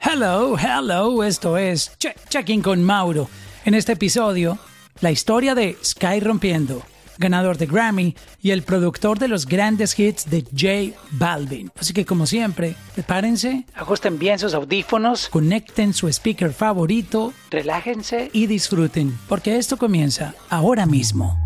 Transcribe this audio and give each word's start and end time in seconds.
Hello, 0.00 0.56
hello, 0.56 1.22
esto 1.22 1.56
es 1.58 1.92
Che- 1.98 2.14
Checking 2.28 2.62
con 2.62 2.82
Mauro. 2.82 3.28
En 3.64 3.74
este 3.74 3.92
episodio, 3.92 4.58
la 5.00 5.10
historia 5.10 5.54
de 5.54 5.76
Sky 5.84 6.20
Rompiendo, 6.20 6.82
ganador 7.18 7.58
de 7.58 7.66
Grammy 7.66 8.16
y 8.42 8.50
el 8.52 8.62
productor 8.62 9.18
de 9.18 9.28
los 9.28 9.44
grandes 9.46 9.98
hits 9.98 10.28
de 10.30 10.42
J 10.42 10.98
Balvin. 11.12 11.70
Así 11.78 11.92
que 11.92 12.06
como 12.06 12.26
siempre, 12.26 12.74
prepárense, 12.94 13.66
ajusten 13.74 14.18
bien 14.18 14.38
sus 14.38 14.54
audífonos, 14.54 15.28
conecten 15.28 15.92
su 15.92 16.08
speaker 16.08 16.52
favorito, 16.54 17.34
relájense 17.50 18.30
y 18.32 18.46
disfruten, 18.46 19.18
porque 19.28 19.58
esto 19.58 19.76
comienza 19.76 20.34
ahora 20.48 20.86
mismo. 20.86 21.38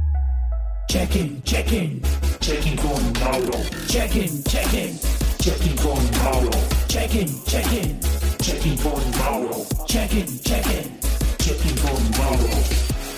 Check-in, 0.88 1.42
check-in, 1.42 2.00
check-in 2.40 2.76
con 2.76 3.12
Mauro. 3.20 3.58
Check-in, 3.88 4.44
check-in, 4.44 4.98
check-in 5.40 5.74
con 5.76 5.98
Mauro. 6.22 6.50
Check-in, 6.88 7.42
check-in, 7.46 7.98
check-in 8.44 8.76
con 8.76 8.92
Mauro. 9.18 9.54
Check-in, 9.86 10.26
check-in, 10.40 10.98
check-in 11.38 11.76
con 11.78 12.10
Mauro. 12.18 12.50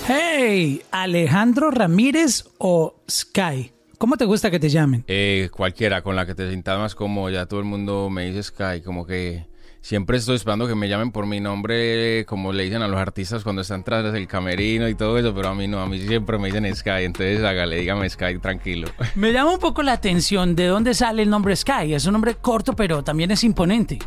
Hey, 0.06 0.82
Alejandro 0.92 1.72
Ramírez 1.72 2.44
o 2.58 3.02
Sky. 3.10 3.72
¿Cómo 3.98 4.16
te 4.16 4.24
gusta 4.24 4.52
que 4.52 4.60
te 4.60 4.68
llamen? 4.68 5.02
Eh, 5.08 5.48
cualquiera 5.50 6.02
con 6.02 6.14
la 6.14 6.26
que 6.26 6.36
te 6.36 6.46
sientas 6.48 6.78
más 6.78 6.94
cómodo, 6.94 7.28
ya 7.30 7.46
todo 7.46 7.58
el 7.58 7.66
mundo 7.66 8.08
me 8.08 8.26
dice 8.26 8.44
Sky, 8.44 8.82
como 8.84 9.04
que 9.04 9.48
siempre 9.80 10.18
estoy 10.18 10.36
esperando 10.36 10.68
que 10.68 10.76
me 10.76 10.88
llamen 10.88 11.10
por 11.10 11.26
mi 11.26 11.40
nombre, 11.40 12.24
como 12.26 12.52
le 12.52 12.62
dicen 12.62 12.82
a 12.82 12.88
los 12.88 13.00
artistas 13.00 13.42
cuando 13.42 13.62
están 13.62 13.82
tras 13.82 14.12
del 14.12 14.28
camerino 14.28 14.88
y 14.88 14.94
todo 14.94 15.18
eso, 15.18 15.34
pero 15.34 15.48
a 15.48 15.54
mí 15.56 15.66
no, 15.66 15.80
a 15.80 15.88
mí 15.88 15.98
siempre 16.06 16.38
me 16.38 16.52
dicen 16.52 16.72
Sky, 16.72 17.02
entonces 17.02 17.42
hágale, 17.42 17.78
dígame 17.78 18.08
Sky, 18.08 18.38
tranquilo. 18.38 18.88
Me 19.16 19.32
llama 19.32 19.54
un 19.54 19.58
poco 19.58 19.82
la 19.82 19.94
atención 19.94 20.54
de 20.54 20.66
dónde 20.66 20.94
sale 20.94 21.22
el 21.22 21.30
nombre 21.30 21.56
Sky. 21.56 21.94
Es 21.94 22.06
un 22.06 22.12
nombre 22.12 22.36
corto, 22.36 22.74
pero 22.74 23.02
también 23.02 23.32
es 23.32 23.42
imponente. 23.42 23.98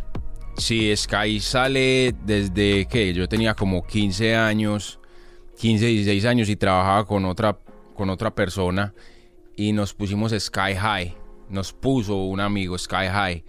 Sí, 0.60 0.96
Sky 0.96 1.40
sale 1.40 2.14
desde 2.26 2.86
que 2.86 3.14
yo 3.14 3.30
tenía 3.30 3.54
como 3.56 3.88
15 3.88 4.36
años, 4.36 5.00
15, 5.58 5.86
16 5.86 6.26
años 6.26 6.50
y 6.50 6.58
trabajaba 6.58 7.06
con 7.06 7.24
otra, 7.24 7.58
con 7.96 8.10
otra 8.10 8.36
persona 8.36 8.94
y 9.56 9.72
nos 9.72 9.94
pusimos 9.94 10.34
Sky 10.38 10.76
High, 10.76 11.16
nos 11.50 11.72
puso 11.72 12.18
un 12.26 12.42
amigo 12.42 12.78
Sky 12.78 13.08
High 13.10 13.46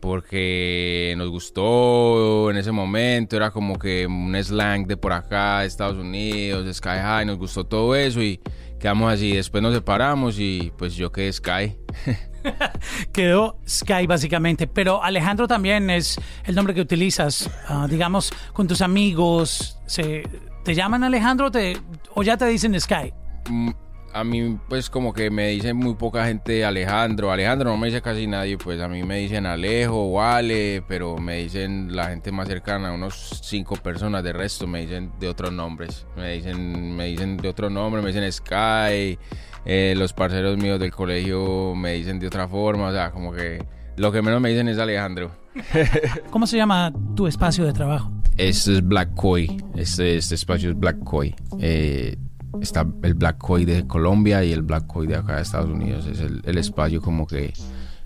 porque 0.00 1.14
nos 1.18 1.28
gustó 1.28 2.50
en 2.50 2.56
ese 2.56 2.72
momento, 2.72 3.36
era 3.36 3.50
como 3.50 3.78
que 3.78 4.06
un 4.06 4.34
slang 4.42 4.86
de 4.86 4.96
por 4.96 5.12
acá, 5.12 5.60
de 5.60 5.66
Estados 5.66 5.98
Unidos, 5.98 6.74
Sky 6.74 6.88
High, 7.02 7.26
nos 7.26 7.36
gustó 7.36 7.64
todo 7.64 7.94
eso 7.94 8.22
y 8.22 8.40
quedamos 8.80 9.12
así, 9.12 9.36
después 9.36 9.62
nos 9.62 9.74
separamos 9.74 10.38
y 10.38 10.72
pues 10.78 10.96
yo 10.96 11.12
quedé 11.12 11.30
Sky. 11.30 11.76
Quedó 13.12 13.58
Sky 13.66 14.06
básicamente, 14.06 14.66
pero 14.66 15.02
Alejandro 15.02 15.46
también 15.46 15.90
es 15.90 16.18
el 16.44 16.54
nombre 16.54 16.74
que 16.74 16.80
utilizas, 16.80 17.50
ah, 17.68 17.86
digamos, 17.88 18.32
con 18.52 18.66
tus 18.66 18.80
amigos. 18.82 19.78
Se, 19.86 20.22
¿Te 20.64 20.74
llaman 20.74 21.04
Alejandro 21.04 21.50
te, 21.50 21.76
o 22.14 22.22
ya 22.22 22.36
te 22.36 22.46
dicen 22.46 22.78
Sky? 22.78 23.12
Mm, 23.48 23.70
a 24.12 24.24
mí 24.24 24.58
pues 24.68 24.90
como 24.90 25.12
que 25.12 25.30
me 25.30 25.48
dicen 25.48 25.76
muy 25.76 25.94
poca 25.94 26.26
gente 26.26 26.64
Alejandro, 26.64 27.30
Alejandro 27.30 27.70
no 27.70 27.76
me 27.76 27.86
dice 27.86 28.02
casi 28.02 28.26
nadie, 28.26 28.58
pues 28.58 28.80
a 28.80 28.88
mí 28.88 29.02
me 29.02 29.18
dicen 29.18 29.46
Alejo 29.46 30.04
o 30.04 30.20
Ale, 30.20 30.82
pero 30.86 31.16
me 31.16 31.36
dicen 31.36 31.94
la 31.94 32.08
gente 32.08 32.32
más 32.32 32.48
cercana, 32.48 32.92
unos 32.92 33.40
cinco 33.42 33.76
personas, 33.76 34.22
de 34.22 34.32
resto 34.32 34.66
me 34.66 34.82
dicen 34.82 35.12
de 35.18 35.28
otros 35.28 35.52
nombres, 35.52 36.06
me 36.16 36.32
dicen, 36.32 36.94
me 36.96 37.06
dicen 37.06 37.36
de 37.36 37.48
otro 37.48 37.70
nombre, 37.70 38.02
me 38.02 38.08
dicen 38.08 38.30
Sky, 38.30 39.18
eh, 39.64 39.94
los 39.96 40.12
parceros 40.12 40.56
míos 40.58 40.78
del 40.80 40.90
colegio 40.90 41.74
me 41.74 41.92
dicen 41.94 42.18
de 42.18 42.26
otra 42.26 42.48
forma, 42.48 42.88
o 42.88 42.92
sea, 42.92 43.10
como 43.10 43.32
que 43.32 43.64
lo 43.96 44.10
que 44.12 44.22
menos 44.22 44.40
me 44.40 44.48
dicen 44.50 44.68
es 44.68 44.78
Alejandro. 44.78 45.30
¿Cómo 46.30 46.46
se 46.46 46.56
llama 46.56 46.92
tu 47.16 47.26
espacio 47.26 47.64
de 47.64 47.72
trabajo? 47.72 48.10
Este 48.36 48.72
es 48.74 48.82
Black 48.86 49.14
Koi, 49.14 49.62
este, 49.76 50.16
este 50.16 50.34
espacio 50.34 50.70
es 50.70 50.78
Black 50.78 50.98
Koi. 51.04 51.34
Eh, 51.58 52.16
está 52.62 52.86
el 53.02 53.14
Black 53.14 53.38
Koi 53.38 53.64
de 53.64 53.86
Colombia 53.86 54.42
y 54.44 54.52
el 54.52 54.62
Black 54.62 54.86
Koi 54.86 55.06
de 55.06 55.16
acá 55.16 55.36
de 55.36 55.42
Estados 55.42 55.68
Unidos. 55.70 56.06
Es 56.06 56.20
el, 56.20 56.40
el 56.44 56.56
espacio 56.58 57.02
como 57.02 57.26
que 57.26 57.52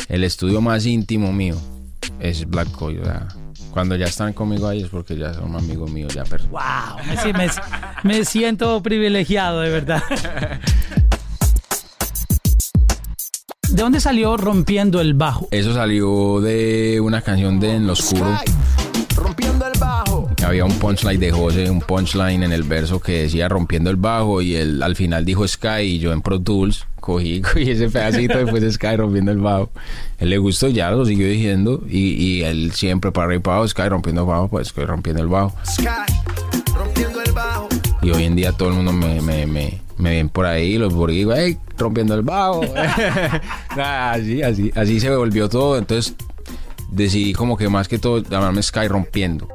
el 0.09 0.25
estudio 0.25 0.61
más 0.61 0.87
íntimo 0.87 1.33
mío 1.33 1.57
es 2.19 2.45
Black 2.49 2.71
Koi. 2.73 2.99
o 2.99 3.05
sea, 3.05 3.28
cuando 3.71 3.95
ya 3.97 4.07
están 4.07 4.33
conmigo 4.33 4.67
ahí 4.69 4.83
es 4.83 4.89
porque 4.89 5.17
ya 5.17 5.34
son 5.34 5.55
amigos 5.55 5.91
míos, 5.91 6.12
ya 6.15 6.25
personas. 6.25 6.51
¡Wow! 6.53 7.33
Me, 7.33 7.33
me- 7.33 7.51
me 8.19 8.25
siento 8.25 8.83
privilegiado, 8.83 9.61
de 9.61 9.71
verdad. 9.71 10.03
¿De 13.75 13.83
dónde 13.83 13.99
salió 13.99 14.37
Rompiendo 14.37 15.01
el 15.01 15.15
Bajo? 15.15 15.49
Eso 15.51 15.75
salió 15.75 16.41
de 16.41 17.01
una 17.01 17.23
canción 17.23 17.59
de 17.59 17.75
En 17.75 17.89
lo 17.89 17.95
Oscuro. 17.95 18.39
Rompiendo 19.17 19.67
el 19.67 19.77
bajo. 19.81 20.31
Había 20.47 20.65
un 20.65 20.79
punchline 20.79 21.19
de 21.19 21.33
José, 21.33 21.69
un 21.69 21.81
punchline 21.81 22.45
en 22.45 22.53
el 22.53 22.63
verso 22.63 23.01
que 23.01 23.23
decía 23.23 23.49
rompiendo 23.49 23.91
el 23.91 23.97
bajo 23.97 24.43
y 24.43 24.55
él 24.55 24.81
al 24.81 24.95
final 24.95 25.25
dijo 25.25 25.49
Sky 25.49 25.81
y 25.81 25.99
yo 25.99 26.13
en 26.13 26.23
Pro 26.23 26.41
Tools 26.41 26.87
cogí, 27.01 27.41
cogí 27.43 27.69
ese 27.73 27.91
pedacito 27.91 28.39
después 28.39 28.63
de 28.63 28.71
Sky 28.71 28.95
rompiendo 28.95 29.33
el 29.33 29.39
bajo. 29.39 29.71
Él 30.19 30.31
le 30.31 30.39
gustó 30.39 30.69
ya, 30.69 30.93
lo 30.93 31.05
siguió 31.05 31.27
diciendo 31.27 31.83
y, 31.89 32.11
y 32.11 32.43
él 32.45 32.71
siempre 32.75 33.11
para 33.11 33.25
arriba 33.25 33.39
y 33.39 33.43
para 33.43 33.57
abajo, 33.57 33.69
Sky 33.69 33.89
rompiendo 33.89 34.21
el 34.21 34.29
bajo, 34.29 34.47
pues 34.47 34.69
Sky 34.69 34.84
rompiendo 34.84 35.21
el 35.21 35.29
bajo. 35.29 35.53
Sky. 35.67 35.89
Rompiendo 36.73 37.21
el 37.21 37.33
bajo. 37.33 37.69
Y 38.03 38.11
hoy 38.13 38.23
en 38.23 38.37
día 38.37 38.53
todo 38.53 38.69
el 38.69 38.77
mundo 38.77 38.93
me, 38.93 39.21
me, 39.21 39.47
me, 39.47 39.84
me 39.97 40.10
ven 40.10 40.28
por 40.28 40.47
ahí, 40.47 40.78
los 40.78 40.94
boricuas, 40.94 41.38
hey, 41.41 41.59
rompiendo 41.78 42.15
el 42.15 42.22
bajo. 42.22 42.62
Así, 43.71 44.43
así, 44.43 44.72
así 44.75 45.00
se 45.00 45.15
volvió 45.15 45.49
todo. 45.49 45.77
Entonces 45.77 46.15
decidí 46.91 47.32
como 47.32 47.56
que 47.56 47.69
más 47.69 47.88
que 47.88 47.99
todo 47.99 48.19
llamarme 48.19 48.62
Sky 48.62 48.88
rompiendo. 48.88 49.49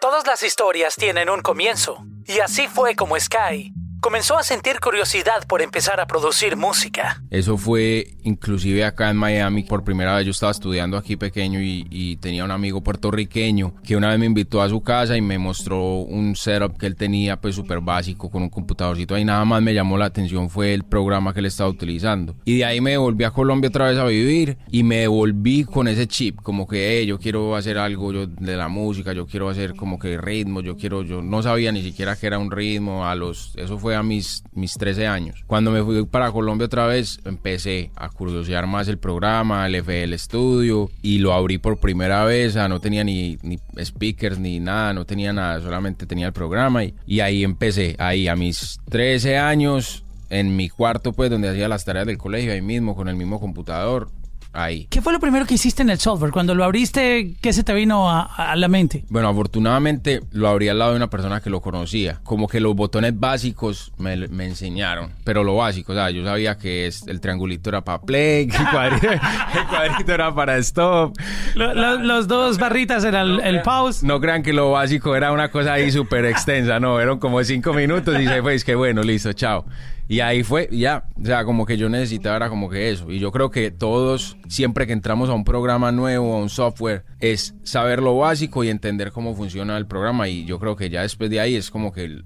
Todas 0.00 0.26
las 0.26 0.42
historias 0.42 0.94
tienen 0.94 1.28
un 1.28 1.42
comienzo, 1.42 2.04
y 2.26 2.38
así 2.38 2.68
fue 2.68 2.94
como 2.94 3.18
Sky 3.18 3.72
comenzó 4.06 4.38
a 4.38 4.44
sentir 4.44 4.78
curiosidad 4.78 5.44
por 5.48 5.62
empezar 5.62 5.98
a 5.98 6.06
producir 6.06 6.56
música. 6.56 7.20
Eso 7.28 7.56
fue 7.58 8.14
inclusive 8.22 8.84
acá 8.84 9.10
en 9.10 9.16
Miami. 9.16 9.64
Por 9.64 9.82
primera 9.82 10.14
vez 10.14 10.24
yo 10.26 10.30
estaba 10.30 10.52
estudiando 10.52 10.96
aquí 10.96 11.16
pequeño 11.16 11.60
y, 11.60 11.88
y 11.90 12.16
tenía 12.18 12.44
un 12.44 12.52
amigo 12.52 12.84
puertorriqueño 12.84 13.74
que 13.82 13.96
una 13.96 14.10
vez 14.10 14.20
me 14.20 14.26
invitó 14.26 14.62
a 14.62 14.68
su 14.68 14.80
casa 14.80 15.16
y 15.16 15.22
me 15.22 15.38
mostró 15.38 16.02
un 16.02 16.36
setup 16.36 16.78
que 16.78 16.86
él 16.86 16.94
tenía 16.94 17.40
pues 17.40 17.56
súper 17.56 17.80
básico 17.80 18.30
con 18.30 18.44
un 18.44 18.48
computadorcito 18.48 19.16
ahí. 19.16 19.24
Nada 19.24 19.44
más 19.44 19.60
me 19.60 19.74
llamó 19.74 19.98
la 19.98 20.04
atención 20.04 20.50
fue 20.50 20.72
el 20.72 20.84
programa 20.84 21.34
que 21.34 21.40
él 21.40 21.46
estaba 21.46 21.68
utilizando. 21.68 22.36
Y 22.44 22.58
de 22.58 22.64
ahí 22.64 22.80
me 22.80 22.96
volví 22.98 23.24
a 23.24 23.32
Colombia 23.32 23.70
otra 23.70 23.88
vez 23.88 23.98
a 23.98 24.04
vivir 24.04 24.56
y 24.70 24.84
me 24.84 24.98
devolví 24.98 25.64
con 25.64 25.88
ese 25.88 26.06
chip 26.06 26.40
como 26.42 26.68
que 26.68 27.00
"Hey, 27.00 27.06
yo 27.06 27.18
quiero 27.18 27.56
hacer 27.56 27.76
algo 27.76 28.12
yo 28.12 28.28
de 28.28 28.56
la 28.56 28.68
música, 28.68 29.12
yo 29.12 29.26
quiero 29.26 29.48
hacer 29.48 29.74
como 29.74 29.98
que 29.98 30.16
ritmo, 30.16 30.60
yo 30.60 30.76
quiero, 30.76 31.02
yo 31.02 31.22
no 31.22 31.42
sabía 31.42 31.72
ni 31.72 31.82
siquiera 31.82 32.14
que 32.14 32.28
era 32.28 32.38
un 32.38 32.52
ritmo 32.52 33.04
a 33.04 33.16
los, 33.16 33.52
eso 33.56 33.78
fue 33.80 33.95
a 33.96 34.02
mis, 34.02 34.44
mis 34.52 34.74
13 34.74 35.06
años. 35.06 35.44
Cuando 35.46 35.70
me 35.70 35.82
fui 35.82 36.04
para 36.06 36.30
Colombia 36.32 36.66
otra 36.66 36.86
vez, 36.86 37.20
empecé 37.24 37.90
a 37.96 38.08
curiosear 38.08 38.66
más 38.66 38.88
el 38.88 38.98
programa, 38.98 39.66
el 39.66 39.76
FL 39.76 40.16
Studio, 40.18 40.90
y 41.02 41.18
lo 41.18 41.32
abrí 41.32 41.58
por 41.58 41.78
primera 41.78 42.24
vez. 42.24 42.56
O 42.56 42.68
no 42.68 42.80
tenía 42.80 43.04
ni, 43.04 43.38
ni 43.42 43.58
speakers 43.82 44.38
ni 44.38 44.60
nada, 44.60 44.92
no 44.92 45.04
tenía 45.04 45.32
nada, 45.32 45.60
solamente 45.60 46.06
tenía 46.06 46.26
el 46.26 46.32
programa. 46.32 46.84
Y, 46.84 46.94
y 47.06 47.20
ahí 47.20 47.44
empecé, 47.44 47.96
ahí 47.98 48.28
a 48.28 48.36
mis 48.36 48.78
13 48.88 49.38
años, 49.38 50.04
en 50.30 50.56
mi 50.56 50.68
cuarto, 50.68 51.12
pues, 51.12 51.30
donde 51.30 51.48
hacía 51.48 51.68
las 51.68 51.84
tareas 51.84 52.06
del 52.06 52.18
colegio, 52.18 52.52
ahí 52.52 52.62
mismo, 52.62 52.94
con 52.94 53.08
el 53.08 53.16
mismo 53.16 53.40
computador. 53.40 54.10
Ahí. 54.58 54.86
¿Qué 54.88 55.02
fue 55.02 55.12
lo 55.12 55.20
primero 55.20 55.44
que 55.44 55.54
hiciste 55.54 55.82
en 55.82 55.90
el 55.90 55.98
software? 55.98 56.32
Cuando 56.32 56.54
lo 56.54 56.64
abriste, 56.64 57.34
¿qué 57.42 57.52
se 57.52 57.62
te 57.62 57.74
vino 57.74 58.10
a, 58.10 58.22
a 58.52 58.56
la 58.56 58.68
mente? 58.68 59.04
Bueno, 59.10 59.28
afortunadamente 59.28 60.22
lo 60.32 60.48
abrí 60.48 60.68
al 60.68 60.78
lado 60.78 60.92
de 60.92 60.96
una 60.96 61.10
persona 61.10 61.40
que 61.40 61.50
lo 61.50 61.60
conocía. 61.60 62.20
Como 62.24 62.48
que 62.48 62.58
los 62.60 62.74
botones 62.74 63.18
básicos 63.20 63.92
me, 63.98 64.16
me 64.28 64.46
enseñaron, 64.46 65.12
pero 65.24 65.44
lo 65.44 65.56
básico, 65.56 65.92
o 65.92 65.94
sea, 65.94 66.10
yo 66.10 66.24
sabía 66.24 66.56
que 66.56 66.86
es, 66.86 67.06
el 67.06 67.20
triangulito 67.20 67.68
era 67.68 67.82
para 67.82 68.00
play, 68.00 68.48
el 68.48 68.70
cuadrito, 68.70 69.10
el 69.12 69.20
cuadrito 69.68 70.12
era 70.14 70.34
para 70.34 70.56
stop. 70.58 71.14
Lo- 71.54 71.74
lo- 71.74 71.98
los 71.98 72.26
dos 72.26 72.58
barritas 72.58 73.04
eran 73.04 73.26
el, 73.32 73.40
el 73.40 73.62
pause. 73.62 74.02
No 74.04 74.20
crean 74.20 74.42
que 74.42 74.52
lo 74.54 74.70
básico 74.70 75.14
era 75.16 75.32
una 75.32 75.50
cosa 75.50 75.74
ahí 75.74 75.90
súper 75.92 76.24
extensa, 76.24 76.80
no, 76.80 76.98
eran 77.00 77.18
como 77.18 77.42
cinco 77.44 77.74
minutos 77.74 78.18
y 78.20 78.26
se 78.26 78.40
fue, 78.40 78.54
es 78.54 78.64
que 78.64 78.74
bueno, 78.74 79.02
listo, 79.02 79.32
chao. 79.34 79.66
Y 80.08 80.20
ahí 80.20 80.44
fue, 80.44 80.68
ya, 80.70 81.08
o 81.20 81.24
sea, 81.24 81.44
como 81.44 81.66
que 81.66 81.76
yo 81.76 81.88
necesitaba 81.88 82.48
como 82.48 82.68
que 82.68 82.90
eso. 82.90 83.10
Y 83.10 83.18
yo 83.18 83.32
creo 83.32 83.50
que 83.50 83.72
todos, 83.72 84.36
siempre 84.48 84.86
que 84.86 84.92
entramos 84.92 85.28
a 85.28 85.34
un 85.34 85.44
programa 85.44 85.90
nuevo, 85.90 86.34
a 86.34 86.38
un 86.38 86.48
software, 86.48 87.04
es 87.18 87.54
saber 87.64 88.02
lo 88.02 88.16
básico 88.16 88.62
y 88.62 88.68
entender 88.68 89.10
cómo 89.10 89.34
funciona 89.34 89.76
el 89.76 89.86
programa. 89.86 90.28
Y 90.28 90.44
yo 90.44 90.60
creo 90.60 90.76
que 90.76 90.90
ya 90.90 91.02
después 91.02 91.28
de 91.28 91.40
ahí 91.40 91.56
es 91.56 91.70
como 91.70 91.92
que 91.92 92.20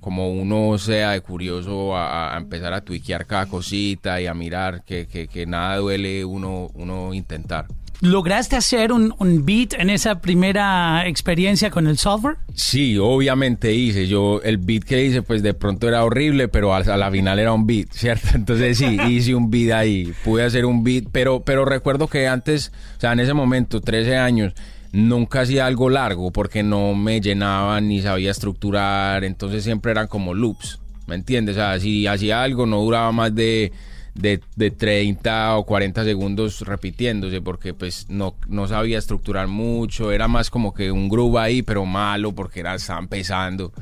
como 0.00 0.30
uno 0.30 0.78
sea 0.78 1.10
de 1.10 1.20
curioso 1.20 1.94
a, 1.96 2.34
a 2.34 2.38
empezar 2.38 2.72
a 2.72 2.80
tuiquear 2.82 3.26
cada 3.26 3.46
cosita 3.46 4.20
y 4.20 4.26
a 4.26 4.32
mirar 4.32 4.84
que, 4.84 5.06
que, 5.06 5.26
que 5.26 5.44
nada 5.44 5.76
duele 5.76 6.24
uno, 6.24 6.70
uno 6.74 7.12
intentar. 7.12 7.66
¿Lograste 8.00 8.54
hacer 8.54 8.92
un, 8.92 9.12
un 9.18 9.44
beat 9.44 9.74
en 9.74 9.90
esa 9.90 10.20
primera 10.20 11.06
experiencia 11.08 11.70
con 11.70 11.88
el 11.88 11.98
software? 11.98 12.36
Sí, 12.54 12.96
obviamente 12.96 13.74
hice. 13.74 14.06
Yo, 14.06 14.40
el 14.42 14.58
beat 14.58 14.84
que 14.84 15.04
hice, 15.04 15.22
pues 15.22 15.42
de 15.42 15.52
pronto 15.52 15.88
era 15.88 16.04
horrible, 16.04 16.46
pero 16.46 16.74
a, 16.74 16.80
la 16.80 17.10
final 17.10 17.40
era 17.40 17.52
un 17.52 17.66
beat, 17.66 17.88
¿cierto? 17.92 18.28
Entonces 18.34 18.78
sí, 18.78 18.96
hice 19.08 19.34
un 19.34 19.50
beat 19.50 19.72
ahí. 19.72 20.12
Pude 20.24 20.44
hacer 20.44 20.64
un 20.64 20.84
beat, 20.84 21.06
pero, 21.10 21.40
pero 21.40 21.64
recuerdo 21.64 22.06
que 22.06 22.28
antes, 22.28 22.72
o 22.96 23.00
sea, 23.00 23.12
en 23.12 23.20
ese 23.20 23.34
momento, 23.34 23.80
13 23.80 24.16
años, 24.16 24.54
nunca 24.92 25.40
hacía 25.40 25.66
algo 25.66 25.90
largo 25.90 26.30
porque 26.30 26.62
no 26.62 26.94
me 26.94 27.20
llenaba 27.20 27.80
ni 27.80 28.00
sabía 28.00 28.30
estructurar, 28.30 29.24
entonces 29.24 29.64
siempre 29.64 29.90
eran 29.90 30.06
como 30.06 30.34
loops, 30.34 30.78
¿me 31.06 31.16
entiendes? 31.16 31.56
O 31.56 31.58
sea, 31.58 31.78
si 31.80 32.06
hacía 32.06 32.42
algo 32.42 32.64
no 32.64 32.80
duraba 32.80 33.10
más 33.12 33.34
de, 33.34 33.72
de, 34.18 34.40
de 34.56 34.72
30 34.72 35.56
o 35.56 35.64
40 35.64 36.04
segundos 36.04 36.62
repitiéndose 36.62 37.40
porque 37.40 37.72
pues 37.72 38.06
no, 38.08 38.34
no 38.48 38.66
sabía 38.66 38.98
estructurar 38.98 39.46
mucho, 39.46 40.10
era 40.10 40.26
más 40.26 40.50
como 40.50 40.74
que 40.74 40.90
un 40.90 41.08
groove 41.08 41.38
ahí, 41.38 41.62
pero 41.62 41.86
malo 41.86 42.32
porque 42.34 42.60
era, 42.60 42.74
estaba 42.74 42.98
empezando 42.98 43.72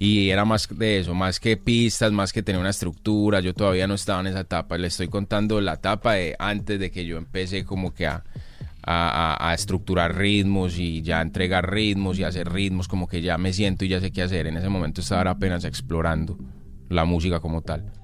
y 0.00 0.30
era 0.30 0.44
más 0.44 0.68
de 0.68 0.98
eso, 0.98 1.14
más 1.14 1.38
que 1.38 1.56
pistas, 1.56 2.10
más 2.10 2.32
que 2.32 2.42
tener 2.42 2.60
una 2.60 2.70
estructura, 2.70 3.38
yo 3.38 3.54
todavía 3.54 3.86
no 3.86 3.94
estaba 3.94 4.20
en 4.20 4.26
esa 4.26 4.40
etapa, 4.40 4.76
le 4.78 4.88
estoy 4.88 5.06
contando 5.06 5.60
la 5.60 5.74
etapa 5.74 6.14
de 6.14 6.34
antes 6.40 6.80
de 6.80 6.90
que 6.90 7.06
yo 7.06 7.16
empecé 7.16 7.64
como 7.64 7.94
que 7.94 8.08
a, 8.08 8.24
a, 8.82 9.48
a, 9.48 9.54
estructurar 9.54 10.16
ritmos 10.16 10.76
y 10.76 11.02
ya 11.02 11.22
entregar 11.22 11.70
ritmos 11.70 12.18
y 12.18 12.24
hacer 12.24 12.52
ritmos 12.52 12.88
como 12.88 13.06
que 13.06 13.22
ya 13.22 13.38
me 13.38 13.52
siento 13.52 13.84
y 13.84 13.88
ya 13.88 14.00
sé 14.00 14.10
qué 14.10 14.22
hacer, 14.22 14.48
en 14.48 14.56
ese 14.56 14.68
momento 14.68 15.02
estaba 15.02 15.30
apenas 15.30 15.64
explorando 15.64 16.36
la 16.88 17.04
música 17.04 17.38
como 17.38 17.62
tal. 17.62 18.03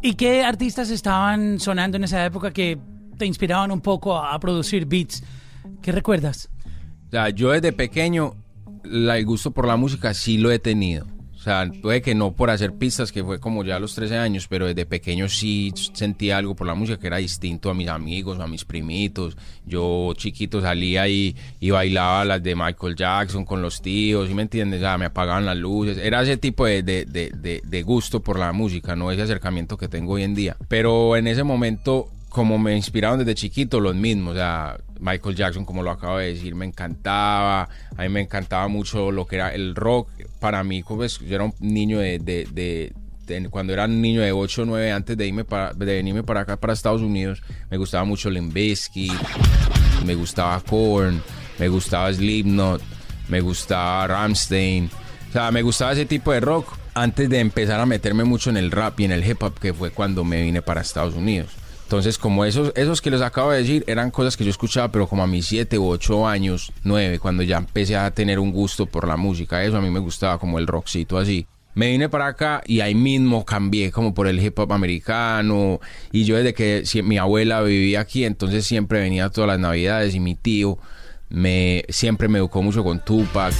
¿Y 0.00 0.14
qué 0.14 0.44
artistas 0.44 0.90
estaban 0.90 1.58
sonando 1.58 1.96
en 1.96 2.04
esa 2.04 2.24
época 2.24 2.52
que 2.52 2.78
te 3.16 3.26
inspiraban 3.26 3.72
un 3.72 3.80
poco 3.80 4.16
a, 4.16 4.38
producir 4.38 4.86
beats? 4.86 5.24
¿Qué 5.82 5.90
recuerdas? 5.90 6.48
Yo 7.34 7.50
desde 7.50 7.72
pequeño 7.72 8.34
el 8.84 9.24
gusto 9.24 9.50
por 9.50 9.66
la 9.66 9.76
música 9.76 10.14
sí 10.14 10.38
lo 10.38 10.52
he 10.52 10.58
tenido. 10.58 11.06
O 11.38 11.40
sea, 11.40 11.70
puede 11.80 12.02
que 12.02 12.16
no 12.16 12.32
por 12.32 12.50
hacer 12.50 12.72
pistas, 12.74 13.12
que 13.12 13.22
fue 13.22 13.38
como 13.38 13.62
ya 13.62 13.76
a 13.76 13.78
los 13.78 13.94
13 13.94 14.18
años, 14.18 14.48
pero 14.48 14.66
desde 14.66 14.86
pequeño 14.86 15.28
sí 15.28 15.72
sentía 15.92 16.36
algo 16.36 16.56
por 16.56 16.66
la 16.66 16.74
música 16.74 16.98
que 16.98 17.06
era 17.06 17.18
distinto 17.18 17.70
a 17.70 17.74
mis 17.74 17.86
amigos, 17.88 18.40
a 18.40 18.48
mis 18.48 18.64
primitos. 18.64 19.36
Yo 19.64 20.12
chiquito 20.16 20.60
salía 20.60 21.06
y, 21.06 21.36
y 21.60 21.70
bailaba 21.70 22.24
las 22.24 22.42
de 22.42 22.56
Michael 22.56 22.96
Jackson 22.96 23.44
con 23.44 23.62
los 23.62 23.80
tíos, 23.80 24.28
¿sí 24.28 24.34
me 24.34 24.42
entiendes? 24.42 24.80
O 24.80 24.82
sea, 24.82 24.98
me 24.98 25.04
apagaban 25.04 25.46
las 25.46 25.56
luces. 25.56 25.96
Era 25.98 26.22
ese 26.22 26.38
tipo 26.38 26.66
de, 26.66 26.82
de, 26.82 27.04
de, 27.04 27.62
de 27.64 27.82
gusto 27.84 28.20
por 28.20 28.36
la 28.36 28.52
música, 28.52 28.96
no 28.96 29.12
ese 29.12 29.22
acercamiento 29.22 29.76
que 29.76 29.86
tengo 29.86 30.14
hoy 30.14 30.24
en 30.24 30.34
día. 30.34 30.56
Pero 30.66 31.16
en 31.16 31.28
ese 31.28 31.44
momento 31.44 32.10
como 32.38 32.56
me 32.56 32.76
inspiraron 32.76 33.18
desde 33.18 33.34
chiquito, 33.34 33.80
los 33.80 33.96
mismos. 33.96 34.34
O 34.34 34.36
sea, 34.36 34.78
Michael 35.00 35.34
Jackson, 35.34 35.64
como 35.64 35.82
lo 35.82 35.90
acabo 35.90 36.18
de 36.18 36.34
decir, 36.34 36.54
me 36.54 36.66
encantaba. 36.66 37.68
A 37.96 38.02
mí 38.02 38.08
me 38.10 38.20
encantaba 38.20 38.68
mucho 38.68 39.10
lo 39.10 39.26
que 39.26 39.34
era 39.34 39.52
el 39.52 39.74
rock. 39.74 40.08
Para 40.38 40.62
mí, 40.62 40.84
pues, 40.84 41.18
yo 41.18 41.34
era 41.34 41.42
un 41.42 41.54
niño 41.58 41.98
de, 41.98 42.20
de, 42.20 42.92
cuando 43.50 43.72
era 43.72 43.86
un 43.86 44.00
niño 44.00 44.20
de 44.20 44.30
8 44.30 44.62
o 44.62 44.64
9, 44.66 44.92
antes 44.92 45.16
de, 45.16 45.26
irme 45.26 45.42
para, 45.42 45.72
de 45.72 45.84
venirme 45.84 46.22
para 46.22 46.42
acá, 46.42 46.56
para 46.56 46.74
Estados 46.74 47.02
Unidos, 47.02 47.42
me 47.72 47.76
gustaba 47.76 48.04
mucho 48.04 48.30
Limp 48.30 48.52
Bizkit, 48.52 49.12
me 50.06 50.14
gustaba 50.14 50.60
Korn, 50.60 51.20
me 51.58 51.68
gustaba 51.68 52.12
Slipknot, 52.12 52.80
me 53.28 53.40
gustaba 53.40 54.06
Ramstein. 54.06 54.88
O 55.28 55.32
sea, 55.32 55.50
me 55.50 55.62
gustaba 55.62 55.90
ese 55.90 56.06
tipo 56.06 56.30
de 56.30 56.38
rock 56.38 56.72
antes 56.94 57.28
de 57.28 57.40
empezar 57.40 57.80
a 57.80 57.86
meterme 57.86 58.22
mucho 58.22 58.48
en 58.48 58.58
el 58.58 58.70
rap 58.70 59.00
y 59.00 59.06
en 59.06 59.10
el 59.10 59.28
hip 59.28 59.42
hop, 59.42 59.58
que 59.58 59.74
fue 59.74 59.90
cuando 59.90 60.22
me 60.22 60.40
vine 60.40 60.62
para 60.62 60.82
Estados 60.82 61.14
Unidos. 61.16 61.50
Entonces, 61.88 62.18
como 62.18 62.44
esos, 62.44 62.70
esos 62.76 63.00
que 63.00 63.10
les 63.10 63.22
acabo 63.22 63.50
de 63.50 63.60
decir, 63.60 63.82
eran 63.86 64.10
cosas 64.10 64.36
que 64.36 64.44
yo 64.44 64.50
escuchaba, 64.50 64.92
pero 64.92 65.06
como 65.06 65.22
a 65.22 65.26
mis 65.26 65.46
7 65.46 65.78
u 65.78 65.88
8 65.88 66.28
años, 66.28 66.70
9, 66.84 67.18
cuando 67.18 67.42
ya 67.42 67.56
empecé 67.56 67.96
a 67.96 68.10
tener 68.10 68.38
un 68.38 68.52
gusto 68.52 68.84
por 68.84 69.08
la 69.08 69.16
música, 69.16 69.64
eso 69.64 69.78
a 69.78 69.80
mí 69.80 69.88
me 69.88 69.98
gustaba, 69.98 70.38
como 70.38 70.58
el 70.58 70.66
rockcito 70.66 71.16
así. 71.16 71.46
Me 71.72 71.90
vine 71.90 72.10
para 72.10 72.26
acá 72.26 72.60
y 72.66 72.80
ahí 72.80 72.94
mismo 72.94 73.42
cambié 73.46 73.90
como 73.90 74.12
por 74.12 74.26
el 74.26 74.38
hip 74.38 74.58
hop 74.58 74.74
americano. 74.74 75.80
Y 76.12 76.24
yo 76.24 76.36
desde 76.36 76.52
que 76.52 76.82
si, 76.84 77.02
mi 77.02 77.16
abuela 77.16 77.62
vivía 77.62 78.00
aquí, 78.00 78.26
entonces 78.26 78.66
siempre 78.66 79.00
venía 79.00 79.30
todas 79.30 79.48
las 79.48 79.58
navidades 79.58 80.14
y 80.14 80.20
mi 80.20 80.34
tío 80.34 80.76
me, 81.30 81.86
siempre 81.88 82.28
me 82.28 82.36
educó 82.36 82.62
mucho 82.62 82.84
con 82.84 83.02
Tupac. 83.02 83.54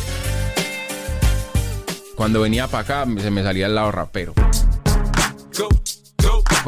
Cuando 2.15 2.43
venía 2.43 2.69
para 2.69 2.83
acá 2.83 3.07
se 3.23 3.31
me 3.31 3.43
salía 3.43 3.69
el 3.69 3.75
lado 3.75 3.91
rapero. 3.91 4.35
Go 5.57 5.71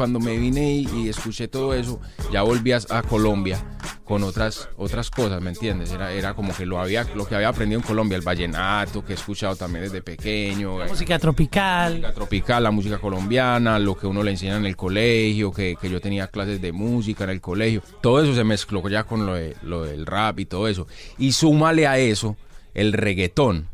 cuando 0.01 0.19
me 0.19 0.35
vine 0.35 0.73
y, 0.73 0.87
y, 0.95 1.09
escuché 1.09 1.47
todo 1.47 1.75
eso, 1.75 2.01
ya 2.31 2.41
volví 2.41 2.71
a, 2.71 2.79
a, 2.89 3.03
Colombia 3.03 3.63
con 4.03 4.23
otras, 4.23 4.67
otras 4.75 5.11
cosas, 5.11 5.39
¿me 5.43 5.51
entiendes? 5.51 5.91
Era, 5.91 6.11
era 6.11 6.33
como 6.33 6.55
que 6.55 6.65
lo, 6.65 6.79
había, 6.79 7.05
lo 7.13 7.27
que 7.27 7.35
había 7.35 7.49
aprendido 7.49 7.79
en 7.79 7.85
Colombia, 7.85 8.15
el 8.15 8.23
vallenato, 8.23 9.05
que 9.05 9.11
he 9.11 9.15
escuchado 9.15 9.55
también 9.55 9.83
desde 9.83 10.01
pequeño. 10.01 10.79
La 10.79 10.87
música 10.87 11.19
tropical. 11.19 11.91
La 11.91 11.99
música 11.99 12.13
tropical, 12.15 12.63
la 12.63 12.71
música 12.71 12.97
colombiana, 12.97 13.77
lo 13.77 13.95
que 13.95 14.07
uno 14.07 14.23
le 14.23 14.31
enseña 14.31 14.57
en 14.57 14.65
el 14.65 14.75
colegio, 14.75 15.51
que, 15.51 15.75
que 15.79 15.87
yo 15.87 16.01
tenía 16.01 16.25
clases 16.29 16.59
de 16.59 16.71
música 16.71 17.25
en 17.25 17.29
el 17.29 17.41
colegio. 17.41 17.83
Todo 18.01 18.23
eso 18.23 18.33
se 18.33 18.43
mezcló 18.43 18.81
ya 18.89 19.03
con 19.03 19.27
lo, 19.27 19.35
de, 19.35 19.55
lo 19.61 19.83
del 19.83 20.07
rap 20.07 20.39
y 20.39 20.45
todo 20.45 20.67
eso. 20.67 20.87
Y 21.19 21.33
súmale 21.33 21.85
a 21.85 21.99
eso 21.99 22.37
el 22.73 22.93
reggaetón. 22.93 23.69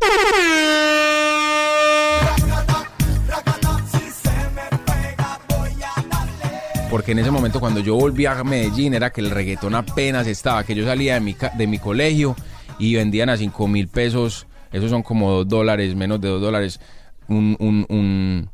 Porque 6.97 7.11
en 7.11 7.19
ese 7.19 7.29
momento 7.29 7.59
cuando 7.59 7.79
yo 7.79 7.93
volví 7.93 8.25
a 8.25 8.43
Medellín 8.43 8.95
era 8.95 9.11
que 9.11 9.21
el 9.21 9.29
reggaetón 9.29 9.75
apenas 9.75 10.25
estaba, 10.25 10.63
que 10.63 10.73
yo 10.73 10.83
salía 10.83 11.13
de 11.13 11.19
mi, 11.19 11.35
de 11.55 11.67
mi 11.67 11.77
colegio 11.77 12.35
y 12.79 12.95
vendían 12.95 13.29
a 13.29 13.37
5 13.37 13.67
mil 13.67 13.87
pesos, 13.87 14.47
esos 14.71 14.89
son 14.89 15.03
como 15.03 15.29
2 15.29 15.47
dólares, 15.47 15.93
menos 15.93 16.19
de 16.19 16.29
2 16.29 16.41
dólares, 16.41 16.79
un, 17.27 17.55
un, 17.59 17.85
un, 17.89 18.49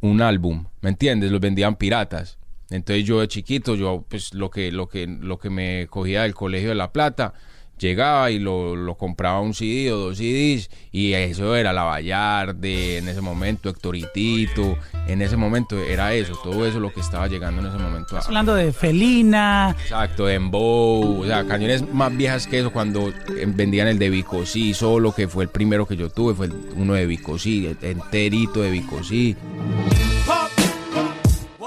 un, 0.00 0.22
álbum, 0.22 0.64
¿me 0.80 0.90
entiendes? 0.90 1.30
Los 1.30 1.38
vendían 1.38 1.76
piratas. 1.76 2.36
Entonces 2.68 3.04
yo 3.04 3.20
de 3.20 3.28
chiquito, 3.28 3.76
yo 3.76 4.04
pues 4.08 4.34
lo 4.34 4.50
que, 4.50 4.72
lo 4.72 4.88
que, 4.88 5.06
lo 5.06 5.38
que 5.38 5.50
me 5.50 5.86
cogía 5.86 6.22
del 6.22 6.34
colegio 6.34 6.70
de 6.70 6.74
La 6.74 6.90
Plata, 6.90 7.32
llegaba 7.78 8.30
y 8.30 8.38
lo, 8.38 8.76
lo, 8.76 8.94
compraba 8.96 9.40
un 9.40 9.54
CD 9.54 9.92
o 9.92 9.98
dos 9.98 10.18
CDs 10.18 10.70
y 10.92 11.12
eso 11.12 11.56
era 11.56 11.72
la 11.72 11.82
Vallarde, 11.82 12.98
en 12.98 13.08
ese 13.08 13.20
momento 13.20 13.68
Hectoritito, 13.68 14.76
en 15.06 15.22
ese 15.22 15.36
momento 15.36 15.78
era 15.78 16.14
eso, 16.14 16.38
todo 16.42 16.66
eso 16.66 16.80
lo 16.80 16.92
que 16.92 17.00
estaba 17.00 17.26
llegando 17.28 17.60
en 17.60 17.68
ese 17.68 17.78
momento. 17.78 18.16
Estás 18.16 18.26
hablando 18.26 18.54
de 18.54 18.72
Felina. 18.72 19.76
Exacto, 19.82 20.26
de 20.26 20.34
Embow, 20.34 21.22
o 21.22 21.26
sea, 21.26 21.44
canciones 21.46 21.88
más 21.92 22.16
viejas 22.16 22.46
que 22.46 22.60
eso 22.60 22.72
cuando 22.72 23.12
vendían 23.48 23.88
el 23.88 23.98
de 23.98 24.10
Vicosí 24.10 24.74
solo, 24.74 25.12
que 25.12 25.28
fue 25.28 25.44
el 25.44 25.50
primero 25.50 25.86
que 25.86 25.96
yo 25.96 26.10
tuve, 26.10 26.34
fue 26.34 26.48
uno 26.76 26.94
de 26.94 27.06
Vicosí, 27.06 27.76
enterito 27.82 28.62
de 28.62 28.70
Vicosí 28.70 29.36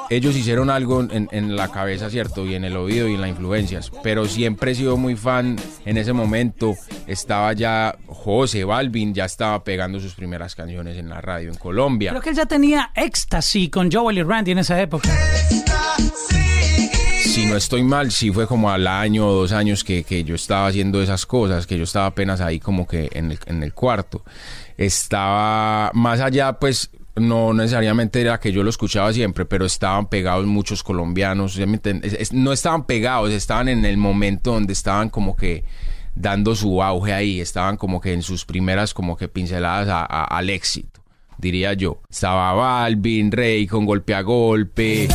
ellos 0.10 0.36
hicieron 0.36 0.70
algo 0.70 1.02
en, 1.02 1.30
en, 1.32 1.56
la 1.56 1.70
cabeza, 1.70 2.10
¿cierto? 2.10 2.46
Y 2.46 2.56
en 2.56 2.64
el 2.64 2.76
oído 2.78 3.08
y 3.08 3.16
en 3.16 3.22
las 3.22 3.30
influencias. 3.30 3.92
Pero 4.04 4.26
siempre 4.26 4.72
he 4.72 4.76
sido 4.76 4.98
muy 4.98 5.16
fan. 5.16 5.58
En 5.86 5.98
ese 5.98 6.14
momento 6.14 6.76
estaba 7.08 7.54
ya 7.54 7.98
José 8.08 8.64
Balvin, 8.64 9.14
ya 9.14 9.26
estaba 9.26 9.64
pegando 9.64 10.00
sus 10.00 10.14
primeras 10.14 10.56
canciones 10.56 10.98
en 10.98 11.10
la 11.10 11.22
radio 11.22 11.50
en 11.50 11.56
Colombia. 11.56 12.12
Creo 12.12 12.22
que 12.22 12.30
él 12.30 12.36
ya 12.36 12.46
tenía 12.46 12.92
éxtasis 12.96 13.70
con 13.70 13.92
Joel 13.92 14.18
y 14.18 14.24
Randy 14.24 14.52
en 14.52 14.60
esa 14.60 14.82
época. 14.82 15.10
Si 17.20 17.46
no 17.46 17.56
estoy 17.56 17.84
mal, 17.84 18.12
sí 18.12 18.32
fue 18.32 18.48
como 18.48 18.72
al 18.72 18.88
año 18.88 19.28
o 19.28 19.34
dos 19.34 19.52
años 19.52 19.84
que, 19.84 20.04
que 20.04 20.24
yo 20.24 20.34
estaba 20.34 20.68
haciendo 20.68 21.02
esas 21.02 21.26
cosas, 21.26 21.68
que 21.68 21.78
yo 21.78 21.84
estaba 21.84 22.08
apenas 22.08 22.42
ahí 22.42 22.60
como 22.60 22.88
que 22.88 23.10
en 23.12 23.32
el, 23.32 23.40
en 23.46 23.62
el 23.62 23.74
cuarto. 23.74 24.24
Estaba 24.78 25.92
más 25.94 26.20
allá, 26.20 26.54
pues 26.54 26.90
no 27.18 27.54
necesariamente 27.54 28.22
era 28.22 28.40
que 28.40 28.52
yo 28.52 28.64
lo 28.64 28.70
escuchaba 28.70 29.12
siempre, 29.14 29.46
pero 29.46 29.66
estaban 29.66 30.08
pegados 30.08 30.46
muchos 30.46 30.84
colombianos. 30.84 31.60
No 32.32 32.54
estaban 32.54 32.86
pegados, 32.86 33.32
estaban 33.32 33.70
en 33.70 33.86
el 33.86 33.98
momento 33.98 34.54
donde 34.54 34.74
estaban 34.74 35.10
como 35.10 35.36
que 35.36 35.64
dando 36.16 36.56
su 36.56 36.82
auge 36.82 37.14
ahí, 37.14 37.42
estaban 37.42 37.78
como 37.78 38.02
que 38.02 38.14
en 38.14 38.22
sus 38.22 38.46
primeras 38.46 38.94
como 38.94 39.18
que 39.18 39.28
pinceladas 39.28 40.08
al 40.10 40.50
éxito, 40.50 41.02
diría 41.38 41.74
yo. 41.74 42.02
Estaba 42.10 42.54
Balvin, 42.54 43.32
Rey 43.32 43.68
con 43.68 43.86
golpe 43.86 44.14
a 44.16 44.22
golpe. 44.22 45.08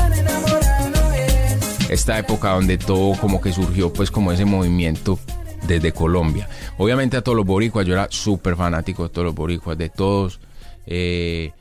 Esta 1.89 2.19
época 2.19 2.51
donde 2.51 2.79
todo 2.79 3.19
como 3.21 3.41
que 3.41 3.53
surgió 3.53 3.93
pues 3.93 4.11
como 4.11 4.33
ese 4.33 4.45
movimiento 4.45 5.19
desde 5.67 5.93
Colombia. 5.93 6.49
Obviamente 6.79 7.17
a 7.17 7.23
todos 7.23 7.37
los 7.37 7.47
boricuas, 7.47 7.87
yo 7.87 7.93
era 7.93 8.09
súper 8.11 8.57
fanático 8.57 9.05
de 9.05 9.09
todos 9.11 9.27
los 9.27 9.35
boricuas, 9.35 9.77
de 9.77 9.91
todos. 9.91 10.41
Eh, 10.87 11.53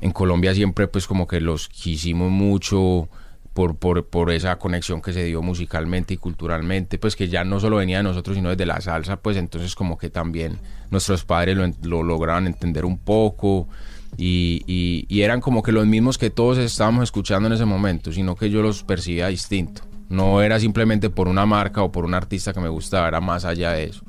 en 0.00 0.10
Colombia 0.12 0.54
siempre 0.54 0.88
pues 0.88 1.06
como 1.06 1.26
que 1.26 1.40
los 1.40 1.68
quisimos 1.68 2.30
mucho 2.30 3.08
por, 3.52 3.76
por, 3.76 4.06
por, 4.06 4.30
esa 4.30 4.58
conexión 4.58 5.02
que 5.02 5.12
se 5.12 5.24
dio 5.24 5.42
musicalmente 5.42 6.14
y 6.14 6.16
culturalmente, 6.16 6.98
pues 6.98 7.16
que 7.16 7.28
ya 7.28 7.44
no 7.44 7.58
solo 7.58 7.76
venía 7.76 7.98
de 7.98 8.04
nosotros, 8.04 8.36
sino 8.36 8.48
desde 8.50 8.64
la 8.64 8.80
salsa, 8.80 9.16
pues 9.16 9.36
entonces 9.36 9.74
como 9.74 9.98
que 9.98 10.08
también 10.08 10.58
nuestros 10.90 11.24
padres 11.24 11.56
lo, 11.56 11.66
lo 11.82 12.02
lograban 12.02 12.46
entender 12.46 12.84
un 12.84 12.98
poco 12.98 13.68
y, 14.16 14.62
y, 15.08 15.22
eran 15.22 15.40
como 15.40 15.62
que 15.62 15.72
los 15.72 15.86
mismos 15.86 16.18
que 16.18 16.30
todos 16.30 16.58
estábamos 16.58 17.04
escuchando 17.04 17.46
en 17.46 17.54
ese 17.54 17.64
momento, 17.64 18.12
sino 18.12 18.36
que 18.36 18.50
yo 18.50 18.62
los 18.62 18.82
percibía 18.82 19.28
distinto. 19.28 19.82
No 20.08 20.42
era 20.42 20.58
simplemente 20.58 21.10
por 21.10 21.28
una 21.28 21.46
marca 21.46 21.82
o 21.82 21.92
por 21.92 22.04
un 22.04 22.14
artista 22.14 22.52
que 22.52 22.60
me 22.60 22.68
gustaba, 22.68 23.08
era 23.08 23.20
más 23.20 23.44
allá 23.44 23.72
de 23.72 23.84
eso. 23.84 24.04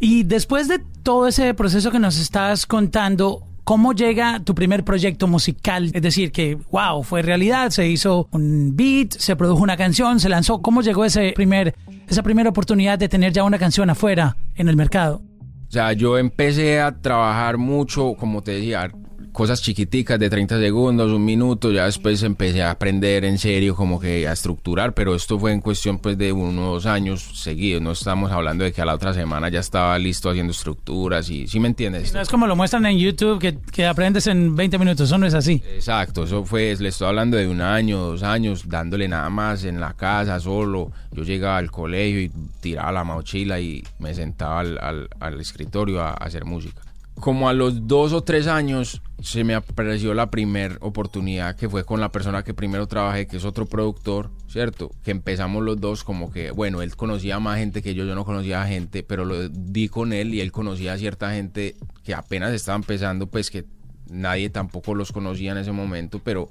Y 0.00 0.24
después 0.24 0.68
de 0.68 0.80
todo 1.02 1.28
ese 1.28 1.54
proceso 1.54 1.90
que 1.90 2.00
nos 2.00 2.18
estás 2.18 2.66
contando, 2.66 3.46
¿Cómo 3.64 3.94
llega 3.94 4.40
tu 4.40 4.54
primer 4.54 4.84
proyecto 4.84 5.26
musical? 5.26 5.90
Es 5.94 6.02
decir, 6.02 6.32
que, 6.32 6.58
wow, 6.70 7.02
fue 7.02 7.22
realidad, 7.22 7.70
se 7.70 7.88
hizo 7.88 8.28
un 8.30 8.76
beat, 8.76 9.12
se 9.12 9.36
produjo 9.36 9.62
una 9.62 9.78
canción, 9.78 10.20
se 10.20 10.28
lanzó. 10.28 10.60
¿Cómo 10.60 10.82
llegó 10.82 11.06
ese 11.06 11.32
primer, 11.34 11.74
esa 12.06 12.22
primera 12.22 12.50
oportunidad 12.50 12.98
de 12.98 13.08
tener 13.08 13.32
ya 13.32 13.42
una 13.42 13.58
canción 13.58 13.88
afuera 13.88 14.36
en 14.54 14.68
el 14.68 14.76
mercado? 14.76 15.22
O 15.66 15.72
sea, 15.72 15.94
yo 15.94 16.18
empecé 16.18 16.78
a 16.78 17.00
trabajar 17.00 17.56
mucho, 17.56 18.14
como 18.18 18.42
te 18.42 18.52
decía, 18.52 18.90
cosas 19.34 19.60
chiquiticas 19.60 20.18
de 20.18 20.30
30 20.30 20.58
segundos, 20.58 21.12
un 21.12 21.24
minuto, 21.24 21.70
ya 21.72 21.84
después 21.84 22.22
empecé 22.22 22.62
a 22.62 22.70
aprender 22.70 23.24
en 23.26 23.36
serio 23.36 23.74
como 23.76 24.00
que 24.00 24.26
a 24.26 24.32
estructurar, 24.32 24.94
pero 24.94 25.14
esto 25.14 25.38
fue 25.38 25.52
en 25.52 25.60
cuestión 25.60 25.98
pues 25.98 26.16
de 26.16 26.32
unos 26.32 26.86
años 26.86 27.20
seguidos, 27.34 27.82
no 27.82 27.90
estamos 27.92 28.30
hablando 28.32 28.64
de 28.64 28.72
que 28.72 28.80
a 28.80 28.84
la 28.84 28.94
otra 28.94 29.12
semana 29.12 29.48
ya 29.48 29.60
estaba 29.60 29.98
listo 29.98 30.30
haciendo 30.30 30.52
estructuras 30.52 31.28
y, 31.30 31.46
¿sí 31.48 31.58
me 31.60 31.68
entiendes? 31.68 32.14
No 32.14 32.20
es 32.20 32.28
como 32.28 32.46
lo 32.46 32.54
muestran 32.56 32.86
en 32.86 32.96
YouTube 32.96 33.38
que, 33.40 33.58
que 33.72 33.84
aprendes 33.86 34.26
en 34.28 34.54
20 34.56 34.78
minutos, 34.78 35.08
eso 35.08 35.18
no 35.18 35.26
es 35.26 35.34
así. 35.34 35.60
Exacto, 35.74 36.22
eso 36.24 36.44
fue, 36.44 36.74
le 36.78 36.88
estoy 36.90 37.08
hablando 37.08 37.36
de 37.36 37.48
un 37.48 37.60
año, 37.60 37.98
dos 37.98 38.22
años, 38.22 38.68
dándole 38.68 39.08
nada 39.08 39.28
más 39.30 39.64
en 39.64 39.80
la 39.80 39.94
casa, 39.94 40.38
solo. 40.38 40.92
Yo 41.10 41.24
llegaba 41.24 41.58
al 41.58 41.70
colegio 41.72 42.20
y 42.22 42.30
tiraba 42.60 42.92
la 42.92 43.02
mochila 43.04 43.58
y 43.60 43.82
me 43.98 44.14
sentaba 44.14 44.60
al, 44.60 44.78
al- 44.80 45.08
al 45.18 45.40
escritorio 45.40 46.00
a, 46.02 46.10
a 46.10 46.14
hacer 46.14 46.44
música. 46.44 46.80
Como 47.24 47.48
a 47.48 47.54
los 47.54 47.88
dos 47.88 48.12
o 48.12 48.22
tres 48.22 48.46
años 48.48 49.00
se 49.22 49.44
me 49.44 49.54
apareció 49.54 50.12
la 50.12 50.30
primera 50.30 50.76
oportunidad 50.82 51.56
que 51.56 51.70
fue 51.70 51.82
con 51.82 51.98
la 51.98 52.12
persona 52.12 52.44
que 52.44 52.52
primero 52.52 52.86
trabajé, 52.86 53.26
que 53.26 53.38
es 53.38 53.46
otro 53.46 53.64
productor, 53.64 54.30
¿cierto? 54.46 54.90
Que 55.02 55.10
empezamos 55.10 55.64
los 55.64 55.80
dos 55.80 56.04
como 56.04 56.30
que, 56.30 56.50
bueno, 56.50 56.82
él 56.82 56.94
conocía 56.96 57.40
más 57.40 57.60
gente 57.60 57.80
que 57.80 57.94
yo, 57.94 58.04
yo 58.04 58.14
no 58.14 58.26
conocía 58.26 58.60
a 58.60 58.66
gente, 58.66 59.02
pero 59.02 59.24
lo 59.24 59.48
di 59.48 59.88
con 59.88 60.12
él 60.12 60.34
y 60.34 60.42
él 60.42 60.52
conocía 60.52 60.92
a 60.92 60.98
cierta 60.98 61.32
gente 61.32 61.76
que 62.02 62.12
apenas 62.12 62.52
estaba 62.52 62.76
empezando, 62.76 63.26
pues 63.26 63.50
que 63.50 63.64
nadie 64.10 64.50
tampoco 64.50 64.94
los 64.94 65.10
conocía 65.10 65.52
en 65.52 65.56
ese 65.56 65.72
momento, 65.72 66.20
pero 66.22 66.50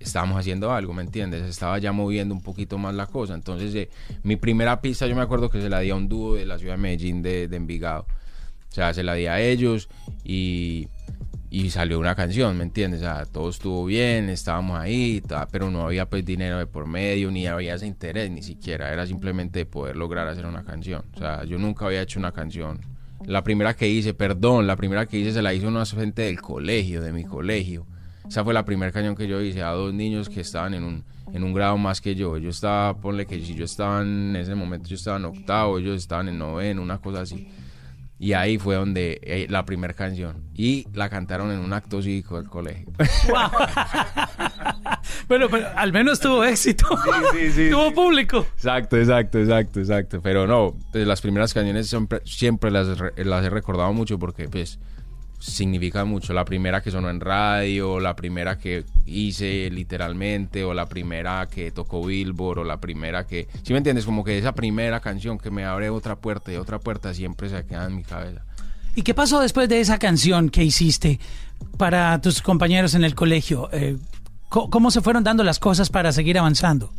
estábamos 0.00 0.40
haciendo 0.40 0.72
algo, 0.72 0.92
¿me 0.92 1.02
entiendes? 1.02 1.44
Estaba 1.44 1.78
ya 1.78 1.92
moviendo 1.92 2.34
un 2.34 2.42
poquito 2.42 2.78
más 2.78 2.96
la 2.96 3.06
cosa. 3.06 3.34
Entonces, 3.34 3.72
eh, 3.76 3.90
mi 4.24 4.34
primera 4.34 4.80
pista 4.80 5.06
yo 5.06 5.14
me 5.14 5.22
acuerdo 5.22 5.50
que 5.50 5.60
se 5.60 5.70
la 5.70 5.78
di 5.78 5.90
a 5.90 5.94
un 5.94 6.08
dúo 6.08 6.34
de 6.34 6.46
la 6.46 6.58
ciudad 6.58 6.74
de 6.74 6.82
Medellín, 6.82 7.22
de, 7.22 7.46
de 7.46 7.56
Envigado. 7.56 8.06
O 8.74 8.76
sea, 8.76 8.92
se 8.92 9.04
la 9.04 9.14
di 9.14 9.26
a 9.26 9.40
ellos 9.40 9.88
y, 10.24 10.88
y 11.48 11.70
salió 11.70 12.00
una 12.00 12.16
canción, 12.16 12.58
¿me 12.58 12.64
entiendes? 12.64 13.02
O 13.02 13.04
sea, 13.04 13.24
todo 13.24 13.48
estuvo 13.48 13.84
bien, 13.84 14.28
estábamos 14.28 14.80
ahí, 14.80 15.22
pero 15.52 15.70
no 15.70 15.82
había 15.82 16.10
pues 16.10 16.24
dinero 16.24 16.58
de 16.58 16.66
por 16.66 16.88
medio, 16.88 17.30
ni 17.30 17.46
había 17.46 17.76
ese 17.76 17.86
interés, 17.86 18.32
ni 18.32 18.42
siquiera. 18.42 18.92
Era 18.92 19.06
simplemente 19.06 19.64
poder 19.64 19.94
lograr 19.94 20.26
hacer 20.26 20.44
una 20.44 20.64
canción. 20.64 21.04
O 21.14 21.18
sea, 21.18 21.44
yo 21.44 21.56
nunca 21.56 21.86
había 21.86 22.02
hecho 22.02 22.18
una 22.18 22.32
canción. 22.32 22.80
La 23.24 23.44
primera 23.44 23.74
que 23.74 23.88
hice, 23.88 24.12
perdón, 24.12 24.66
la 24.66 24.74
primera 24.74 25.06
que 25.06 25.18
hice 25.18 25.30
se 25.30 25.40
la 25.40 25.54
hizo 25.54 25.68
una 25.68 25.86
gente 25.86 26.22
del 26.22 26.40
colegio, 26.40 27.00
de 27.00 27.12
mi 27.12 27.22
colegio. 27.22 27.86
Esa 28.28 28.42
fue 28.42 28.54
la 28.54 28.64
primera 28.64 28.90
canción 28.90 29.14
que 29.14 29.28
yo 29.28 29.40
hice 29.40 29.62
a 29.62 29.70
dos 29.70 29.94
niños 29.94 30.28
que 30.28 30.40
estaban 30.40 30.74
en 30.74 30.82
un, 30.82 31.04
en 31.32 31.44
un 31.44 31.52
grado 31.52 31.78
más 31.78 32.00
que 32.00 32.16
yo. 32.16 32.38
Yo 32.38 32.50
estaba, 32.50 33.00
ponle 33.00 33.24
que 33.24 33.38
si 33.38 33.54
yo 33.54 33.66
estaba 33.66 34.02
en 34.02 34.34
ese 34.34 34.56
momento, 34.56 34.88
yo 34.88 34.96
estaba 34.96 35.18
en 35.18 35.26
octavo, 35.26 35.78
ellos 35.78 35.96
estaban 35.96 36.26
en 36.28 36.38
noveno, 36.38 36.82
una 36.82 36.98
cosa 36.98 37.20
así. 37.20 37.46
Y 38.18 38.32
ahí 38.32 38.58
fue 38.58 38.76
donde 38.76 39.20
eh, 39.22 39.46
la 39.50 39.64
primera 39.64 39.92
canción. 39.92 40.44
Y 40.54 40.86
la 40.94 41.08
cantaron 41.08 41.50
en 41.50 41.58
un 41.58 41.72
acto 41.72 42.00
cívico 42.00 42.36
del 42.36 42.48
colegio. 42.48 42.92
Bueno, 45.28 45.48
pero 45.50 45.66
al 45.76 45.92
menos 45.92 46.20
tuvo 46.20 46.44
éxito. 46.44 46.86
sí, 47.32 47.50
sí, 47.50 47.68
tuvo 47.70 47.88
sí. 47.88 47.94
público. 47.94 48.46
Exacto, 48.54 48.96
exacto, 48.96 49.38
exacto, 49.38 49.80
exacto. 49.80 50.20
Pero 50.22 50.46
no, 50.46 50.76
pues, 50.92 51.06
las 51.06 51.20
primeras 51.20 51.54
canciones 51.54 51.88
siempre, 51.88 52.20
siempre 52.24 52.70
las, 52.70 52.88
las 53.16 53.44
he 53.44 53.50
recordado 53.50 53.92
mucho 53.92 54.18
porque 54.18 54.48
pues 54.48 54.78
significan 55.38 56.08
mucho. 56.08 56.32
La 56.32 56.44
primera 56.44 56.82
que 56.82 56.90
sonó 56.90 57.10
en 57.10 57.20
radio, 57.20 58.00
la 58.00 58.16
primera 58.16 58.58
que 58.58 58.84
hice 59.06 59.70
literalmente, 59.70 60.64
o 60.64 60.74
la 60.74 60.86
primera 60.86 61.48
que 61.50 61.70
tocó 61.70 62.04
Billboard, 62.04 62.60
o 62.60 62.64
la 62.64 62.80
primera 62.80 63.26
que... 63.26 63.48
¿Sí 63.62 63.72
me 63.72 63.78
entiendes? 63.78 64.04
Como 64.04 64.24
que 64.24 64.38
esa 64.38 64.54
primera 64.54 65.00
canción 65.00 65.38
que 65.38 65.50
me 65.50 65.64
abre 65.64 65.90
otra 65.90 66.16
puerta 66.16 66.52
y 66.52 66.56
otra 66.56 66.78
puerta 66.78 67.12
siempre 67.14 67.48
se 67.48 67.64
queda 67.66 67.86
en 67.86 67.96
mi 67.96 68.04
cabeza. 68.04 68.42
¿Y 68.96 69.02
qué 69.02 69.14
pasó 69.14 69.40
después 69.40 69.68
de 69.68 69.80
esa 69.80 69.98
canción 69.98 70.50
que 70.50 70.62
hiciste 70.62 71.18
para 71.76 72.20
tus 72.20 72.40
compañeros 72.40 72.94
en 72.94 73.04
el 73.04 73.14
colegio? 73.14 73.68
Eh, 73.72 73.96
¿Cómo 74.48 74.92
se 74.92 75.00
fueron 75.00 75.24
dando 75.24 75.42
las 75.42 75.58
cosas 75.58 75.90
para 75.90 76.12
seguir 76.12 76.38
avanzando? 76.38 76.92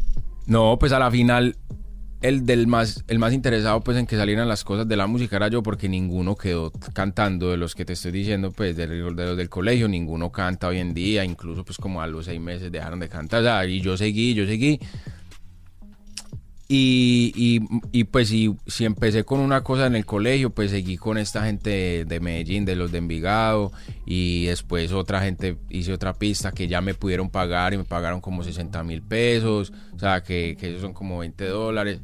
No, 0.45 0.77
pues 0.77 0.91
a 0.91 0.99
la 0.99 1.09
final 1.09 1.55
el 2.27 2.45
del 2.45 2.65
más 2.65 3.03
el 3.07 3.19
más 3.19 3.33
interesado 3.33 3.81
pues 3.81 3.97
en 3.97 4.07
que 4.07 4.17
salieran 4.17 4.47
las 4.47 4.63
cosas 4.63 4.87
de 4.87 4.95
la 4.95 5.05
música 5.05 5.35
era 5.35 5.47
yo 5.47 5.61
porque 5.61 5.87
ninguno 5.87 6.35
quedó 6.35 6.71
cantando 6.93 7.51
de 7.51 7.57
los 7.57 7.75
que 7.75 7.85
te 7.85 7.93
estoy 7.93 8.11
diciendo 8.11 8.51
pues 8.51 8.75
de, 8.75 8.87
de 8.87 8.97
los 8.97 9.37
del 9.37 9.49
colegio 9.49 9.87
ninguno 9.87 10.31
canta 10.31 10.67
hoy 10.67 10.79
en 10.79 10.95
día 10.95 11.23
incluso 11.23 11.63
pues 11.63 11.77
como 11.77 12.01
a 12.01 12.07
los 12.07 12.25
seis 12.25 12.41
meses 12.41 12.71
dejaron 12.71 12.99
de 12.99 13.09
cantar 13.09 13.41
o 13.41 13.43
sea, 13.43 13.65
y 13.67 13.79
yo 13.79 13.95
seguí 13.95 14.33
yo 14.33 14.47
seguí 14.47 14.79
y, 16.67 17.31
y, 17.35 17.61
y, 17.91 18.05
pues 18.05 18.29
si, 18.29 18.55
si 18.65 18.85
empecé 18.85 19.23
con 19.23 19.39
una 19.39 19.61
cosa 19.61 19.85
en 19.85 19.95
el 19.95 20.05
colegio, 20.05 20.49
pues 20.49 20.71
seguí 20.71 20.97
con 20.97 21.19
esta 21.19 21.45
gente 21.45 21.69
de, 21.69 22.05
de 22.05 22.19
Medellín, 22.19 22.65
de 22.65 22.75
los 22.75 22.91
de 22.91 22.97
Envigado, 22.97 23.71
y 24.05 24.45
después 24.45 24.91
otra 24.91 25.21
gente 25.21 25.57
hice 25.69 25.93
otra 25.93 26.13
pista 26.13 26.51
que 26.51 26.67
ya 26.67 26.81
me 26.81 26.95
pudieron 26.95 27.29
pagar 27.29 27.73
y 27.73 27.77
me 27.77 27.83
pagaron 27.83 28.19
como 28.19 28.43
60 28.43 28.83
mil 28.83 29.03
pesos, 29.03 29.71
o 29.93 29.99
sea, 29.99 30.23
que, 30.23 30.57
que 30.59 30.69
esos 30.69 30.81
son 30.81 30.93
como 30.93 31.19
20 31.19 31.45
dólares. 31.45 31.99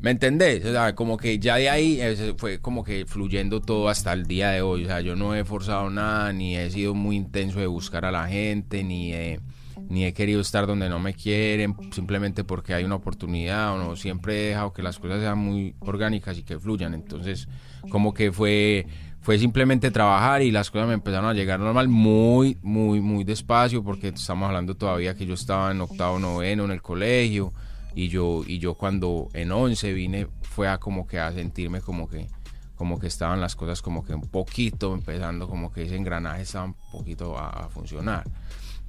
¿Me 0.00 0.10
entendés? 0.10 0.64
O 0.64 0.72
sea, 0.72 0.94
como 0.94 1.16
que 1.16 1.38
ya 1.38 1.56
de 1.56 1.70
ahí 1.70 2.00
fue 2.36 2.60
como 2.60 2.84
que 2.84 3.06
fluyendo 3.06 3.60
todo 3.60 3.88
hasta 3.88 4.12
el 4.12 4.26
día 4.26 4.50
de 4.50 4.60
hoy. 4.62 4.84
O 4.84 4.86
sea, 4.86 5.00
yo 5.00 5.16
no 5.16 5.34
he 5.34 5.44
forzado 5.44 5.90
nada, 5.90 6.32
ni 6.32 6.56
he 6.56 6.70
sido 6.70 6.94
muy 6.94 7.16
intenso 7.16 7.60
de 7.60 7.66
buscar 7.66 8.04
a 8.04 8.10
la 8.10 8.28
gente, 8.28 8.84
ni 8.84 9.12
he, 9.14 9.40
ni 9.88 10.04
he 10.04 10.12
querido 10.12 10.40
estar 10.40 10.66
donde 10.66 10.88
no 10.88 10.98
me 10.98 11.14
quieren, 11.14 11.76
simplemente 11.92 12.44
porque 12.44 12.74
hay 12.74 12.84
una 12.84 12.96
oportunidad 12.96 13.74
o 13.74 13.78
no. 13.78 13.96
Siempre 13.96 14.36
he 14.36 14.48
dejado 14.48 14.72
que 14.72 14.82
las 14.82 14.98
cosas 14.98 15.20
sean 15.20 15.38
muy 15.38 15.74
orgánicas 15.80 16.36
y 16.38 16.42
que 16.42 16.58
fluyan. 16.58 16.94
Entonces, 16.94 17.48
como 17.90 18.12
que 18.12 18.32
fue, 18.32 18.86
fue 19.20 19.38
simplemente 19.38 19.90
trabajar 19.90 20.42
y 20.42 20.50
las 20.50 20.70
cosas 20.70 20.88
me 20.88 20.94
empezaron 20.94 21.30
a 21.30 21.34
llegar 21.34 21.60
normal, 21.60 21.88
muy, 21.88 22.58
muy, 22.62 23.00
muy 23.00 23.24
despacio, 23.24 23.82
porque 23.82 24.08
estamos 24.08 24.48
hablando 24.48 24.74
todavía 24.74 25.14
que 25.14 25.26
yo 25.26 25.34
estaba 25.34 25.70
en 25.70 25.80
octavo, 25.80 26.18
noveno 26.18 26.64
en 26.64 26.72
el 26.72 26.82
colegio 26.82 27.52
y 27.94 28.08
yo 28.08 28.42
y 28.46 28.58
yo 28.58 28.74
cuando 28.74 29.28
en 29.32 29.52
11 29.52 29.94
vine 29.94 30.26
fue 30.42 30.68
a 30.68 30.76
como 30.76 31.06
que 31.06 31.18
a 31.18 31.32
sentirme 31.32 31.80
como 31.80 32.08
que 32.08 32.28
como 32.74 33.00
que 33.00 33.06
estaban 33.06 33.40
las 33.40 33.56
cosas 33.56 33.80
como 33.80 34.04
que 34.04 34.12
un 34.12 34.28
poquito 34.28 34.92
empezando 34.92 35.48
como 35.48 35.72
que 35.72 35.84
ese 35.84 35.96
engranaje 35.96 36.42
estaba 36.42 36.66
un 36.66 36.76
poquito 36.92 37.38
a 37.38 37.70
funcionar 37.70 38.24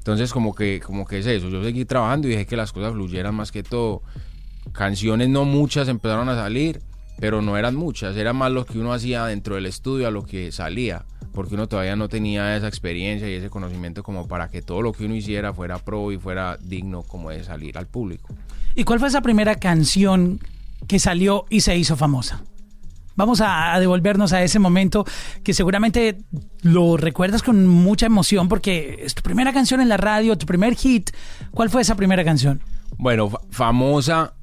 entonces 0.07 0.31
como 0.31 0.55
que 0.55 0.79
como 0.79 1.05
que 1.05 1.19
es 1.19 1.25
eso. 1.25 1.49
Yo 1.49 1.61
seguí 1.61 1.83
trabajando 1.83 2.27
y 2.27 2.31
dejé 2.31 2.45
que 2.45 2.55
las 2.55 2.71
cosas 2.71 2.93
fluyeran 2.93 3.35
más 3.35 3.51
que 3.51 3.61
todo. 3.61 4.03
Canciones 4.71 5.27
no 5.27 5.43
muchas 5.43 5.89
empezaron 5.89 6.29
a 6.29 6.35
salir 6.35 6.81
pero 7.19 7.41
no 7.41 7.57
eran 7.57 7.75
muchas. 7.75 8.15
Era 8.15 8.31
más 8.31 8.51
lo 8.51 8.65
que 8.65 8.79
uno 8.79 8.93
hacía 8.93 9.25
dentro 9.25 9.55
del 9.55 9.65
estudio 9.65 10.07
a 10.07 10.11
lo 10.11 10.23
que 10.23 10.51
salía 10.53 11.03
porque 11.33 11.55
uno 11.55 11.67
todavía 11.67 11.97
no 11.97 12.07
tenía 12.07 12.55
esa 12.55 12.69
experiencia 12.69 13.29
y 13.29 13.33
ese 13.33 13.49
conocimiento 13.49 14.01
como 14.01 14.29
para 14.29 14.49
que 14.49 14.61
todo 14.61 14.81
lo 14.81 14.93
que 14.93 15.05
uno 15.05 15.13
hiciera 15.13 15.53
fuera 15.53 15.77
pro 15.77 16.11
y 16.13 16.17
fuera 16.17 16.57
digno 16.61 17.03
como 17.03 17.29
de 17.31 17.43
salir 17.43 17.77
al 17.77 17.87
público. 17.87 18.33
¿Y 18.75 18.85
cuál 18.85 18.99
fue 18.99 19.09
esa 19.09 19.21
primera 19.21 19.55
canción 19.55 20.39
que 20.87 20.99
salió 20.99 21.45
y 21.49 21.61
se 21.61 21.77
hizo 21.77 21.97
famosa? 21.97 22.43
Vamos 23.17 23.41
a, 23.41 23.73
a 23.73 23.79
devolvernos 23.81 24.31
a 24.31 24.41
ese 24.43 24.59
momento 24.59 25.03
que 25.43 25.53
seguramente 25.53 26.19
lo 26.61 26.95
recuerdas 26.95 27.43
con 27.43 27.67
mucha 27.67 28.05
emoción 28.05 28.47
porque 28.47 28.99
es 29.03 29.13
tu 29.15 29.21
primera 29.23 29.51
canción 29.51 29.81
en 29.81 29.89
la 29.89 29.97
radio, 29.97 30.37
tu 30.37 30.45
primer 30.45 30.75
hit. 30.75 31.09
¿Cuál 31.51 31.69
fue 31.69 31.81
esa 31.81 31.95
primera 31.95 32.23
canción? 32.23 32.61
Bueno, 32.97 33.29
fa- 33.29 33.41
famosa. 33.51 34.33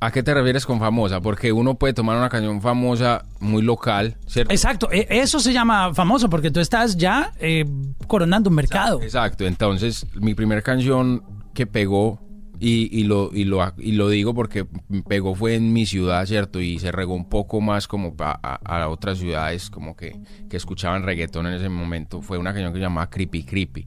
¿A 0.00 0.10
qué 0.10 0.22
te 0.22 0.34
refieres 0.34 0.66
con 0.66 0.80
famosa? 0.80 1.20
Porque 1.22 1.50
uno 1.50 1.76
puede 1.76 1.94
tomar 1.94 2.18
una 2.18 2.28
canción 2.28 2.60
famosa 2.60 3.24
muy 3.40 3.62
local, 3.62 4.16
¿cierto? 4.26 4.52
Exacto, 4.52 4.90
e- 4.92 5.06
eso 5.08 5.40
se 5.40 5.52
llama 5.54 5.94
famoso 5.94 6.28
porque 6.28 6.50
tú 6.50 6.60
estás 6.60 6.96
ya 6.98 7.32
eh, 7.40 7.64
coronando 8.06 8.50
un 8.50 8.56
mercado. 8.56 9.00
Exacto. 9.00 9.46
Entonces, 9.46 10.04
mi 10.16 10.34
primera 10.34 10.60
canción 10.60 11.22
que 11.54 11.66
pegó, 11.66 12.20
y, 12.60 12.88
y 12.98 13.04
lo, 13.04 13.30
y, 13.32 13.44
lo, 13.44 13.72
y 13.78 13.92
lo 13.92 14.08
digo 14.08 14.32
porque 14.34 14.66
pegó 15.08 15.34
fue 15.34 15.54
en 15.56 15.72
mi 15.72 15.86
ciudad, 15.86 16.24
¿cierto? 16.26 16.60
Y 16.60 16.78
se 16.78 16.92
regó 16.92 17.14
un 17.14 17.28
poco 17.28 17.60
más 17.60 17.86
como 17.88 18.14
a, 18.20 18.32
a 18.64 18.88
otras 18.88 19.18
ciudades 19.18 19.70
como 19.70 19.96
que, 19.96 20.16
que 20.48 20.56
escuchaban 20.56 21.02
reggaetón 21.02 21.46
en 21.46 21.54
ese 21.54 21.68
momento. 21.68 22.22
Fue 22.22 22.38
una 22.38 22.52
canción 22.52 22.72
que 22.72 22.78
se 22.78 22.82
llamaba 22.84 23.10
Creepy 23.10 23.44
Creepy, 23.44 23.86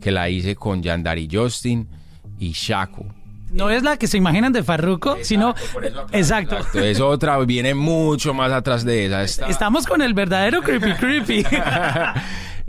que 0.00 0.10
la 0.10 0.28
hice 0.28 0.56
con 0.56 0.82
Yandari 0.82 1.28
Justin 1.30 1.88
y 2.38 2.50
Shaco. 2.52 3.06
No 3.52 3.68
es 3.68 3.82
la 3.82 3.96
que 3.96 4.06
se 4.06 4.16
imaginan 4.16 4.52
de 4.52 4.62
Farruko, 4.62 5.16
sino... 5.22 5.56
Exacto. 6.12 6.56
Exacto, 6.56 6.78
es 6.80 7.00
otra, 7.00 7.36
viene 7.40 7.74
mucho 7.74 8.32
más 8.32 8.52
atrás 8.52 8.84
de 8.84 9.06
esa. 9.06 9.24
Esta- 9.24 9.46
Estamos 9.48 9.86
con 9.88 10.02
el 10.02 10.14
verdadero 10.14 10.62
creepy 10.62 10.92
creepy. 10.94 11.44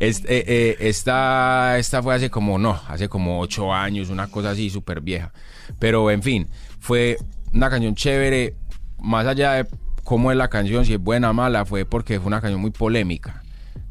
Eh, 0.03 0.15
eh, 0.27 0.77
esta, 0.79 1.77
esta 1.77 2.01
fue 2.01 2.15
hace 2.15 2.31
como, 2.31 2.57
no, 2.57 2.81
hace 2.87 3.07
como 3.07 3.39
ocho 3.39 3.71
años, 3.71 4.09
una 4.09 4.25
cosa 4.27 4.49
así 4.49 4.71
súper 4.71 4.99
vieja. 4.99 5.31
Pero 5.77 6.09
en 6.09 6.23
fin, 6.23 6.47
fue 6.79 7.17
una 7.53 7.69
canción 7.69 7.93
chévere, 7.93 8.55
más 8.97 9.27
allá 9.27 9.53
de 9.53 9.67
cómo 10.03 10.31
es 10.31 10.37
la 10.37 10.47
canción, 10.47 10.85
si 10.85 10.93
es 10.93 10.99
buena 10.99 11.29
o 11.29 11.33
mala, 11.33 11.65
fue 11.65 11.85
porque 11.85 12.19
fue 12.19 12.27
una 12.27 12.41
canción 12.41 12.59
muy 12.59 12.71
polémica. 12.71 13.43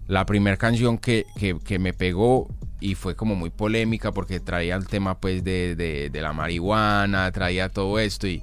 la 0.08 0.26
primera 0.26 0.56
canción 0.56 0.98
que, 0.98 1.26
que, 1.38 1.78
me 1.78 1.92
pegó 1.92 2.48
y 2.80 2.96
fue 2.96 3.14
como 3.14 3.36
muy 3.36 3.50
polémica 3.50 4.10
porque 4.10 4.40
traía 4.40 4.74
el 4.74 4.88
tema 4.88 5.20
pues 5.20 5.44
de, 5.44 5.76
de 5.76 6.20
la 6.20 6.32
marihuana, 6.32 7.30
traía 7.30 7.68
todo 7.68 8.00
esto 8.00 8.26
y, 8.26 8.42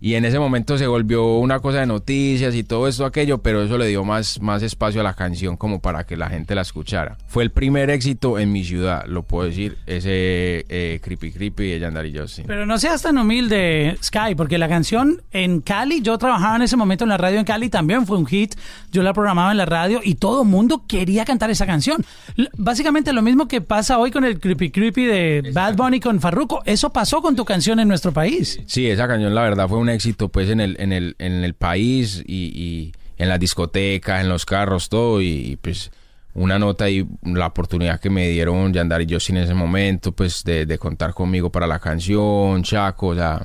y 0.00 0.14
en 0.14 0.24
ese 0.24 0.38
momento 0.38 0.78
se 0.78 0.86
volvió 0.86 1.36
una 1.38 1.60
cosa 1.60 1.80
de 1.80 1.86
noticias 1.86 2.54
y 2.54 2.62
todo 2.64 2.88
esto 2.88 3.04
aquello, 3.04 3.38
pero 3.38 3.62
eso 3.62 3.76
le 3.78 3.86
dio 3.86 4.04
más, 4.04 4.40
más 4.40 4.62
espacio 4.62 5.00
a 5.00 5.04
la 5.04 5.14
canción 5.14 5.56
como 5.56 5.80
para 5.80 6.04
que 6.04 6.16
la 6.16 6.28
gente 6.30 6.54
la 6.54 6.62
escuchara. 6.62 7.18
Fue 7.26 7.42
el 7.42 7.50
primer 7.50 7.90
éxito 7.90 8.38
en 8.38 8.50
mi 8.52 8.64
ciudad, 8.64 9.04
lo 9.06 9.22
puedo 9.24 9.46
decir, 9.48 9.76
ese 9.86 10.64
eh, 10.68 11.00
Creepy 11.02 11.32
Creepy 11.32 11.68
de 11.72 11.80
Yandari 11.80 12.16
Justin. 12.16 12.46
Pero 12.46 12.64
no 12.66 12.78
seas 12.78 13.02
tan 13.02 13.18
humilde, 13.18 13.96
Sky, 14.02 14.34
porque 14.36 14.58
la 14.58 14.68
canción 14.68 15.22
en 15.32 15.60
Cali, 15.60 16.00
yo 16.00 16.16
trabajaba 16.18 16.56
en 16.56 16.62
ese 16.62 16.76
momento 16.76 17.04
en 17.04 17.10
la 17.10 17.16
radio 17.16 17.38
en 17.38 17.44
Cali, 17.44 17.68
también 17.68 18.06
fue 18.06 18.16
un 18.16 18.26
hit. 18.26 18.54
Yo 18.90 19.02
la 19.02 19.12
programaba 19.12 19.50
en 19.50 19.58
la 19.58 19.66
radio 19.66 20.00
y 20.02 20.14
todo 20.14 20.42
el 20.42 20.48
mundo 20.48 20.84
quería 20.88 21.24
cantar 21.24 21.50
esa 21.50 21.66
canción. 21.66 22.04
L- 22.36 22.48
Básicamente 22.56 23.12
lo 23.12 23.22
mismo 23.22 23.48
que 23.48 23.60
pasa 23.60 23.98
hoy 23.98 24.10
con 24.10 24.24
el 24.24 24.40
Creepy 24.40 24.70
Creepy 24.70 25.04
de 25.04 25.50
Bad 25.52 25.76
Bunny 25.76 26.00
con 26.00 26.20
Farruko. 26.20 26.62
Eso 26.64 26.90
pasó 26.90 27.20
con 27.20 27.36
tu 27.36 27.44
canción 27.44 27.80
en 27.80 27.88
nuestro 27.88 28.12
país. 28.12 28.60
Sí, 28.66 28.86
esa 28.88 29.06
canción 29.06 29.34
la 29.34 29.42
verdad 29.42 29.68
fue 29.68 29.78
un 29.78 29.89
éxito 29.90 30.28
pues 30.28 30.48
en 30.50 30.60
el, 30.60 30.76
en 30.80 30.92
el, 30.92 31.16
en 31.18 31.44
el 31.44 31.54
país 31.54 32.22
y, 32.26 32.46
y 32.54 32.92
en 33.18 33.28
las 33.28 33.38
discotecas, 33.38 34.20
en 34.20 34.28
los 34.28 34.46
carros, 34.46 34.88
todo 34.88 35.20
y, 35.20 35.26
y, 35.28 35.56
pues 35.56 35.90
una 36.32 36.58
nota 36.58 36.88
y 36.88 37.06
la 37.22 37.48
oportunidad 37.48 38.00
que 38.00 38.08
me 38.08 38.28
dieron 38.28 38.72
Yandar 38.72 39.02
y 39.02 39.06
yo 39.06 39.18
en 39.28 39.36
ese 39.38 39.52
momento 39.52 40.12
pues 40.12 40.44
de, 40.44 40.64
de 40.64 40.78
contar 40.78 41.12
conmigo 41.12 41.50
para 41.50 41.66
la 41.66 41.78
canción, 41.78 42.62
Chaco, 42.62 43.08
o 43.08 43.14
sea, 43.14 43.42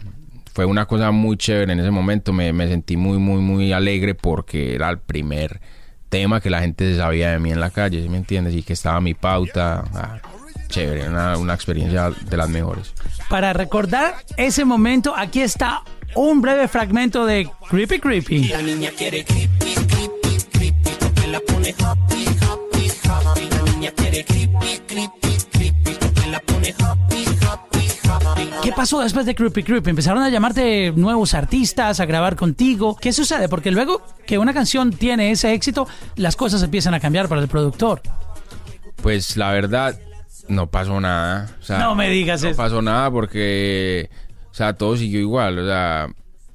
fue 0.53 0.65
una 0.65 0.85
cosa 0.85 1.11
muy 1.11 1.35
chévere 1.35 1.73
en 1.73 1.79
ese 1.81 1.91
momento, 1.91 2.31
me, 2.31 2.53
me 2.53 2.67
sentí 2.67 2.95
muy, 2.95 3.17
muy, 3.17 3.41
muy 3.41 3.73
alegre 3.73 4.15
porque 4.15 4.75
era 4.75 4.89
el 4.89 4.99
primer 4.99 5.59
tema 6.09 6.39
que 6.39 6.49
la 6.49 6.61
gente 6.61 6.95
sabía 6.95 7.31
de 7.31 7.39
mí 7.39 7.51
en 7.51 7.59
la 7.59 7.71
calle, 7.71 8.01
¿sí 8.01 8.07
me 8.07 8.17
entiendes? 8.17 8.55
Y 8.55 8.63
que 8.63 8.71
estaba 8.71 9.01
mi 9.01 9.13
pauta, 9.13 9.83
ah, 9.93 10.19
chévere, 10.69 11.09
una, 11.09 11.37
una 11.37 11.53
experiencia 11.53 12.09
de 12.11 12.37
las 12.37 12.47
mejores. 12.47 12.93
Para 13.29 13.51
recordar 13.51 14.15
ese 14.37 14.63
momento, 14.63 15.13
aquí 15.15 15.41
está 15.41 15.83
un 16.15 16.41
breve 16.41 16.67
fragmento 16.67 17.25
de 17.25 17.49
Creepy 17.69 17.99
Creepy. 17.99 18.47
La 18.49 18.61
niña 18.61 18.91
quiere 18.95 19.23
creepy, 19.25 19.73
creepy, 19.87 20.45
creepy, 20.51 20.89
porque 20.99 21.27
la 21.27 21.39
pone 21.41 21.75
happy, 21.83 22.25
happy, 22.41 22.91
happy. 23.09 23.49
La 23.49 23.71
niña 23.73 23.91
quiere 23.95 24.23
creepy, 24.25 24.79
creepy, 24.87 25.37
creepy, 25.51 25.91
porque 25.99 26.29
la 26.29 26.39
pone 26.41 26.75
happy, 26.79 27.25
happy, 27.41 27.87
happy. 28.09 28.49
¿Qué 28.63 28.71
pasó 28.71 29.01
después 29.01 29.25
de 29.25 29.35
Creepy 29.35 29.63
Creepy? 29.63 29.89
Empezaron 29.91 30.23
a 30.23 30.29
llamarte 30.29 30.91
nuevos 30.95 31.33
artistas, 31.33 31.99
a 31.99 32.05
grabar 32.05 32.35
contigo. 32.35 32.95
¿Qué 32.95 33.11
sucede? 33.13 33.47
Porque 33.49 33.71
luego 33.71 34.01
que 34.25 34.37
una 34.37 34.53
canción 34.53 34.91
tiene 34.91 35.31
ese 35.31 35.53
éxito, 35.53 35.87
las 36.15 36.35
cosas 36.35 36.63
empiezan 36.63 36.93
a 36.93 36.99
cambiar 36.99 37.27
para 37.27 37.41
el 37.41 37.47
productor. 37.47 38.01
Pues 39.01 39.37
la 39.37 39.51
verdad, 39.51 39.99
no 40.47 40.67
pasó 40.67 40.99
nada. 40.99 41.55
O 41.61 41.63
sea, 41.63 41.77
No 41.79 41.93
me 41.95 42.09
digas 42.09 42.41
no 42.41 42.49
eso. 42.49 42.57
pasó 42.57 42.81
nada 42.81 43.11
porque, 43.11 44.09
o 44.55 44.57
sea, 44.57 44.71
todo 44.71 44.95
siguió 44.95 45.19
igual. 45.19 45.59
O 45.59 45.65
sea, 45.67 46.07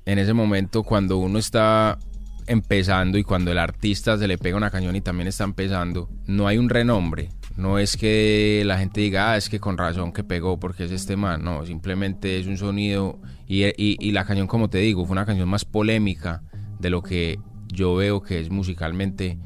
en 0.07 0.19
ese 0.19 0.33
momento 0.33 0.85
cuando 0.85 1.19
uno 1.19 1.39
está 1.39 1.99
empezando 2.47 3.19
y 3.19 3.25
cuando 3.25 3.53
el 3.53 3.59
artista 3.59 4.17
se 4.17 4.27
le 4.27 4.39
pega 4.39 4.57
una 4.57 4.71
canción 4.71 4.97
y 4.97 5.03
también 5.03 5.29
está 5.29 5.45
empezando, 5.45 6.09
no 6.27 6.49
hay 6.49 6.57
un 6.57 6.71
renombre. 6.71 7.29
No 7.59 7.79
es 7.79 7.99
que 7.99 8.63
la 8.65 8.79
gente 8.79 9.03
diga, 9.03 9.33
ah, 9.33 9.37
es 9.37 9.51
que 9.51 9.61
con 9.61 9.77
razón 9.77 10.15
que 10.15 10.25
pegó 10.25 10.59
porque 10.59 10.85
es 10.85 10.93
este 10.93 11.15
man. 11.17 11.45
No, 11.45 11.67
simplemente 11.67 12.41
es 12.41 12.47
un 12.47 12.57
sonido. 12.57 13.19
Y, 13.47 13.67
y- 13.67 13.99
y 14.01 14.13
la 14.13 14.25
canción, 14.25 14.47
como 14.47 14.71
te 14.71 14.79
digo, 14.79 15.05
fue 15.05 15.13
una 15.13 15.27
canción 15.27 15.51
más 15.51 15.67
polémica 15.67 16.43
de 16.79 16.89
lo 16.89 17.03
que 17.03 17.39
yo 17.69 17.95
veo 17.97 18.23
que 18.23 18.41
es 18.41 18.49
musicalmente 18.49 19.37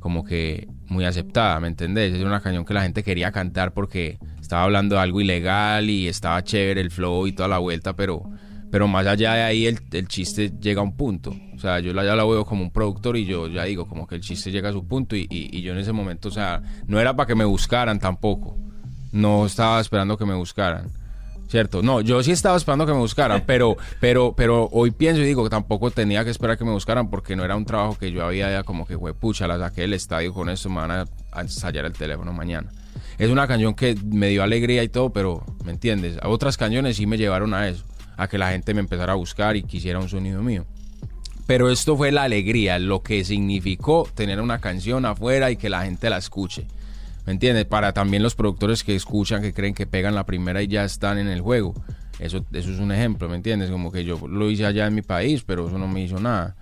como 0.00 0.22
que 0.22 0.68
muy 0.86 1.06
aceptada, 1.06 1.58
¿me 1.60 1.68
entendés? 1.68 2.12
Es 2.12 2.22
una 2.22 2.40
canción 2.42 2.66
que 2.66 2.74
la 2.74 2.82
gente 2.82 3.02
quería 3.02 3.32
cantar 3.32 3.72
porque 3.72 4.18
estaba 4.52 4.64
hablando 4.64 4.96
de 4.96 5.00
algo 5.00 5.18
ilegal 5.22 5.88
y 5.88 6.08
estaba 6.08 6.44
chévere 6.44 6.82
el 6.82 6.90
flow 6.90 7.26
y 7.26 7.32
toda 7.32 7.48
la 7.48 7.56
vuelta, 7.56 7.94
pero, 7.96 8.22
pero 8.70 8.86
más 8.86 9.06
allá 9.06 9.32
de 9.32 9.42
ahí 9.44 9.66
el, 9.66 9.80
el 9.92 10.06
chiste 10.08 10.52
llega 10.60 10.82
a 10.82 10.84
un 10.84 10.94
punto. 10.94 11.34
O 11.56 11.58
sea, 11.58 11.80
yo 11.80 11.94
la, 11.94 12.04
ya 12.04 12.14
la 12.14 12.24
veo 12.26 12.44
como 12.44 12.62
un 12.62 12.70
productor 12.70 13.16
y 13.16 13.24
yo 13.24 13.48
ya 13.48 13.64
digo 13.64 13.88
como 13.88 14.06
que 14.06 14.16
el 14.16 14.20
chiste 14.20 14.50
llega 14.50 14.68
a 14.68 14.72
su 14.72 14.86
punto 14.86 15.16
y, 15.16 15.26
y- 15.30 15.48
y 15.56 15.62
yo 15.62 15.72
en 15.72 15.78
ese 15.78 15.92
momento, 15.92 16.28
o 16.28 16.30
sea, 16.30 16.60
no 16.86 17.00
era 17.00 17.16
para 17.16 17.26
que 17.28 17.34
me 17.34 17.46
buscaran 17.46 17.98
tampoco. 17.98 18.58
No 19.10 19.46
estaba 19.46 19.80
esperando 19.80 20.18
que 20.18 20.26
me 20.26 20.34
buscaran. 20.34 20.90
¿Cierto? 21.48 21.82
No, 21.82 22.02
yo 22.02 22.22
sí 22.22 22.32
estaba 22.32 22.58
esperando 22.58 22.84
que 22.84 22.92
me 22.92 22.98
buscaran, 22.98 23.44
pero, 23.46 23.78
pero, 24.00 24.34
pero 24.36 24.68
hoy 24.70 24.90
pienso 24.90 25.22
y 25.22 25.24
digo 25.24 25.44
que 25.44 25.50
tampoco 25.50 25.90
tenía 25.90 26.24
que 26.24 26.30
esperar 26.30 26.58
que 26.58 26.64
me 26.66 26.72
buscaran 26.72 27.08
porque 27.08 27.36
no 27.36 27.42
era 27.44 27.56
un 27.56 27.64
trabajo 27.64 27.96
que 27.98 28.12
yo 28.12 28.22
había 28.22 28.50
ya 28.52 28.64
como 28.64 28.86
que, 28.86 28.98
fue 28.98 29.14
pucha, 29.14 29.46
la 29.46 29.58
saqué 29.58 29.80
del 29.80 29.94
estadio 29.94 30.34
con 30.34 30.50
esto, 30.50 30.68
me 30.68 30.76
van 30.76 30.90
a, 30.90 31.04
a 31.32 31.40
ensayar 31.40 31.86
el 31.86 31.94
teléfono 31.94 32.34
mañana. 32.34 32.70
Es 33.18 33.30
una 33.30 33.46
canción 33.46 33.74
que 33.74 33.96
me 34.04 34.28
dio 34.28 34.42
alegría 34.42 34.82
y 34.82 34.88
todo, 34.88 35.12
pero, 35.12 35.44
¿me 35.64 35.72
entiendes? 35.72 36.18
Otras 36.24 36.56
canciones 36.56 36.96
sí 36.96 37.06
me 37.06 37.18
llevaron 37.18 37.54
a 37.54 37.68
eso, 37.68 37.84
a 38.16 38.28
que 38.28 38.38
la 38.38 38.50
gente 38.50 38.74
me 38.74 38.80
empezara 38.80 39.12
a 39.12 39.16
buscar 39.16 39.56
y 39.56 39.62
quisiera 39.62 39.98
un 39.98 40.08
sonido 40.08 40.42
mío. 40.42 40.64
Pero 41.46 41.70
esto 41.70 41.96
fue 41.96 42.12
la 42.12 42.22
alegría, 42.22 42.78
lo 42.78 43.02
que 43.02 43.24
significó 43.24 44.08
tener 44.14 44.40
una 44.40 44.60
canción 44.60 45.04
afuera 45.04 45.50
y 45.50 45.56
que 45.56 45.68
la 45.68 45.84
gente 45.84 46.08
la 46.08 46.18
escuche. 46.18 46.66
¿Me 47.26 47.32
entiendes? 47.32 47.66
Para 47.66 47.92
también 47.92 48.22
los 48.22 48.34
productores 48.34 48.82
que 48.82 48.96
escuchan, 48.96 49.42
que 49.42 49.52
creen 49.52 49.74
que 49.74 49.86
pegan 49.86 50.14
la 50.14 50.24
primera 50.24 50.62
y 50.62 50.68
ya 50.68 50.84
están 50.84 51.18
en 51.18 51.28
el 51.28 51.40
juego. 51.40 51.74
Eso, 52.18 52.44
eso 52.52 52.72
es 52.72 52.78
un 52.78 52.92
ejemplo, 52.92 53.28
¿me 53.28 53.36
entiendes? 53.36 53.70
Como 53.70 53.92
que 53.92 54.04
yo 54.04 54.18
lo 54.28 54.50
hice 54.50 54.66
allá 54.66 54.86
en 54.86 54.94
mi 54.94 55.02
país, 55.02 55.42
pero 55.44 55.68
eso 55.68 55.78
no 55.78 55.88
me 55.88 56.02
hizo 56.02 56.20
nada. 56.20 56.56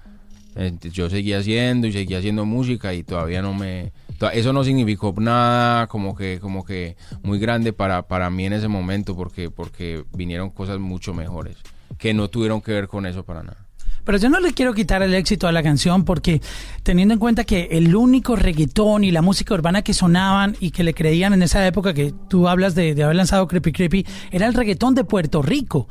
Yo 0.92 1.08
seguía 1.08 1.38
haciendo 1.38 1.86
y 1.86 1.92
seguía 1.92 2.18
haciendo 2.18 2.44
música 2.44 2.92
y 2.94 3.02
todavía 3.02 3.42
no 3.42 3.54
me... 3.54 3.92
Eso 4.28 4.52
no 4.52 4.64
significó 4.64 5.14
nada 5.18 5.86
como 5.86 6.14
que, 6.14 6.38
como 6.40 6.64
que 6.64 6.96
muy 7.22 7.38
grande 7.38 7.72
para, 7.72 8.06
para 8.06 8.28
mí 8.30 8.46
en 8.46 8.52
ese 8.52 8.68
momento 8.68 9.16
porque, 9.16 9.50
porque 9.50 10.04
vinieron 10.12 10.50
cosas 10.50 10.78
mucho 10.78 11.14
mejores 11.14 11.56
que 11.98 12.14
no 12.14 12.28
tuvieron 12.28 12.60
que 12.60 12.72
ver 12.72 12.88
con 12.88 13.06
eso 13.06 13.24
para 13.24 13.42
nada. 13.42 13.66
Pero 14.04 14.18
yo 14.18 14.30
no 14.30 14.40
le 14.40 14.52
quiero 14.52 14.72
quitar 14.72 15.02
el 15.02 15.14
éxito 15.14 15.46
a 15.46 15.52
la 15.52 15.62
canción 15.62 16.04
porque 16.04 16.40
teniendo 16.82 17.14
en 17.14 17.20
cuenta 17.20 17.44
que 17.44 17.68
el 17.72 17.94
único 17.94 18.34
reggaetón 18.34 19.04
y 19.04 19.10
la 19.10 19.22
música 19.22 19.54
urbana 19.54 19.82
que 19.82 19.94
sonaban 19.94 20.56
y 20.58 20.70
que 20.70 20.84
le 20.84 20.94
creían 20.94 21.34
en 21.34 21.42
esa 21.42 21.66
época 21.66 21.92
que 21.94 22.14
tú 22.28 22.48
hablas 22.48 22.74
de, 22.74 22.94
de 22.94 23.02
haber 23.02 23.16
lanzado 23.16 23.46
Creepy 23.46 23.72
Creepy 23.72 24.06
era 24.30 24.46
el 24.46 24.54
reggaetón 24.54 24.94
de 24.94 25.04
Puerto 25.04 25.42
Rico 25.42 25.88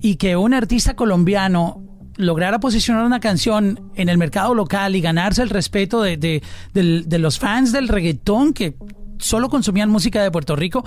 y 0.00 0.16
que 0.16 0.36
un 0.36 0.54
artista 0.54 0.96
colombiano 0.96 1.91
lograra 2.16 2.60
posicionar 2.60 3.04
una 3.04 3.20
canción 3.20 3.90
en 3.94 4.08
el 4.08 4.18
mercado 4.18 4.54
local 4.54 4.94
y 4.96 5.00
ganarse 5.00 5.42
el 5.42 5.50
respeto 5.50 6.02
de, 6.02 6.16
de- 6.16 7.18
los 7.18 7.38
fans 7.38 7.72
del 7.72 7.88
reggaetón 7.88 8.52
que 8.52 8.74
solo 9.18 9.48
consumían 9.48 9.88
música 9.88 10.20
de 10.20 10.32
Puerto 10.32 10.56
Rico, 10.56 10.84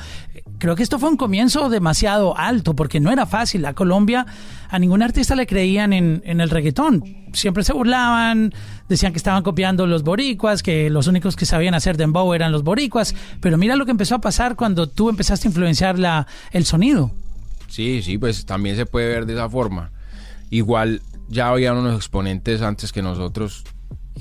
creo 0.58 0.76
que 0.76 0.84
esto 0.84 1.00
fue 1.00 1.10
un 1.10 1.16
comienzo 1.16 1.70
demasiado 1.70 2.38
alto 2.38 2.76
porque 2.76 3.00
no 3.00 3.10
era 3.12 3.26
fácil. 3.26 3.66
A 3.66 3.74
Colombia 3.74 4.26
a 4.70 4.78
ningún 4.78 5.02
artista 5.02 5.36
le 5.36 5.48
creían 5.48 5.94
en, 5.94 6.22
en 6.26 6.42
el 6.42 6.50
reggaetón. 6.50 7.02
Siempre 7.32 7.64
se 7.64 7.72
burlaban, 7.72 8.54
decían 8.90 9.14
que 9.14 9.18
estaban 9.18 9.42
copiando 9.42 9.88
los 9.88 10.04
boricuas, 10.04 10.64
que 10.64 10.90
los 10.90 11.08
únicos 11.08 11.38
que 11.38 11.46
sabían 11.46 11.76
hacer 11.76 11.96
dembow 11.96 12.34
eran 12.34 12.52
los 12.52 12.64
boricuas. 12.64 13.16
Pero 13.40 13.58
mira 13.58 13.78
lo 13.78 13.86
que 13.86 13.92
empezó 13.92 14.16
a 14.16 14.20
pasar 14.22 14.58
cuando 14.58 14.88
tú 14.88 15.10
empezaste 15.10 15.48
a 15.48 15.52
influenciar 15.52 15.98
la, 15.98 16.28
el 16.52 16.66
sonido. 16.66 17.12
Sí, 17.70 18.02
sí, 18.04 18.18
pues 18.18 18.46
también 18.46 18.76
se 18.76 18.86
puede 18.86 19.08
ver 19.08 19.26
de 19.26 19.34
esa 19.34 19.50
forma. 19.50 19.92
Igual 20.50 21.02
ya 21.28 21.50
habían 21.50 21.78
unos 21.78 21.96
exponentes 21.96 22.62
antes 22.62 22.92
que 22.92 23.02
nosotros 23.02 23.64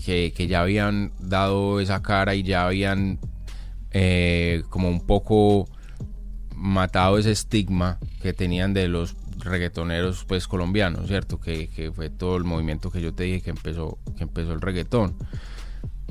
que, 0.05 0.33
que 0.33 0.47
ya 0.47 0.63
habían 0.63 1.13
dado 1.19 1.81
esa 1.81 2.03
cara 2.03 2.35
y 2.35 2.43
ya 2.43 2.67
habían 2.67 3.19
eh, 3.91 4.65
como 4.71 4.89
un 4.89 5.07
poco 5.07 5.69
matado 6.55 7.19
ese 7.19 7.31
estigma 7.31 7.99
que 8.21 8.33
tenían 8.33 8.75
de 8.75 8.89
los 8.89 9.15
reggaetoneros 9.39 10.25
pues 10.25 10.49
colombianos, 10.49 11.07
¿cierto? 11.07 11.39
Que, 11.39 11.69
que 11.69 11.93
fue 11.93 12.11
todo 12.11 12.37
el 12.37 12.45
movimiento 12.45 12.91
que 12.91 13.01
yo 13.01 13.15
te 13.15 13.25
dije 13.25 13.43
que 13.43 13.51
empezó, 13.51 13.99
que 14.17 14.25
empezó 14.25 14.53
el 14.53 14.61
reggaetón. 14.61 15.17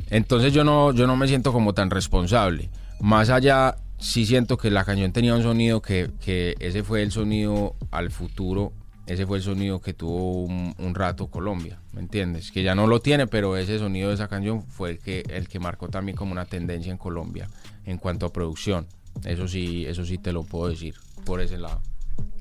Entonces 0.09 0.53
yo 0.53 0.63
no, 0.63 0.91
yo 0.93 1.07
no 1.07 1.15
me 1.15 1.27
siento 1.27 1.51
como 1.51 1.73
tan 1.73 1.89
responsable. 1.89 2.69
Más 2.99 3.29
allá, 3.29 3.75
sí 3.97 4.25
siento 4.25 4.57
que 4.57 4.69
la 4.69 4.85
canción 4.85 5.11
tenía 5.11 5.35
un 5.35 5.43
sonido 5.43 5.81
que, 5.81 6.11
que 6.23 6.55
ese 6.59 6.83
fue 6.83 7.01
el 7.01 7.11
sonido 7.11 7.75
al 7.91 8.11
futuro, 8.11 8.73
ese 9.05 9.25
fue 9.25 9.37
el 9.37 9.43
sonido 9.43 9.81
que 9.81 9.93
tuvo 9.93 10.43
un, 10.43 10.73
un 10.77 10.95
rato 10.95 11.27
Colombia, 11.27 11.79
¿me 11.91 12.01
entiendes? 12.01 12.51
Que 12.51 12.63
ya 12.63 12.73
no 12.73 12.87
lo 12.87 13.01
tiene, 13.01 13.27
pero 13.27 13.57
ese 13.57 13.77
sonido 13.79 14.09
de 14.09 14.15
esa 14.15 14.27
canción 14.27 14.63
fue 14.63 14.91
el 14.91 14.99
que, 14.99 15.23
el 15.29 15.47
que 15.47 15.59
marcó 15.59 15.89
también 15.89 16.15
como 16.15 16.31
una 16.31 16.45
tendencia 16.45 16.91
en 16.91 16.97
Colombia 16.97 17.49
en 17.85 17.97
cuanto 17.97 18.25
a 18.25 18.33
producción. 18.33 18.87
Eso 19.25 19.47
sí, 19.47 19.85
eso 19.85 20.05
sí 20.05 20.17
te 20.17 20.31
lo 20.31 20.43
puedo 20.43 20.69
decir 20.69 20.95
por 21.25 21.41
ese 21.41 21.57
lado. 21.57 21.81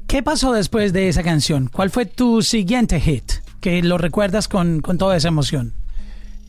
¿Qué 0.07 0.23
pasó 0.23 0.53
después 0.53 0.93
de 0.93 1.09
esa 1.09 1.23
canción? 1.23 1.69
¿Cuál 1.73 1.91
fue 1.91 2.07
tu 2.07 2.43
siguiente 2.43 3.01
hit? 3.01 3.25
Que 3.61 3.83
lo 3.83 3.99
recuerdas 3.99 4.47
con, 4.47 4.81
con 4.81 4.99
toda 4.99 5.17
esa 5.17 5.29
emoción. 5.29 5.75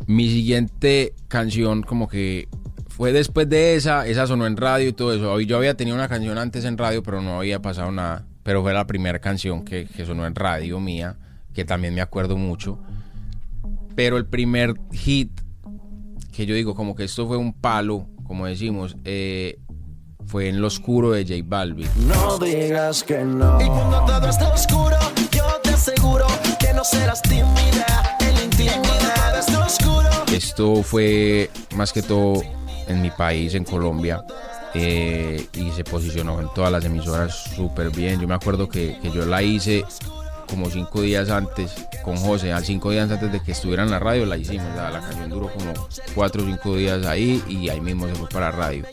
mi 0.05 0.29
siguiente 0.29 1.13
canción 1.27 1.81
como 1.81 2.07
que 2.07 2.47
fue 2.89 3.13
después 3.13 3.49
de 3.49 3.75
esa, 3.75 4.05
esa 4.05 4.27
sonó 4.27 4.45
en 4.45 4.57
radio 4.57 4.89
y 4.89 4.93
todo 4.93 5.13
eso. 5.13 5.39
Yo 5.39 5.57
había 5.57 5.75
tenido 5.75 5.95
una 5.95 6.07
canción 6.07 6.37
antes 6.37 6.65
en 6.65 6.77
radio, 6.77 7.01
pero 7.01 7.21
no 7.21 7.39
había 7.39 7.61
pasado 7.61 7.91
nada. 7.91 8.25
Pero 8.43 8.61
fue 8.61 8.73
la 8.73 8.85
primera 8.85 9.19
canción 9.19 9.63
que, 9.63 9.85
que 9.85 10.05
sonó 10.05 10.25
en 10.27 10.35
radio 10.35 10.79
mía, 10.79 11.15
que 11.53 11.65
también 11.65 11.93
me 11.95 12.01
acuerdo 12.01 12.37
mucho. 12.37 12.79
Pero 13.95 14.17
el 14.17 14.25
primer 14.25 14.75
hit 14.91 15.31
que 16.33 16.45
yo 16.45 16.55
digo 16.55 16.75
como 16.75 16.95
que 16.95 17.03
esto 17.03 17.27
fue 17.27 17.37
un 17.37 17.53
palo, 17.53 18.07
como 18.25 18.47
decimos, 18.47 18.97
eh, 19.05 19.59
fue 20.25 20.49
en 20.49 20.59
lo 20.59 20.67
oscuro 20.67 21.11
de 21.11 21.23
J 21.23 21.35
Balvin. 21.45 21.87
No 22.07 22.39
digas 22.39 23.03
que 23.03 23.23
no. 23.23 23.61
Y 23.61 23.67
cuando 23.67 24.03
todo 24.05 24.27
esté 24.27 24.45
oscuro, 24.45 24.97
yo 25.31 25.43
te 25.61 25.69
aseguro 25.69 26.25
que 26.59 26.73
no 26.73 26.83
serás 26.83 27.21
tímida 27.21 28.17
en 28.19 28.35
la 28.35 28.43
intimidad. 28.43 29.39
Esté 29.39 29.55
oscuro. 29.57 30.09
Esto 30.33 30.81
fue 30.81 31.51
más 31.75 31.93
que 31.93 32.01
todo 32.01 32.41
en 32.87 33.01
mi 33.01 33.11
país, 33.11 33.53
en 33.53 33.63
Colombia. 33.63 34.23
Eh, 34.75 35.45
y 35.53 35.71
se 35.71 35.83
posicionó 35.83 36.39
en 36.41 36.47
todas 36.53 36.71
las 36.71 36.83
emisoras 36.85 37.35
súper 37.55 37.89
bien. 37.91 38.19
Yo 38.19 38.27
me 38.27 38.35
acuerdo 38.35 38.67
que, 38.69 38.97
que 39.01 39.11
yo 39.11 39.25
la 39.25 39.41
hice 39.43 39.85
como 40.49 40.69
cinco 40.69 41.01
días 41.01 41.29
antes 41.29 41.71
con 42.03 42.17
José, 42.17 42.51
al 42.53 42.63
cinco 42.65 42.91
días 42.91 43.09
antes 43.09 43.31
de 43.31 43.41
que 43.41 43.53
estuviera 43.53 43.83
en 43.83 43.91
la 43.91 43.99
radio 43.99 44.25
la 44.25 44.37
hicimos. 44.37 44.67
La, 44.75 44.91
la 44.91 44.99
canción 44.99 45.29
duró 45.29 45.49
como 45.51 45.73
cuatro 46.13 46.43
o 46.43 46.45
cinco 46.45 46.75
días 46.75 47.05
ahí 47.05 47.43
y 47.47 47.69
ahí 47.69 47.81
mismo 47.81 48.07
se 48.07 48.15
fue 48.15 48.27
para 48.29 48.51
radio. 48.51 48.85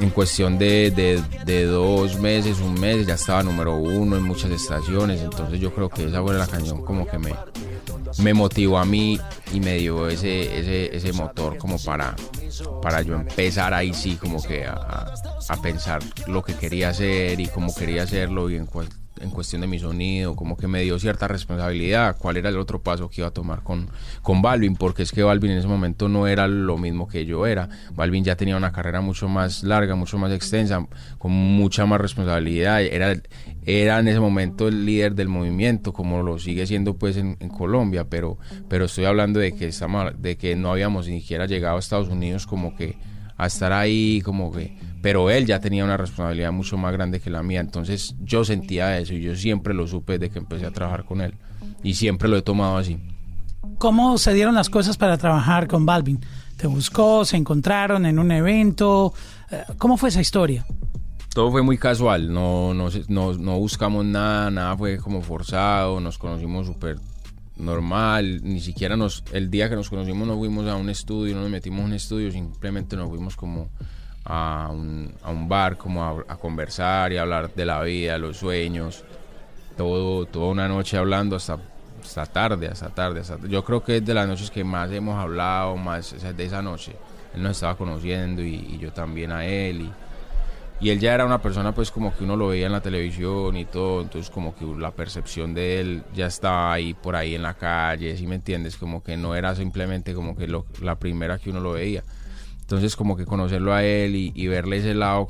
En 0.00 0.10
cuestión 0.10 0.58
de, 0.58 0.90
de- 0.90 1.22
de 1.44 1.64
dos 1.66 2.18
meses, 2.18 2.58
un 2.60 2.74
mes, 2.80 3.06
ya 3.06 3.14
estaba 3.14 3.42
número 3.44 3.76
uno 3.76 4.16
en 4.16 4.22
muchas 4.24 4.50
estaciones. 4.50 5.20
Entonces 5.20 5.60
yo 5.60 5.72
creo 5.72 5.88
que 5.88 6.06
esa 6.06 6.20
fue 6.22 6.34
la 6.34 6.46
canción 6.46 6.84
como 6.84 7.06
que 7.06 7.18
me, 7.18 7.32
me 8.18 8.34
motivó 8.34 8.78
a 8.78 8.84
mí 8.84 9.18
y 9.52 9.60
me 9.60 9.76
dio 9.78 10.08
ese, 10.08 10.58
ese, 10.58 10.96
ese 10.96 11.12
motor 11.12 11.56
como 11.58 11.78
para, 11.78 12.14
para 12.80 13.02
yo 13.02 13.14
empezar 13.14 13.74
ahí 13.74 13.92
sí 13.94 14.16
como 14.16 14.42
que 14.42 14.66
a, 14.66 14.72
a- 14.72 15.14
pensar 15.62 16.00
lo 16.26 16.42
que 16.42 16.54
quería 16.54 16.88
hacer 16.90 17.38
y 17.40 17.46
cómo 17.48 17.74
quería 17.74 18.02
hacerlo 18.02 18.50
y 18.50 18.56
en, 18.56 18.66
cual- 18.66 18.88
en 19.22 19.30
cuestión 19.30 19.60
de 19.62 19.68
mi 19.68 19.78
sonido, 19.78 20.36
como 20.36 20.56
que 20.56 20.66
me 20.66 20.82
dio 20.82 20.98
cierta 20.98 21.28
responsabilidad, 21.28 22.16
cuál 22.18 22.36
era 22.36 22.48
el 22.48 22.58
otro 22.58 22.82
paso 22.82 23.08
que 23.08 23.20
iba 23.20 23.28
a 23.28 23.32
tomar 23.32 23.62
con, 23.62 23.88
con 24.20 24.42
Balvin, 24.42 24.76
porque 24.76 25.02
es 25.02 25.12
que 25.12 25.22
Balvin 25.22 25.52
en 25.52 25.58
ese 25.58 25.68
momento 25.68 26.08
no 26.08 26.26
era 26.26 26.48
lo 26.48 26.76
mismo 26.76 27.08
que 27.08 27.24
yo 27.24 27.46
era. 27.46 27.68
Balvin 27.94 28.24
ya 28.24 28.36
tenía 28.36 28.56
una 28.56 28.72
carrera 28.72 29.00
mucho 29.00 29.28
más 29.28 29.62
larga, 29.62 29.94
mucho 29.94 30.18
más 30.18 30.32
extensa, 30.32 30.86
con 31.18 31.32
mucha 31.32 31.86
más 31.86 32.00
responsabilidad, 32.00 32.82
era, 32.82 33.14
era 33.64 33.98
en 34.00 34.08
ese 34.08 34.20
momento 34.20 34.68
el 34.68 34.84
líder 34.84 35.14
del 35.14 35.28
movimiento, 35.28 35.92
como 35.92 36.22
lo 36.22 36.38
sigue 36.38 36.66
siendo 36.66 36.94
pues 36.94 37.16
en, 37.16 37.36
Colombia, 37.52 38.04
pero, 38.08 38.38
pero 38.68 38.86
estoy 38.86 39.04
hablando 39.04 39.38
de 39.38 39.52
que, 39.52 39.66
estamos, 39.66 40.12
de 40.20 40.36
que 40.36 40.56
no 40.56 40.72
habíamos 40.72 41.06
ni 41.06 41.20
siquiera 41.20 41.46
llegado 41.46 41.76
a 41.76 41.78
Estados 41.78 42.08
Unidos 42.08 42.46
como 42.46 42.74
que 42.74 42.96
a 43.36 43.46
estar 43.46 43.72
ahí 43.72 44.20
como 44.22 44.52
que 44.52 44.76
pero 45.02 45.30
él 45.30 45.44
ya 45.46 45.60
tenía 45.60 45.84
una 45.84 45.98
responsabilidad 45.98 46.52
mucho 46.52 46.78
más 46.78 46.92
grande 46.92 47.20
que 47.20 47.28
la 47.28 47.42
mía 47.42 47.60
entonces 47.60 48.14
yo 48.20 48.44
sentía 48.44 48.98
eso 48.98 49.12
y 49.12 49.22
yo 49.22 49.36
siempre 49.36 49.74
lo 49.74 49.86
supe 49.86 50.18
desde 50.18 50.32
que 50.32 50.38
empecé 50.38 50.64
a 50.64 50.70
trabajar 50.70 51.04
con 51.04 51.20
él 51.20 51.34
y 51.82 51.94
siempre 51.94 52.28
lo 52.28 52.38
he 52.38 52.42
tomado 52.42 52.78
así 52.78 52.98
¿Cómo 53.78 54.16
se 54.18 54.32
dieron 54.32 54.54
las 54.54 54.70
cosas 54.70 54.96
para 54.96 55.18
trabajar 55.18 55.66
con 55.66 55.86
Balvin? 55.86 56.20
¿Te 56.56 56.66
buscó? 56.66 57.24
¿Se 57.24 57.36
encontraron 57.36 58.06
en 58.06 58.18
un 58.18 58.30
evento? 58.30 59.12
Eh, 59.50 59.62
¿Cómo 59.78 59.96
fue 59.96 60.08
esa 60.08 60.20
historia? 60.20 60.64
todo 61.32 61.50
fue 61.50 61.62
muy 61.62 61.78
casual 61.78 62.32
no 62.32 62.74
no, 62.74 62.88
no, 63.08 63.32
no 63.34 63.58
buscamos 63.58 64.04
nada 64.04 64.50
nada 64.50 64.76
fue 64.76 64.98
como 64.98 65.22
forzado 65.22 66.00
nos 66.00 66.18
conocimos 66.18 66.66
súper 66.66 66.98
normal 67.56 68.42
ni 68.42 68.60
siquiera 68.60 68.96
nos 68.96 69.24
el 69.32 69.50
día 69.50 69.68
que 69.68 69.76
nos 69.76 69.88
conocimos 69.88 70.28
no 70.28 70.36
fuimos 70.36 70.66
a 70.68 70.76
un 70.76 70.90
estudio 70.90 71.34
no 71.34 71.42
nos 71.42 71.50
metimos 71.50 71.80
a 71.80 71.84
un 71.84 71.94
estudio 71.94 72.30
simplemente 72.30 72.96
nos 72.96 73.08
fuimos 73.08 73.36
como 73.36 73.70
a 74.24 74.68
un, 74.70 75.12
a 75.22 75.30
un 75.30 75.48
bar 75.48 75.76
como 75.76 76.04
a, 76.04 76.36
conversar 76.36 77.12
y 77.12 77.16
hablar 77.18 77.52
de 77.54 77.64
la 77.64 77.82
vida 77.82 78.18
los 78.18 78.36
sueños 78.36 79.04
todo 79.76 80.26
toda 80.26 80.50
una 80.50 80.68
noche 80.68 80.96
hablando 80.96 81.36
hasta 81.36 81.58
hasta 82.02 82.26
tarde 82.26 82.68
hasta 82.68 82.88
tarde 82.90 83.20
hasta- 83.20 83.38
yo 83.48 83.64
creo 83.64 83.82
que 83.82 83.96
es 83.96 84.04
de 84.04 84.14
las 84.14 84.28
noches 84.28 84.50
que 84.50 84.64
más 84.64 84.90
hemos 84.92 85.18
hablado 85.18 85.76
más 85.76 86.12
o 86.12 86.20
sea, 86.20 86.32
de 86.32 86.44
esa 86.44 86.62
noche 86.62 86.94
él 87.34 87.42
nos 87.42 87.52
estaba 87.52 87.76
conociendo 87.76 88.42
y, 88.42 88.78
yo 88.78 88.92
también 88.92 89.32
a 89.32 89.44
él 89.46 89.82
y 89.82 89.92
y 90.82 90.90
él 90.90 90.98
ya 90.98 91.14
era 91.14 91.24
una 91.24 91.40
persona 91.40 91.72
pues 91.72 91.92
como 91.92 92.12
que 92.12 92.24
uno 92.24 92.36
lo 92.36 92.48
veía 92.48 92.66
en 92.66 92.72
la 92.72 92.80
televisión 92.80 93.56
y 93.56 93.64
todo, 93.64 94.02
entonces 94.02 94.28
como 94.30 94.56
que 94.56 94.64
la 94.64 94.90
percepción 94.90 95.54
de 95.54 95.80
él 95.80 96.02
ya 96.12 96.26
estaba 96.26 96.72
ahí 96.72 96.92
por 96.92 97.14
ahí 97.14 97.36
en 97.36 97.42
la 97.42 97.54
calle, 97.54 98.16
¿sí 98.16 98.26
me 98.26 98.34
entiendes? 98.34 98.76
Como 98.76 99.00
que 99.00 99.16
no 99.16 99.36
era 99.36 99.54
simplemente 99.54 100.12
como 100.12 100.36
que 100.36 100.48
la 100.80 100.96
primera 100.96 101.38
que 101.38 101.50
uno 101.50 101.60
lo 101.60 101.72
veía. 101.72 102.02
Entonces 102.72 102.96
como 102.96 103.16
que 103.18 103.26
conocerlo 103.26 103.74
a 103.74 103.84
él 103.84 104.16
y, 104.16 104.32
y 104.34 104.46
verle 104.46 104.78
ese 104.78 104.94
lado 104.94 105.28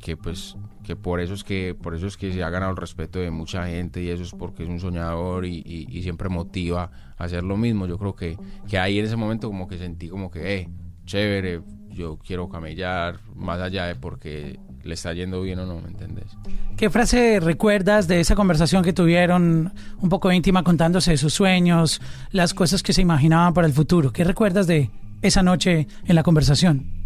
que 0.00 0.16
pues 0.16 0.56
que 0.84 0.96
por 0.96 1.20
eso 1.20 1.34
es 1.34 1.44
que 1.44 1.74
por 1.80 1.94
eso 1.94 2.06
es 2.06 2.16
que 2.16 2.32
se 2.32 2.42
ha 2.42 2.48
ganado 2.48 2.70
el 2.72 2.78
respeto 2.78 3.18
de 3.18 3.30
mucha 3.30 3.66
gente 3.66 4.02
y 4.02 4.08
eso 4.08 4.22
es 4.22 4.30
porque 4.32 4.62
es 4.62 4.70
un 4.70 4.80
soñador 4.80 5.44
y, 5.44 5.58
y- 5.66 5.86
y 5.90 6.02
siempre 6.02 6.30
motiva 6.30 6.90
a 7.18 7.24
hacer 7.24 7.44
lo 7.44 7.58
mismo. 7.58 7.86
Yo 7.86 7.98
creo 7.98 8.14
que, 8.16 8.38
que 8.66 8.78
ahí 8.78 8.98
en 8.98 9.04
ese 9.04 9.16
momento 9.16 9.48
como 9.48 9.68
que 9.68 9.76
sentí 9.76 10.08
como 10.08 10.30
que, 10.30 10.54
eh, 10.60 10.68
chévere, 11.04 11.60
yo 11.90 12.16
quiero 12.16 12.48
camellar 12.48 13.20
más 13.36 13.60
allá 13.60 13.84
de 13.84 13.94
porque 13.94 14.58
le 14.82 14.94
está 14.94 15.12
yendo 15.12 15.42
bien 15.42 15.58
o 15.58 15.66
no, 15.66 15.78
¿me 15.80 15.88
entendés? 15.88 16.24
¿Qué 16.78 16.88
frase 16.88 17.38
recuerdas 17.38 18.08
de 18.08 18.18
esa 18.18 18.34
conversación 18.34 18.82
que 18.82 18.94
tuvieron 18.94 19.72
un 20.00 20.08
poco 20.08 20.32
íntima 20.32 20.64
contándose 20.64 21.10
de 21.12 21.16
sus 21.18 21.34
sueños, 21.34 22.00
las 22.30 22.54
cosas 22.54 22.82
que 22.82 22.94
se 22.94 23.02
imaginaban 23.02 23.52
para 23.52 23.66
el 23.66 23.74
futuro? 23.74 24.10
¿Qué 24.10 24.24
recuerdas 24.24 24.66
de 24.66 24.90
esa 25.22 25.42
noche 25.42 25.86
en 26.04 26.14
la 26.14 26.22
conversación? 26.22 27.02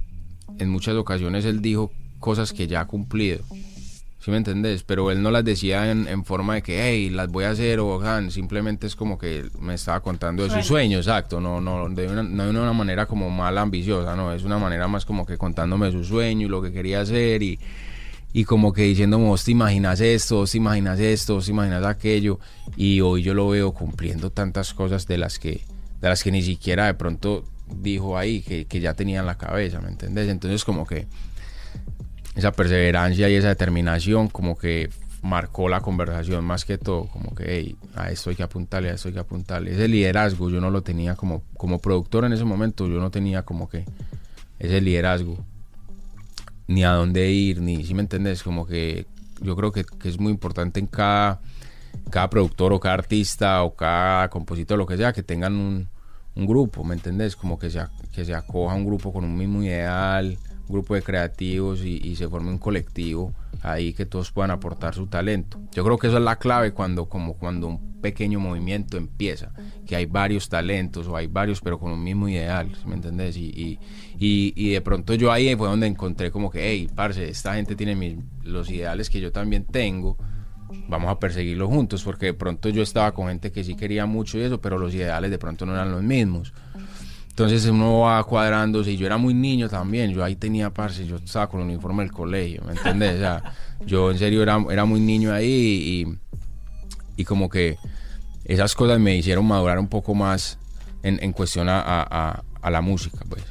en 0.59 0.71
muchas 0.71 0.95
ocasiones 0.95 1.45
él 1.45 1.61
dijo 1.61 1.93
cosas 2.19 2.53
que 2.53 2.67
ya 2.67 2.81
ha 2.81 2.87
cumplido. 2.87 3.41
¿Sí 4.21 4.31
me 4.31 4.39
entendés? 4.39 4.83
Pero 4.83 5.11
él 5.13 5.23
no 5.23 5.31
las 5.31 5.45
decía 5.45 5.91
en, 5.91 6.09
en 6.09 6.25
forma 6.25 6.55
de 6.55 6.63
que, 6.63 6.83
hey, 6.83 7.11
las 7.11 7.29
voy 7.29 7.45
a 7.45 7.51
hacer 7.51 7.79
o 7.79 7.99
"Jan", 8.01 8.31
simplemente 8.33 8.87
es 8.87 8.97
como 8.97 9.19
que 9.19 9.45
me 9.61 9.75
estaba 9.75 10.01
contando 10.01 10.43
de 10.43 10.51
sus 10.51 10.67
sueños, 10.67 11.07
exacto. 11.07 11.41
No, 11.41 11.61
no, 11.61 11.89
de 11.91 12.09
una, 12.09 12.23
no 12.23 12.45
de 12.45 12.51
una 12.51 12.73
manera 12.73 13.07
como 13.07 13.31
mal 13.31 13.57
ambiciosa, 13.59 14.17
no, 14.17 14.33
es 14.33 14.43
una 14.43 14.59
manera 14.59 14.89
más 14.89 15.05
como 15.05 15.25
que 15.25 15.37
contándome 15.39 15.93
sus 15.93 16.09
sueños 16.09 16.49
y 16.49 16.51
lo 16.51 16.61
que 16.61 16.73
quería 16.73 17.03
hacer 17.03 17.43
y, 17.43 17.61
y 18.33 18.45
como 18.45 18.73
que 18.73 18.83
diciéndome, 18.83 19.27
vos 19.27 19.45
te 19.45 19.53
imaginas 19.53 20.01
esto, 20.01 20.37
vos 20.37 20.51
te 20.51 20.57
imaginas 20.59 20.99
esto, 20.99 21.35
vos 21.35 21.45
te 21.45 21.53
imaginas 21.53 21.85
aquello. 21.85 22.41
Y 22.77 23.01
hoy 23.03 23.23
yo 23.23 23.33
lo 23.35 23.49
veo 23.51 23.73
cumpliendo 23.73 24.31
tantas 24.31 24.75
cosas 24.75 25.07
de 25.07 25.19
las 25.19 25.39
que, 25.39 25.61
de 26.01 26.09
las 26.09 26.25
que 26.25 26.33
ni 26.33 26.43
siquiera 26.43 26.87
de 26.87 26.95
pronto 26.95 27.45
dijo 27.75 28.17
ahí, 28.17 28.43
que, 28.43 28.67
que 28.67 28.81
ya 28.81 28.95
tenía 28.95 29.21
en 29.21 29.27
la 29.27 29.39
cabeza, 29.39 29.81
¿me 29.81 29.89
entendés? 29.89 30.29
Entonces 30.29 30.65
como 30.65 30.87
que 30.87 31.07
esa 32.35 32.53
perseverancia 32.53 33.29
y 33.29 33.35
esa 33.35 33.49
determinación 33.49 34.29
como 34.29 34.57
que 34.57 34.91
marcó 35.23 35.69
la 35.69 35.81
conversación 35.81 36.45
más 36.45 36.65
que 36.65 36.79
todo, 36.79 37.07
como 37.07 37.35
que 37.35 37.45
hey, 37.49 37.77
a 37.95 38.11
esto 38.11 38.31
hay 38.31 38.37
que 38.37 38.43
apuntarle, 38.43 38.91
a 38.91 38.95
esto 38.95 39.09
hay 39.09 39.15
que 39.15 39.21
apuntarle. 39.21 39.73
Ese 39.73 39.89
liderazgo 39.89 40.51
yo 40.51 40.61
no 40.61 40.71
lo 40.71 40.83
tenía 40.83 41.17
como, 41.17 41.43
como 41.57 41.79
productor 41.79 42.25
en 42.25 42.33
ese 42.33 42.45
momento, 42.45 42.87
yo 42.87 43.01
no 43.01 43.11
tenía 43.11 43.43
como 43.43 43.69
que 43.69 43.85
ese 44.59 44.81
liderazgo, 44.81 45.39
ni 46.69 46.85
a 46.85 46.91
dónde 46.91 47.31
ir, 47.31 47.61
ni, 47.61 47.85
si 47.85 47.95
me 47.95 48.03
entendés, 48.03 48.43
como 48.43 48.67
que 48.67 49.07
yo 49.41 49.57
creo 49.57 49.73
que, 49.73 49.85
que 49.85 50.09
es 50.09 50.19
muy 50.19 50.33
importante 50.33 50.81
en 50.81 50.87
cada, 50.87 51.41
cada 52.11 52.31
productor 52.31 52.73
o 52.73 52.81
cada 52.81 52.95
artista 52.95 53.63
o 53.63 53.75
cada 53.75 54.29
compositor, 54.29 54.79
lo 54.79 54.87
que 54.87 54.97
sea, 54.97 55.13
que 55.13 55.23
tengan 55.23 55.55
un, 55.55 55.89
un 56.37 56.47
grupo, 56.47 56.85
¿me 56.85 56.95
entendés? 56.95 57.35
Como 57.37 57.59
que 57.59 57.71
se, 57.71 57.81
que 58.13 58.25
se 58.25 58.35
acoja 58.35 58.75
un 58.75 58.85
grupo 58.87 59.13
con 59.13 59.25
un 59.25 59.37
mismo 59.37 59.63
ideal, 59.63 60.37
un 60.69 60.73
grupo 60.73 60.95
de 60.95 61.03
creativos 61.03 61.83
y, 61.85 61.97
y 62.07 62.17
se 62.17 62.29
forme 62.29 62.51
un 62.51 62.59
colectivo 62.59 63.33
ahí 63.63 63.93
que 63.95 64.07
todos 64.07 64.31
puedan 64.31 64.51
aportar 64.51 64.95
su 64.95 65.07
talento. 65.07 65.59
Yo 65.73 65.83
creo 65.85 65.99
que 65.99 66.09
eso 66.09 66.19
es 66.19 66.23
la 66.23 66.37
clave 66.37 66.73
cuando, 66.73 67.07
como 67.07 67.35
cuando 67.35 67.69
un 67.69 67.97
pequeño 68.01 68.39
movimiento 68.39 68.97
empieza, 68.97 69.51
que 69.87 69.97
hay 69.97 70.07
varios 70.07 70.49
talentos 70.49 71.07
o 71.09 71.17
hay 71.17 71.27
varios 71.27 71.61
pero 71.61 71.79
con 71.79 71.91
un 71.93 72.03
mismo 72.05 72.29
ideal, 72.29 72.71
¿sí 72.81 72.87
¿me 72.89 72.95
entendés? 72.97 73.37
Y, 73.37 73.47
y, 73.47 73.79
y, 74.19 74.53
y 74.57 74.71
de 74.71 74.81
pronto 74.81 75.15
yo 75.15 75.33
ahí 75.33 75.55
fue 75.57 75.69
donde 75.69 75.87
encontré 75.87 76.31
como 76.31 76.51
que, 76.51 76.69
hey, 76.71 76.89
parce, 76.95 77.29
esta 77.29 77.55
gente 77.55 77.75
tiene 77.77 77.97
mis- 77.97 78.17
los 78.45 78.71
ideales 78.71 79.09
que 79.11 79.21
yo 79.21 79.33
también 79.33 79.65
tengo, 79.65 80.17
vamos 80.89 81.11
a 81.11 81.19
perseguirlo 81.19 81.69
juntos, 81.69 82.03
porque 82.03 82.27
de 82.27 82.35
pronto 82.35 82.69
yo 82.69 82.83
estaba 82.83 83.13
con 83.13 83.29
gente 83.29 83.51
que 83.53 83.65
sí 83.65 83.75
quería 83.75 84.07
mucho 84.07 84.39
y 84.39 84.43
eso, 84.43 84.61
pero 84.61 84.79
los 84.79 84.95
ideales 84.95 85.31
de 85.31 85.39
pronto 85.39 85.67
no 85.67 85.75
eran 85.75 85.91
los 85.93 86.03
mismos. 86.03 86.53
Entonces 87.29 87.67
uno 87.67 88.01
va 88.01 88.23
cuadrándose 88.25 88.93
y 88.93 88.97
yo 88.97 89.05
era 89.07 89.19
muy 89.19 89.35
niño 89.35 89.69
también, 89.69 90.11
yo 90.13 90.25
ahí 90.25 90.37
tenía 90.37 90.71
parce, 90.71 91.07
yo 91.07 91.17
estaba 91.17 91.49
con 91.49 91.61
el 91.61 91.67
uniforme 91.67 92.03
del 92.03 92.13
colegio, 92.13 92.63
¿me 92.65 92.73
entiendes? 92.73 93.17
O 93.17 93.19
sea, 93.19 93.43
yo 93.85 94.11
en 94.11 94.19
serio 94.19 94.43
era, 94.43 94.65
era 94.71 94.85
muy 94.87 95.01
niño 95.01 95.33
ahí 95.33 96.07
y, 97.17 97.25
como 97.25 97.51
que 97.51 97.77
esas 98.45 98.75
cosas 98.75 98.99
me 99.01 99.17
hicieron 99.17 99.45
madurar 99.47 99.79
un 99.79 99.89
poco 99.89 100.15
más 100.15 100.59
en, 101.03 101.33
cuestión 101.33 101.69
a- 101.69 102.43
a 102.63 102.71
la 102.71 102.81
música, 102.81 103.19
pues. 103.29 103.45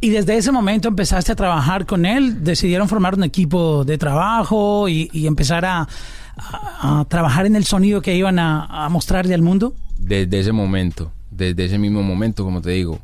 Y 0.00 0.10
desde 0.10 0.36
ese 0.36 0.52
momento 0.52 0.88
empezaste 0.88 1.32
a 1.32 1.36
trabajar 1.36 1.84
con 1.84 2.06
él, 2.06 2.44
decidieron 2.44 2.88
formar 2.88 3.16
un 3.16 3.24
equipo 3.24 3.84
de 3.84 3.98
trabajo 3.98 4.88
y, 4.88 5.26
empezar 5.26 5.64
a, 5.64 5.88
trabajar 7.08 7.46
en 7.46 7.56
el 7.56 7.64
sonido 7.64 8.00
que 8.00 8.14
iban 8.14 8.38
a, 8.38 8.64
a 8.84 8.88
mostrarle 8.88 9.34
al 9.34 9.42
mundo. 9.42 9.74
desde 9.98 10.38
ese 10.38 10.52
momento, 10.52 11.10
desde 11.32 11.64
ese 11.64 11.78
mismo 11.78 12.02
momento, 12.02 12.44
como 12.44 12.62
te 12.62 12.70
digo, 12.70 13.00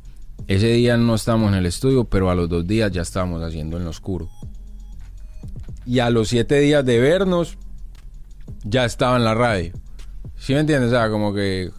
ese 0.46 0.68
día 0.68 0.96
no 0.96 1.14
estábamos 1.14 1.48
en 1.48 1.58
el 1.58 1.66
estudio, 1.66 2.04
pero 2.04 2.30
a 2.30 2.34
los 2.34 2.48
dos 2.48 2.66
días 2.66 2.92
ya 2.92 3.02
estábamos 3.02 3.42
haciendo 3.42 3.76
en 3.76 3.84
lo 3.84 3.90
oscuro. 3.90 4.28
Y 5.86 5.98
a 5.98 6.10
los 6.10 6.28
siete 6.28 6.60
días 6.60 6.84
de 6.84 7.00
vernos, 7.00 7.58
ya 8.62 8.84
estaba 8.84 9.16
en 9.16 9.24
la 9.24 9.34
radio. 9.34 9.72
¿Sí 10.36 10.52
me 10.52 10.60
entiendes? 10.60 10.88
O 10.88 10.94
sea, 10.94 11.10
como 11.10 11.32
que 11.32 11.70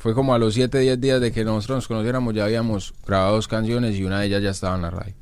Fue 0.00 0.14
como 0.14 0.34
a 0.34 0.38
los 0.38 0.54
7, 0.54 0.78
10 0.80 1.00
días 1.00 1.20
de 1.20 1.30
que 1.30 1.44
nosotros 1.44 1.76
nos 1.76 1.88
conociéramos, 1.88 2.34
ya 2.34 2.44
habíamos 2.44 2.94
grabado 3.06 3.34
dos 3.36 3.46
canciones 3.46 3.96
y 3.96 4.02
una 4.04 4.20
de 4.20 4.26
ellas 4.26 4.42
ya 4.42 4.50
estaba 4.50 4.74
en 4.74 4.82
la 4.82 4.90
radio. 4.90 5.14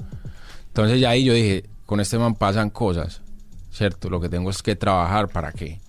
Entonces 0.68 1.00
ya 1.00 1.10
ahí 1.10 1.24
yo 1.24 1.34
dije, 1.34 1.64
con 1.84 1.98
este 2.00 2.16
man 2.18 2.36
pasan 2.36 2.70
cosas, 2.70 3.20
¿cierto? 3.72 4.08
Lo 4.08 4.20
que 4.20 4.28
tengo 4.28 4.50
es 4.50 4.62
que 4.62 4.76
trabajar 4.76 5.28
para 5.28 5.50
que, 5.52 5.80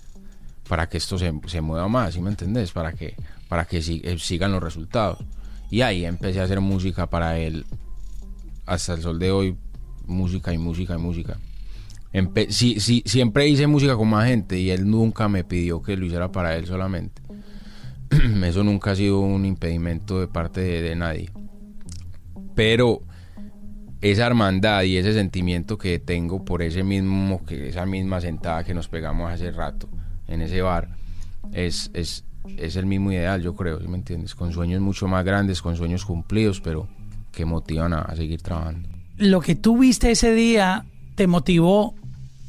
para 0.68 0.90
que 0.90 0.98
esto 0.98 1.20
se, 1.20 1.32
se 1.48 1.62
mueva 1.62 1.88
más, 1.88 2.16
¿sí 2.16 2.20
me 2.22 2.30
entendés? 2.32 2.72
Para 2.72 2.92
que, 2.94 3.16
para 3.48 3.66
que 3.66 3.82
si- 3.84 4.02
eh, 4.04 4.18
sigan 4.18 4.52
los 4.52 4.64
resultados. 4.64 5.20
Y 5.70 5.82
ahí 5.82 6.04
empecé 6.06 6.40
a 6.42 6.46
hacer 6.46 6.60
música 6.60 7.06
para 7.08 7.38
él. 7.38 7.66
Hasta 8.66 8.94
el 8.96 9.02
sol 9.04 9.20
de 9.20 9.32
hoy, 9.32 9.56
música 10.08 10.52
y 10.52 10.58
música 10.58 10.96
y 10.96 10.98
música. 10.98 11.38
Empe- 12.12 12.50
sí, 12.50 12.80
sí, 12.80 13.04
siempre 13.06 13.48
hice 13.48 13.68
música 13.68 13.96
con 13.96 14.10
más 14.10 14.26
gente 14.28 14.58
y 14.60 14.72
él 14.72 14.90
nunca 14.90 15.28
me 15.28 15.44
pidió 15.44 15.84
que 15.84 15.96
lo 15.96 16.08
hiciera 16.08 16.32
para 16.32 16.56
él 16.56 16.66
solamente. 16.66 17.22
Eso 18.44 18.64
nunca 18.64 18.92
ha 18.92 18.96
sido 18.96 19.20
un 19.20 19.46
impedimento 19.46 20.20
de 20.20 20.28
parte 20.28 20.62
de, 20.62 20.96
nadie. 20.96 21.30
Pero 22.56 23.02
esa 24.02 24.28
hermandad 24.28 24.84
y 24.84 24.98
ese 24.98 25.14
sentimiento 25.14 25.78
que 25.78 26.00
tengo 26.00 26.44
por 26.44 26.62
ese 26.62 26.84
mismo, 26.84 27.46
que 27.46 27.70
esa 27.70 27.86
misma 27.86 28.22
sentada 28.22 28.64
que 28.64 28.74
nos 28.74 28.88
pegamos 28.88 29.32
hace 29.32 29.52
rato 29.52 29.90
en 30.28 30.42
ese 30.42 30.62
bar, 30.62 30.90
es, 31.54 31.92
es, 31.94 32.26
es 32.58 32.76
el 32.76 32.86
mismo 32.86 33.12
ideal, 33.12 33.42
yo 33.42 33.56
creo, 33.56 33.80
¿sí 33.80 33.88
me 33.88 33.98
entiendes? 33.98 34.36
Con 34.36 34.52
sueños 34.54 34.82
mucho 34.82 35.08
más 35.08 35.24
grandes, 35.24 35.62
con 35.62 35.76
sueños 35.76 36.06
cumplidos, 36.06 36.62
pero 36.62 36.88
que 37.32 37.46
motivan 37.46 37.94
a, 37.94 38.02
a 38.02 38.16
seguir 38.16 38.42
trabajando. 38.42 38.90
Lo 39.18 39.42
que 39.42 39.56
tú 39.56 39.78
viste 39.78 40.12
ese 40.12 40.34
día 40.34 40.86
te 41.16 41.28
motivó 41.28 41.96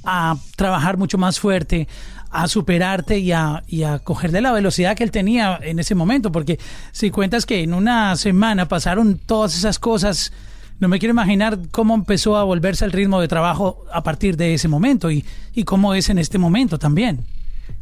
a 0.04 0.36
trabajar 0.56 0.96
mucho 0.96 1.18
más 1.18 1.40
fuerte, 1.40 1.88
a 2.30 2.48
superarte 2.48 3.18
y 3.18 3.32
a, 3.32 3.64
y 3.66 3.82
a 3.82 3.98
coger 3.98 4.30
de 4.30 4.40
la 4.40 4.52
velocidad 4.52 4.96
que 4.96 5.04
él 5.04 5.10
tenía 5.10 5.58
en 5.62 5.78
ese 5.78 5.94
momento, 5.94 6.30
porque 6.30 6.58
si 6.92 7.10
cuentas 7.10 7.44
que 7.44 7.62
en 7.62 7.74
una 7.74 8.16
semana 8.16 8.68
pasaron 8.68 9.18
todas 9.18 9.56
esas 9.56 9.78
cosas, 9.78 10.32
no 10.78 10.88
me 10.88 10.98
quiero 10.98 11.12
imaginar 11.12 11.58
cómo 11.70 11.94
empezó 11.94 12.36
a 12.36 12.44
volverse 12.44 12.84
el 12.84 12.92
ritmo 12.92 13.20
de 13.20 13.28
trabajo 13.28 13.84
a 13.92 14.02
partir 14.02 14.36
de 14.36 14.54
ese 14.54 14.68
momento 14.68 15.10
y, 15.10 15.24
y 15.54 15.64
cómo 15.64 15.94
es 15.94 16.08
en 16.08 16.18
este 16.18 16.38
momento 16.38 16.78
también. 16.78 17.24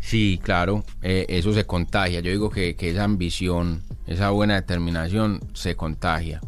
Sí, 0.00 0.40
claro, 0.42 0.84
eh, 1.02 1.26
eso 1.28 1.52
se 1.52 1.64
contagia. 1.64 2.20
Yo 2.20 2.30
digo 2.30 2.50
que, 2.50 2.76
que 2.76 2.90
esa 2.90 3.04
ambición, 3.04 3.82
esa 4.06 4.30
buena 4.30 4.54
determinación 4.54 5.40
se 5.54 5.76
contagia. 5.76 6.40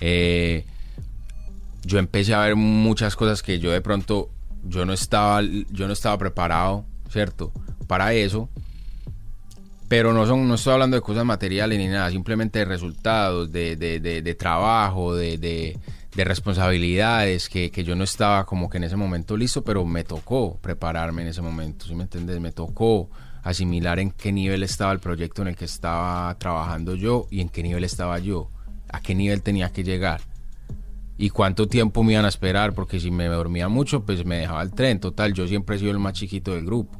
Eh, 0.00 0.64
yo 1.84 1.98
empecé 1.98 2.34
a 2.34 2.40
ver 2.40 2.56
muchas 2.56 3.16
cosas 3.16 3.42
que 3.42 3.58
yo 3.58 3.70
de 3.72 3.80
pronto 3.80 4.30
yo 4.64 4.84
no 4.84 4.92
estaba 4.92 5.42
yo 5.42 5.86
no 5.86 5.92
estaba 5.92 6.16
preparado, 6.18 6.84
¿cierto? 7.12 7.52
Para 7.86 8.12
eso. 8.14 8.48
Pero 9.88 10.14
no 10.14 10.26
son 10.26 10.48
no 10.48 10.54
estoy 10.54 10.72
hablando 10.72 10.96
de 10.96 11.02
cosas 11.02 11.24
materiales 11.24 11.78
ni 11.78 11.86
nada, 11.88 12.10
simplemente 12.10 12.60
de 12.60 12.64
resultados, 12.64 13.52
de, 13.52 13.76
de, 13.76 14.00
de- 14.00 14.22
de 14.22 14.34
trabajo, 14.34 15.14
de, 15.14 15.36
de- 15.36 15.78
de 16.14 16.24
responsabilidades 16.24 17.48
que, 17.48 17.70
que 17.70 17.84
yo 17.84 17.94
no 17.94 18.04
estaba 18.04 18.44
como 18.46 18.68
que 18.70 18.78
en 18.78 18.84
ese 18.84 18.96
momento 18.96 19.36
listo, 19.36 19.62
pero 19.64 19.84
me 19.84 20.04
tocó 20.04 20.58
prepararme 20.60 21.22
en 21.22 21.28
ese 21.28 21.42
momento, 21.42 21.86
¿sí 21.86 21.94
me 21.94 22.04
entiendes? 22.04 22.40
Me 22.40 22.52
tocó 22.52 23.10
asimilar 23.42 23.98
en 23.98 24.10
qué 24.12 24.30
nivel 24.32 24.62
estaba 24.62 24.92
el 24.92 25.00
proyecto 25.00 25.42
en 25.42 25.48
el 25.48 25.56
que 25.56 25.64
estaba 25.64 26.34
trabajando 26.38 26.94
yo 26.94 27.26
y 27.30 27.40
en 27.40 27.48
qué 27.48 27.62
nivel 27.62 27.84
estaba 27.84 28.18
yo, 28.18 28.50
a 28.90 29.00
qué 29.00 29.14
nivel 29.14 29.42
tenía 29.42 29.70
que 29.72 29.84
llegar 29.84 30.20
y 31.18 31.30
cuánto 31.30 31.66
tiempo 31.68 32.02
me 32.02 32.12
iban 32.12 32.24
a 32.24 32.28
esperar, 32.28 32.72
porque 32.74 32.98
si 33.00 33.10
me 33.10 33.26
dormía 33.26 33.68
mucho, 33.68 34.04
pues 34.04 34.24
me 34.24 34.36
dejaba 34.38 34.62
el 34.62 34.72
tren. 34.72 34.98
Total, 35.00 35.32
yo 35.34 35.46
siempre 35.46 35.76
he 35.76 35.78
sido 35.78 35.92
el 35.92 35.98
más 35.98 36.14
chiquito 36.14 36.54
del 36.54 36.64
grupo. 36.64 36.98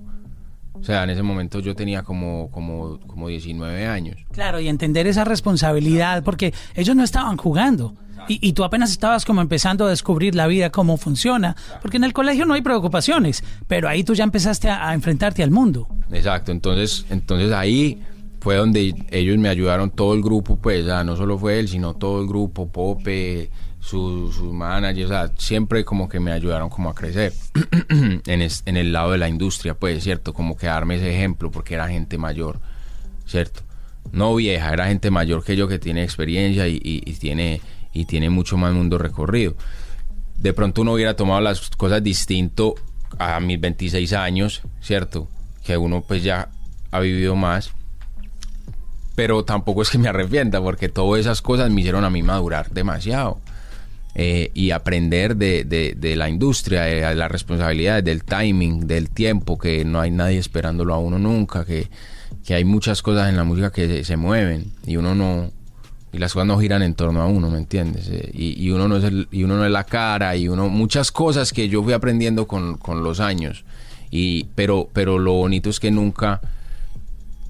O 0.74 0.84
sea, 0.84 1.04
en 1.04 1.10
ese 1.10 1.22
momento 1.22 1.60
yo 1.60 1.74
tenía 1.74 2.02
como, 2.02 2.50
como, 2.50 2.98
como 3.06 3.28
19 3.28 3.86
años. 3.86 4.16
Claro, 4.32 4.60
y 4.60 4.68
entender 4.68 5.06
esa 5.06 5.24
responsabilidad, 5.24 6.24
porque 6.24 6.52
ellos 6.74 6.96
no 6.96 7.04
estaban 7.04 7.36
jugando. 7.36 7.94
Y, 8.28 8.38
y 8.46 8.52
tú 8.52 8.62
apenas 8.62 8.90
estabas 8.90 9.24
como 9.24 9.40
empezando 9.40 9.86
a 9.86 9.90
descubrir 9.90 10.34
la 10.34 10.46
vida, 10.46 10.70
cómo 10.70 10.96
funciona, 10.96 11.56
porque 11.80 11.96
en 11.96 12.04
el 12.04 12.12
colegio 12.12 12.46
no 12.46 12.54
hay 12.54 12.62
preocupaciones, 12.62 13.42
pero 13.66 13.88
ahí 13.88 14.04
tú 14.04 14.14
ya 14.14 14.22
empezaste 14.22 14.70
a, 14.70 14.88
a 14.88 14.94
enfrentarte 14.94 15.42
al 15.42 15.50
mundo. 15.50 15.88
Exacto, 16.12 16.52
entonces, 16.52 17.04
entonces 17.10 17.52
ahí 17.52 18.00
fue 18.42 18.56
donde 18.56 18.94
ellos 19.10 19.38
me 19.38 19.48
ayudaron, 19.48 19.90
todo 19.90 20.14
el 20.14 20.22
grupo, 20.22 20.56
pues, 20.56 20.82
o 20.82 20.86
sea, 20.86 21.04
no 21.04 21.16
solo 21.16 21.38
fue 21.38 21.60
él, 21.60 21.68
sino 21.68 21.94
todo 21.94 22.20
el 22.20 22.26
grupo, 22.26 22.66
Pope, 22.66 23.50
sus 23.82 24.36
su 24.36 24.52
managers, 24.52 25.32
siempre 25.38 25.84
como 25.84 26.08
que 26.08 26.20
me 26.20 26.30
ayudaron 26.30 26.70
como 26.70 26.88
a 26.88 26.94
crecer 26.94 27.32
en, 27.88 28.76
el 28.76 28.92
lado 28.92 29.10
de 29.10 29.18
la 29.18 29.28
industria, 29.28 29.74
pues, 29.74 30.04
¿cierto? 30.04 30.32
Como 30.32 30.56
que 30.56 30.66
darme 30.68 30.94
ese 30.96 31.12
ejemplo, 31.12 31.50
porque 31.50 31.74
era 31.74 31.88
gente 31.88 32.16
mayor, 32.16 32.60
¿cierto? 33.26 33.62
No 34.12 34.34
vieja, 34.36 34.72
era 34.72 34.86
gente 34.86 35.10
mayor 35.10 35.42
que 35.44 35.56
yo 35.56 35.66
que 35.66 35.80
tiene 35.80 36.04
experiencia 36.04 36.68
y, 36.68 36.76
y- 36.76 37.02
y 37.04 37.12
tiene, 37.14 37.60
y 37.92 38.04
tiene 38.04 38.30
mucho 38.30 38.56
más 38.56 38.72
mundo 38.72 38.98
recorrido. 38.98 39.54
De 40.38 40.52
pronto 40.52 40.82
uno 40.82 40.92
hubiera 40.92 41.16
tomado 41.16 41.40
las 41.40 41.68
cosas 41.70 42.02
distinto 42.04 42.76
a 43.18 43.40
mis 43.40 43.60
26 43.60 44.12
años, 44.12 44.62
¿cierto? 44.80 45.28
Que 45.64 45.76
uno 45.76 46.02
pues 46.06 46.22
ya 46.22 46.48
ha 46.92 47.00
vivido 47.00 47.34
más. 47.34 47.72
Pero 49.14 49.44
tampoco 49.44 49.82
es 49.82 49.90
que 49.90 49.98
me 49.98 50.08
arrepienta, 50.08 50.60
porque 50.62 50.88
todas 50.88 51.20
esas 51.20 51.42
cosas 51.42 51.68
me 51.70 51.80
hicieron 51.80 52.04
a 52.04 52.10
mí 52.10 52.22
madurar 52.22 52.70
demasiado. 52.70 53.40
Eh, 54.14 54.50
y 54.52 54.72
aprender 54.72 55.36
de, 55.36 55.64
de- 55.64 56.16
la 56.16 56.28
industria, 56.28 56.82
de 56.82 57.14
las 57.14 57.30
responsabilidades, 57.30 58.04
del 58.04 58.24
timing, 58.24 58.86
del 58.86 59.08
tiempo, 59.08 59.56
que 59.58 59.86
no 59.86 60.00
hay 60.02 60.10
nadie 60.10 60.36
esperándolo 60.38 60.92
a 60.92 60.98
uno 60.98 61.18
nunca, 61.18 61.64
que, 61.64 61.88
que 62.44 62.52
hay 62.54 62.64
muchas 62.64 63.00
cosas 63.00 63.30
en 63.30 63.38
la 63.38 63.44
música 63.44 63.72
que 63.72 63.86
se, 63.88 64.04
se 64.04 64.16
mueven 64.18 64.66
y 64.86 64.96
uno 64.98 65.14
no 65.14 65.50
y 66.12 66.18
las 66.18 66.34
cosas 66.34 66.46
no 66.46 66.58
giran 66.58 66.82
en 66.82 66.92
torno 66.92 67.22
a 67.22 67.26
uno, 67.26 67.48
¿me 67.48 67.56
entiendes? 67.56 68.06
Eh, 68.10 68.30
y, 68.34 68.62
y 68.62 68.70
uno 68.70 68.86
no 68.86 68.98
es 68.98 69.04
el- 69.04 69.28
y 69.30 69.44
uno 69.44 69.56
no 69.56 69.64
es 69.64 69.70
la 69.72 69.84
cara 69.84 70.36
y 70.36 70.46
uno 70.46 70.68
muchas 70.68 71.10
cosas 71.10 71.54
que 71.54 71.70
yo 71.70 71.82
fui 71.82 71.94
aprendiendo 71.94 72.46
con, 72.46 72.76
con 72.76 73.02
los 73.02 73.18
años 73.18 73.64
y 74.10 74.44
pero 74.54 74.90
pero 74.92 75.18
lo 75.18 75.32
bonito 75.32 75.70
es 75.70 75.80
que 75.80 75.90
nunca 75.90 76.42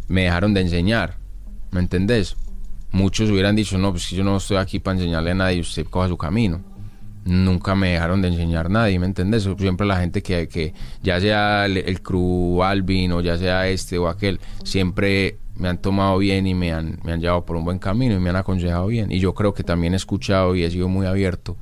me 0.06 0.22
dejaron 0.22 0.54
de 0.54 0.60
enseñar, 0.60 1.16
¿me 1.72 1.80
entendés? 1.80 2.36
Muchos 2.92 3.30
hubieran 3.30 3.56
dicho, 3.56 3.78
no, 3.78 3.90
pues 3.90 4.10
yo 4.10 4.22
no 4.22 4.36
estoy 4.36 4.58
aquí 4.58 4.78
para 4.78 4.98
enseñarle 4.98 5.30
a 5.30 5.34
nadie, 5.34 5.60
usted 5.60 5.86
coja 5.86 6.08
su 6.08 6.16
camino. 6.16 6.60
Nunca 7.24 7.74
me 7.74 7.92
dejaron 7.92 8.20
de 8.20 8.28
enseñar 8.28 8.68
nadie, 8.68 8.98
¿me 8.98 9.06
entendés? 9.06 9.48
Siempre 9.58 9.86
la 9.86 9.98
gente 9.98 10.22
que, 10.22 10.48
que 10.48 10.74
ya 11.02 11.20
sea 11.20 11.66
el, 11.66 11.76
el 11.78 12.02
crew 12.02 12.62
Alvin 12.62 13.12
o 13.12 13.20
ya 13.20 13.38
sea 13.38 13.68
este 13.68 13.96
o 13.96 14.08
aquel, 14.08 14.40
siempre 14.64 15.38
me 15.56 15.68
han 15.68 15.78
tomado 15.78 16.18
bien 16.18 16.46
y 16.46 16.54
me 16.54 16.72
han, 16.72 16.98
me 17.04 17.12
han 17.12 17.20
llevado 17.20 17.44
por 17.44 17.56
un 17.56 17.64
buen 17.64 17.78
camino 17.78 18.14
y 18.14 18.18
me 18.18 18.30
han 18.30 18.36
aconsejado 18.36 18.86
bien. 18.88 19.10
Y 19.12 19.20
yo 19.20 19.34
creo 19.34 19.54
que 19.54 19.62
también 19.62 19.94
he 19.94 19.96
escuchado 19.96 20.54
y 20.54 20.64
he 20.64 20.70
sido 20.70 20.88
muy 20.88 21.06
abierto 21.06 21.56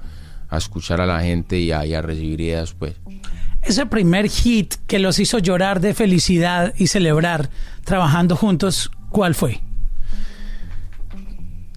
a 0.49 0.57
escuchar 0.57 1.01
a 1.01 1.07
la 1.07 1.21
gente 1.21 1.59
y 1.59 1.71
a, 1.73 1.85
y 1.87 1.95
a 1.95 2.03
recibir 2.03 2.41
ideas, 2.41 2.75
pues. 2.75 2.97
Ese 3.63 3.87
primer 3.87 4.29
hit 4.29 4.75
que 4.87 4.99
los 4.99 5.19
hizo 5.19 5.39
llorar 5.39 5.81
de 5.81 5.95
felicidad 5.95 6.75
y 6.79 6.87
celebrar 6.87 7.51
trabajando 7.85 8.35
juntos, 8.35 8.91
¿cuál 9.11 9.35
fue? 9.35 9.61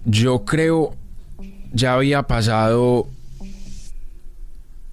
Yo 0.04 0.44
creo 0.44 0.94
ya 1.72 1.94
había 1.94 2.22
pasado 2.22 3.08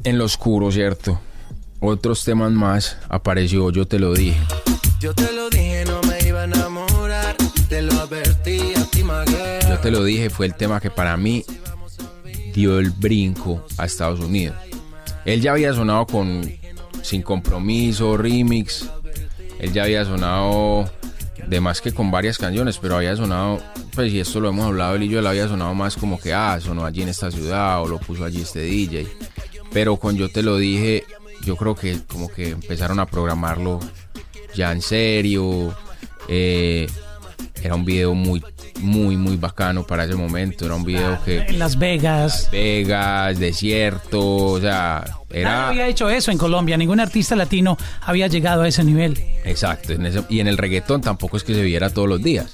en 0.03 0.17
lo 0.17 0.25
oscuro, 0.25 0.71
¿cierto? 0.71 1.19
Otros 1.79 2.23
temas 2.23 2.51
más 2.51 2.97
apareció, 3.09 3.71
yo 3.71 3.87
te 3.87 3.99
lo 3.99 4.13
dije. 4.13 4.39
Yo 4.99 5.13
te 5.13 5.31
lo 5.33 5.49
dije, 5.49 5.83
no 5.85 6.01
me 6.01 6.27
iba 6.27 6.41
a 6.41 6.43
enamorar. 6.45 7.35
Te 7.69 7.81
lo 7.81 7.93
advertí 7.93 8.73
a 8.75 8.85
ti. 8.85 9.01
Yo 9.67 9.79
te 9.79 9.91
lo 9.91 10.03
dije, 10.03 10.29
fue 10.29 10.45
el 10.45 10.55
tema 10.55 10.79
que 10.79 10.91
para 10.91 11.17
mí 11.17 11.43
dio 12.53 12.79
el 12.79 12.91
brinco 12.91 13.65
a 13.77 13.85
Estados 13.85 14.19
Unidos. 14.19 14.55
Él 15.25 15.41
ya 15.41 15.53
había 15.53 15.73
sonado 15.73 16.05
con 16.05 16.51
Sin 17.01 17.21
Compromiso, 17.21 18.17
Remix. 18.17 18.89
Él 19.59 19.73
ya 19.73 19.83
había 19.83 20.05
sonado 20.05 20.89
de 21.51 21.59
más 21.59 21.81
que 21.81 21.91
con 21.91 22.11
varias 22.11 22.37
canciones, 22.37 22.77
pero 22.77 22.95
había 22.95 23.13
sonado, 23.17 23.61
pues 23.93 24.13
y 24.13 24.21
esto 24.21 24.39
lo 24.39 24.47
hemos 24.47 24.67
hablado 24.67 24.95
él 24.95 25.03
y 25.03 25.09
yo, 25.09 25.19
él 25.19 25.27
había 25.27 25.49
sonado 25.49 25.73
más 25.73 25.97
como 25.97 26.17
que, 26.17 26.33
ah, 26.33 26.57
sonó 26.61 26.85
allí 26.85 27.01
en 27.01 27.09
esta 27.09 27.29
ciudad 27.29 27.83
o 27.83 27.89
lo 27.89 27.99
puso 27.99 28.23
allí 28.23 28.41
este 28.41 28.61
DJ. 28.61 29.05
Pero 29.73 29.97
con 29.97 30.15
Yo 30.15 30.29
te 30.29 30.43
lo 30.43 30.55
dije, 30.55 31.03
yo 31.43 31.57
creo 31.57 31.75
que 31.75 31.99
como 32.07 32.29
que 32.29 32.51
empezaron 32.51 33.01
a 33.01 33.05
programarlo 33.05 33.81
ya 34.55 34.71
en 34.71 34.81
serio. 34.81 35.75
eh, 36.29 36.87
era 37.61 37.75
un 37.75 37.83
video 37.83 38.13
muy, 38.13 38.41
muy, 38.81 39.17
muy 39.17 39.37
bacano 39.37 39.85
para 39.85 40.03
ese 40.05 40.15
momento. 40.15 40.65
Era 40.65 40.75
un 40.75 40.83
video 40.83 41.17
que 41.23 41.39
En 41.39 41.59
Las 41.59 41.77
Vegas. 41.77 42.49
Vegas, 42.51 43.39
desierto, 43.39 44.19
o 44.37 44.59
sea, 44.59 45.03
Nadie 45.29 45.41
era 45.41 45.67
había 45.69 45.87
hecho 45.87 46.09
eso 46.09 46.31
en 46.31 46.37
Colombia. 46.37 46.77
Ningún 46.77 46.99
artista 46.99 47.35
latino 47.35 47.77
había 48.01 48.27
llegado 48.27 48.63
a 48.63 48.67
ese 48.67 48.83
nivel. 48.83 49.17
exacto. 49.45 49.93
en 49.93 50.05
ese- 50.05 50.23
y 50.29 50.39
en 50.39 50.47
el 50.47 50.57
reggaetón 50.57 51.01
tampoco 51.01 51.37
es 51.37 51.43
que 51.43 51.53
se 51.53 51.61
viera 51.63 51.89
todos 51.89 52.07
los 52.09 52.21
días, 52.21 52.53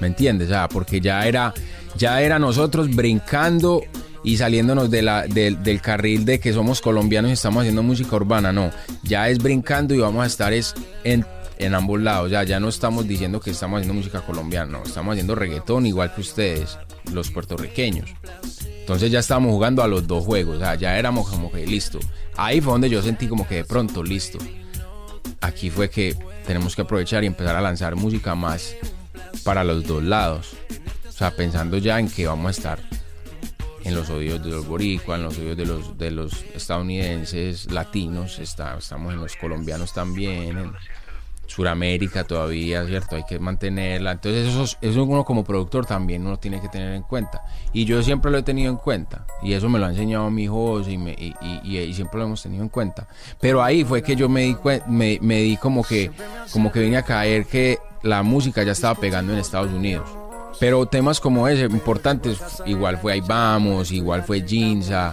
¿me 0.00 0.06
entiendes? 0.08 0.48
O 0.48 0.50
sea, 0.50 0.68
porque 0.68 1.00
ya 1.00 1.26
era, 1.26 1.54
ya 1.96 2.20
era 2.20 2.38
nosotros 2.38 2.94
brincando 2.94 3.82
y 4.24 4.36
saliéndonos 4.38 4.90
de 4.90 5.02
la, 5.02 5.26
del- 5.26 5.62
del 5.62 5.80
carril 5.80 6.24
de 6.24 6.40
que 6.40 6.52
somos 6.52 6.80
colombianos 6.80 7.30
y 7.30 7.34
estamos 7.34 7.60
haciendo 7.60 7.82
música 7.82 8.16
urbana, 8.16 8.52
no. 8.52 8.70
Ya 9.02 9.28
es 9.28 9.38
brincando 9.38 9.94
y 9.94 9.98
vamos 9.98 10.24
a 10.24 10.26
estar 10.26 10.52
es 10.52 10.74
en 11.04 11.24
en 11.58 11.74
ambos 11.74 12.00
lados. 12.00 12.30
Ya, 12.30 12.42
ya 12.44 12.60
no 12.60 12.68
estamos 12.68 13.06
diciendo 13.06 13.40
que 13.40 13.50
estamos 13.50 13.78
haciendo 13.78 13.94
música 13.94 14.20
colombiana, 14.20 14.78
no, 14.78 14.84
estamos 14.84 15.12
haciendo 15.12 15.34
reggaetón 15.34 15.86
igual 15.86 16.14
que 16.14 16.20
ustedes, 16.20 16.78
los 17.12 17.30
puertorriqueños. 17.30 18.10
Entonces 18.80 19.10
ya 19.10 19.18
estábamos 19.18 19.52
jugando 19.52 19.82
a 19.82 19.88
los 19.88 20.06
dos 20.06 20.24
juegos, 20.24 20.60
ya 20.78 20.98
éramos 20.98 21.28
como 21.28 21.50
que 21.50 21.66
listo. 21.66 21.98
Ahí 22.36 22.60
fue 22.60 22.72
donde 22.72 22.90
yo 22.90 23.02
sentí 23.02 23.26
como 23.26 23.46
que 23.48 23.56
de 23.56 23.64
pronto, 23.64 24.02
listo. 24.02 24.38
Aquí 25.40 25.70
fue 25.70 25.90
que 25.90 26.16
tenemos 26.46 26.76
que 26.76 26.82
aprovechar 26.82 27.24
y 27.24 27.26
empezar 27.26 27.56
a 27.56 27.60
lanzar 27.60 27.96
música 27.96 28.34
más 28.34 28.74
para 29.44 29.64
los 29.64 29.84
dos 29.86 30.02
lados. 30.02 30.52
O 31.08 31.12
sea, 31.12 31.34
pensando 31.34 31.78
ya 31.78 31.98
en 31.98 32.10
que 32.10 32.26
vamos 32.26 32.46
a 32.46 32.50
estar 32.50 32.78
en 33.86 33.94
los 33.94 34.10
oídos 34.10 34.42
de 34.44 34.50
los 34.50 34.66
boricuas, 34.66 35.18
en 35.18 35.24
los 35.24 35.38
oídos 35.38 35.56
de 35.56 35.64
los, 35.64 35.98
de 35.98 36.10
los 36.10 36.44
estadounidenses, 36.54 37.70
latinos, 37.70 38.38
está, 38.40 38.76
estamos 38.76 39.14
en 39.14 39.20
los 39.20 39.36
colombianos 39.36 39.92
también, 39.92 40.72
Suramérica 41.46 42.24
todavía, 42.24 42.84
¿cierto? 42.86 43.16
Hay 43.16 43.24
que 43.24 43.38
mantenerla. 43.38 44.12
Entonces 44.12 44.48
eso, 44.48 44.76
eso 44.80 45.04
uno 45.04 45.24
como 45.24 45.44
productor 45.44 45.86
también 45.86 46.26
uno 46.26 46.38
tiene 46.38 46.60
que 46.60 46.68
tener 46.68 46.92
en 46.94 47.02
cuenta. 47.02 47.42
Y 47.72 47.84
yo 47.84 48.02
siempre 48.02 48.30
lo 48.30 48.38
he 48.38 48.42
tenido 48.42 48.70
en 48.70 48.76
cuenta. 48.78 49.26
Y 49.42 49.52
eso 49.52 49.68
me 49.68 49.78
lo 49.78 49.86
ha 49.86 49.90
enseñado 49.90 50.30
mi 50.30 50.44
hijo 50.44 50.80
y, 50.80 50.98
me, 50.98 51.12
y, 51.12 51.34
y- 51.62 51.78
y 51.78 51.94
siempre 51.94 52.18
lo 52.18 52.26
hemos 52.26 52.42
tenido 52.42 52.62
en 52.62 52.68
cuenta. 52.68 53.06
Pero 53.40 53.62
ahí 53.62 53.84
fue 53.84 54.02
que 54.02 54.16
yo 54.16 54.28
me 54.28 54.42
di, 54.42 54.56
me, 54.88 55.18
me 55.22 55.36
di 55.42 55.56
como 55.56 55.82
que 55.84 56.10
como 56.52 56.70
que 56.72 56.80
vine 56.80 56.96
a 56.98 57.02
caer 57.02 57.46
que 57.46 57.78
la 58.02 58.22
música 58.22 58.62
ya 58.62 58.72
estaba 58.72 58.94
pegando 58.94 59.32
en 59.32 59.38
Estados 59.38 59.72
Unidos. 59.72 60.08
Pero 60.58 60.86
temas 60.86 61.20
como 61.20 61.46
ese, 61.48 61.64
importantes, 61.66 62.38
igual 62.64 62.96
fue 62.98 63.12
Ahí 63.12 63.20
Vamos, 63.20 63.92
igual 63.92 64.22
fue 64.22 64.40
Ginza. 64.46 65.12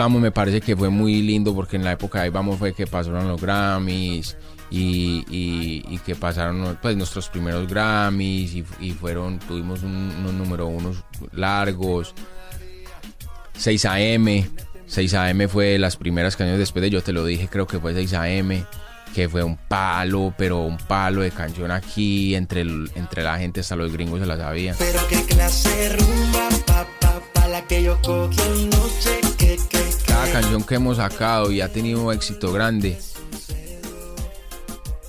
Vamos 0.00 0.22
me 0.22 0.30
parece 0.30 0.62
que 0.62 0.74
fue 0.74 0.88
muy 0.88 1.20
lindo 1.20 1.54
porque 1.54 1.76
en 1.76 1.84
la 1.84 1.92
época 1.92 2.20
de 2.20 2.24
Ahí 2.24 2.30
Vamos 2.30 2.58
fue 2.58 2.72
que 2.72 2.86
pasaron 2.86 3.28
los 3.28 3.38
Grammys 3.38 4.34
y, 4.70 5.98
que 6.06 6.14
pasaron 6.16 6.78
pues, 6.80 6.96
nuestros 6.96 7.28
primeros 7.28 7.68
Grammys 7.68 8.54
y, 8.80 8.92
fueron, 8.92 9.38
tuvimos 9.40 9.82
un- 9.82 10.10
unos 10.20 10.32
número 10.32 10.68
unos 10.68 11.04
largos. 11.32 12.14
6 13.58 13.84
AM. 13.84 14.48
6 14.86 15.12
AM 15.14 15.48
fue 15.50 15.78
las 15.78 15.96
primeras 15.98 16.34
canciones 16.34 16.58
después 16.60 16.80
de 16.80 16.88
Yo 16.88 17.02
Te 17.02 17.12
Lo 17.12 17.26
Dije, 17.26 17.48
creo 17.48 17.66
que 17.66 17.78
fue 17.78 17.92
6 17.92 18.14
AM, 18.14 18.64
que 19.14 19.28
fue 19.28 19.44
un 19.44 19.58
palo, 19.58 20.32
pero 20.38 20.60
un 20.60 20.78
palo 20.78 21.20
de 21.20 21.30
canción 21.30 21.70
aquí, 21.72 22.34
entre, 22.34 22.62
entre 22.62 23.22
la 23.22 23.36
gente, 23.38 23.60
hasta 23.60 23.76
los 23.76 23.92
gringos 23.92 24.20
se 24.20 24.26
la 24.26 24.38
sabían. 24.38 24.76
Pero 24.78 25.06
qué 25.10 25.22
clase 25.26 25.90
rumba, 25.90 26.48
pa, 26.66 26.86
pa, 27.34 27.48
la 27.48 27.60
que 27.66 27.82
yo 27.82 28.00
cogí 28.02 28.70
que, 29.36 29.56
que, 29.68 29.89
canción 30.32 30.62
que 30.62 30.76
hemos 30.76 30.98
sacado 30.98 31.50
y 31.50 31.60
ha 31.60 31.72
tenido 31.72 32.12
éxito 32.12 32.52
grande, 32.52 32.96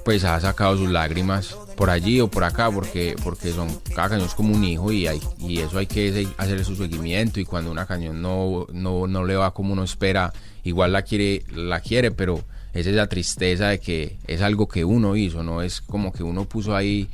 pues 0.03 0.23
ha 0.23 0.39
sacado 0.39 0.77
sus 0.77 0.89
lágrimas 0.89 1.55
por 1.77 1.91
allí 1.91 2.19
o 2.21 2.27
por 2.27 2.43
acá, 2.43 2.71
porque, 2.71 3.15
porque 3.23 3.51
son 3.51 3.69
cada 3.95 4.09
canción 4.09 4.27
es 4.27 4.35
como 4.35 4.55
un 4.55 4.63
hijo 4.63 4.91
y, 4.91 5.05
hay, 5.05 5.21
y 5.39 5.59
eso 5.59 5.77
hay 5.77 5.85
que 5.85 6.27
hacer 6.37 6.65
su 6.65 6.75
seguimiento 6.75 7.39
y 7.39 7.45
cuando 7.45 7.71
una 7.71 7.85
canción 7.85 8.21
no, 8.21 8.65
no, 8.73 9.05
no 9.05 9.23
le 9.23 9.35
va 9.35 9.53
como 9.53 9.73
uno 9.73 9.83
espera, 9.83 10.33
igual 10.63 10.91
la 10.91 11.03
quiere, 11.03 11.43
la 11.53 11.81
quiere, 11.81 12.11
pero 12.11 12.43
es 12.73 12.87
esa 12.87 13.07
tristeza 13.07 13.69
de 13.69 13.79
que 13.79 14.17
es 14.25 14.41
algo 14.41 14.67
que 14.67 14.85
uno 14.85 15.15
hizo, 15.15 15.43
no 15.43 15.61
es 15.61 15.81
como 15.81 16.11
que 16.11 16.23
uno 16.23 16.45
puso 16.45 16.75
ahí 16.75 17.09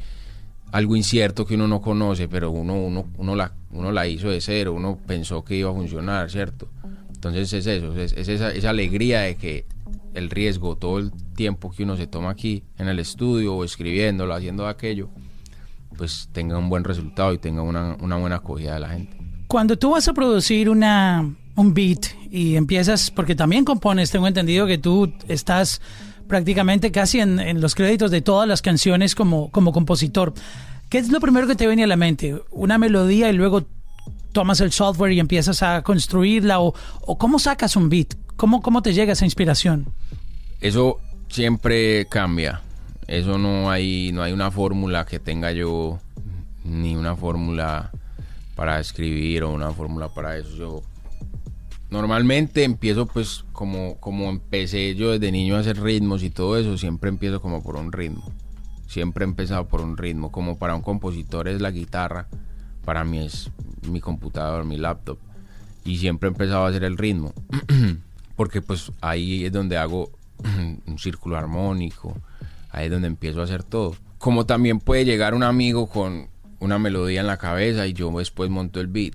algo 0.72 0.96
incierto 0.96 1.46
que 1.46 1.56
uno 1.56 1.68
no 1.68 1.82
conoce, 1.82 2.28
pero 2.28 2.52
uno, 2.52 2.76
uno, 2.76 3.06
uno, 3.18 3.36
la, 3.36 3.52
uno 3.72 3.92
la 3.92 4.08
hizo 4.08 4.30
de 4.30 4.40
cero, 4.40 4.74
uno 4.74 4.98
pensó 5.06 5.44
que 5.44 5.56
iba 5.56 5.72
a 5.72 5.74
funcionar, 5.74 6.30
¿cierto? 6.30 6.70
Entonces 7.18 7.52
es 7.52 7.66
eso, 7.66 7.96
es, 7.98 8.14
es 8.14 8.28
esa, 8.30 8.70
alegría 8.70 9.22
de 9.22 9.36
que 9.38 9.66
el 10.14 10.30
riesgo, 10.30 10.78
todo 10.78 11.00
el 11.00 11.12
tiempo 11.36 11.72
que 11.72 11.82
uno 11.82 11.98
se 11.98 12.06
toma 12.06 12.30
aquí 12.30 12.64
en 12.78 12.88
el 12.88 13.00
estudio 13.00 13.56
o 13.56 13.64
escribiéndolo, 13.64 14.36
haciendo 14.36 14.68
aquello, 14.68 15.10
pues 15.98 16.30
tenga 16.32 16.60
un 16.60 16.70
buen 16.70 16.84
resultado 16.84 17.34
y 17.34 17.40
tenga 17.40 17.64
una, 17.64 17.96
buena 17.96 18.36
acogida 18.36 18.76
de 18.76 18.80
la 18.82 18.90
gente. 18.90 19.18
Cuando 19.48 19.80
tú 19.80 19.92
vas 19.92 20.08
a 20.08 20.14
producir 20.14 20.70
un 20.70 21.74
beat 21.74 22.06
y 22.30 22.56
empiezas, 22.56 23.10
porque 23.10 23.34
también 23.34 23.66
compones, 23.66 24.12
tengo 24.12 24.28
entendido 24.28 24.68
que 24.68 24.78
tú 24.78 25.12
estás 25.28 25.82
prácticamente 26.28 26.92
casi 26.92 27.20
en, 27.20 27.40
en 27.40 27.62
los 27.62 27.74
créditos 27.74 28.12
de 28.12 28.22
todas 28.22 28.48
las 28.48 28.62
canciones 28.62 29.16
como, 29.16 29.50
como 29.50 29.74
compositor. 29.74 30.36
¿Qué 30.90 31.00
es 31.00 31.10
lo 31.10 31.20
primero 31.20 31.48
que 31.48 31.56
te 31.56 31.66
viene 31.66 31.84
a 31.84 31.88
la 31.88 31.98
mente? 31.98 32.40
¿Una 32.52 32.78
melodía 32.78 33.32
y 33.32 33.34
luego 33.34 33.66
tomas 34.38 34.62
el 34.62 34.72
software 34.72 35.14
y 35.14 35.20
empiezas 35.20 35.64
a 35.64 35.82
construirla? 35.82 36.60
¿O, 36.60 36.74
cómo 37.18 37.40
sacas 37.40 37.76
un 37.76 37.90
beat? 37.90 38.14
¿Cómo, 38.36 38.62
¿Cómo 38.62 38.84
te 38.84 38.94
llega 38.94 39.14
esa 39.14 39.26
inspiración? 39.26 39.88
Eso 40.62 41.00
siempre 41.28 42.06
cambia. 42.06 42.62
Eso 43.08 43.40
no 43.40 43.72
hay, 43.72 44.12
no 44.12 44.22
hay 44.22 44.34
una 44.34 44.52
fórmula 44.52 45.08
que 45.08 45.18
tenga 45.18 45.52
yo, 45.54 45.98
ni 46.64 46.96
una 46.96 47.16
fórmula 47.16 47.90
para 48.56 48.80
escribir 48.80 49.42
o 49.44 49.52
una 49.52 49.72
fórmula 49.72 50.10
para 50.10 50.38
eso. 50.38 50.56
Yo 50.56 50.84
normalmente 51.90 52.64
empiezo 52.64 53.08
pues 53.08 53.44
como, 53.54 53.98
como 54.00 54.30
empecé 54.30 54.94
yo 54.94 55.14
desde 55.14 55.32
niño 55.32 55.56
a 55.56 55.62
hacer 55.62 55.82
ritmos 55.82 56.22
y 56.22 56.30
todo 56.30 56.60
eso, 56.60 56.78
siempre 56.78 57.10
empiezo 57.10 57.42
como 57.42 57.64
por 57.64 57.76
un 57.76 57.92
ritmo. 57.92 58.24
Siempre 58.86 59.26
he 59.26 59.28
empezado 59.28 59.68
por 59.68 59.82
un 59.82 59.98
ritmo. 59.98 60.32
Como 60.32 60.60
para 60.60 60.76
un 60.76 60.84
compositor 60.84 61.48
es 61.48 61.60
la 61.60 61.72
guitarra, 61.72 62.28
para 62.86 63.04
mí 63.04 63.18
es 63.18 63.50
mi 63.90 64.02
computador, 64.02 64.66
mi 64.66 64.78
laptop. 64.78 65.18
Y 65.86 65.98
siempre 65.98 66.28
he 66.28 66.32
empezado 66.32 66.66
a 66.66 66.70
hacer 66.70 66.84
el 66.84 66.98
ritmo. 66.98 67.34
Porque 68.36 68.62
pues 68.62 68.92
ahí 69.02 69.46
es 69.46 69.52
donde 69.52 69.78
hago 69.78 70.12
un 70.86 71.00
círculo 71.00 71.38
armónico, 71.38 72.16
ahí 72.70 72.86
es 72.86 72.92
donde 72.92 73.08
empiezo 73.08 73.42
a 73.42 73.46
hacer 73.46 73.64
todo. 73.64 73.96
Como 74.18 74.46
también 74.46 74.80
puede 74.80 75.06
llegar 75.06 75.34
un 75.34 75.44
amigo 75.44 75.88
con 75.88 76.28
una 76.60 76.80
melodía 76.80 77.22
en 77.22 77.28
la 77.28 77.38
cabeza 77.38 77.88
y 77.88 77.94
yo 77.94 78.12
después 78.18 78.50
monto 78.50 78.80
el 78.80 78.88
beat. 78.88 79.14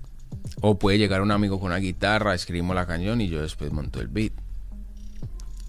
O 0.61 0.79
puede 0.79 0.99
llegar 0.99 1.23
un 1.23 1.31
amigo 1.31 1.59
con 1.59 1.71
una 1.71 1.79
guitarra, 1.79 2.35
escribimos 2.35 2.75
la 2.75 2.87
canción 2.87 3.21
y 3.21 3.29
yo 3.29 3.43
después 3.43 3.73
monto 3.73 4.01
el 4.01 4.09
beat. 4.09 4.33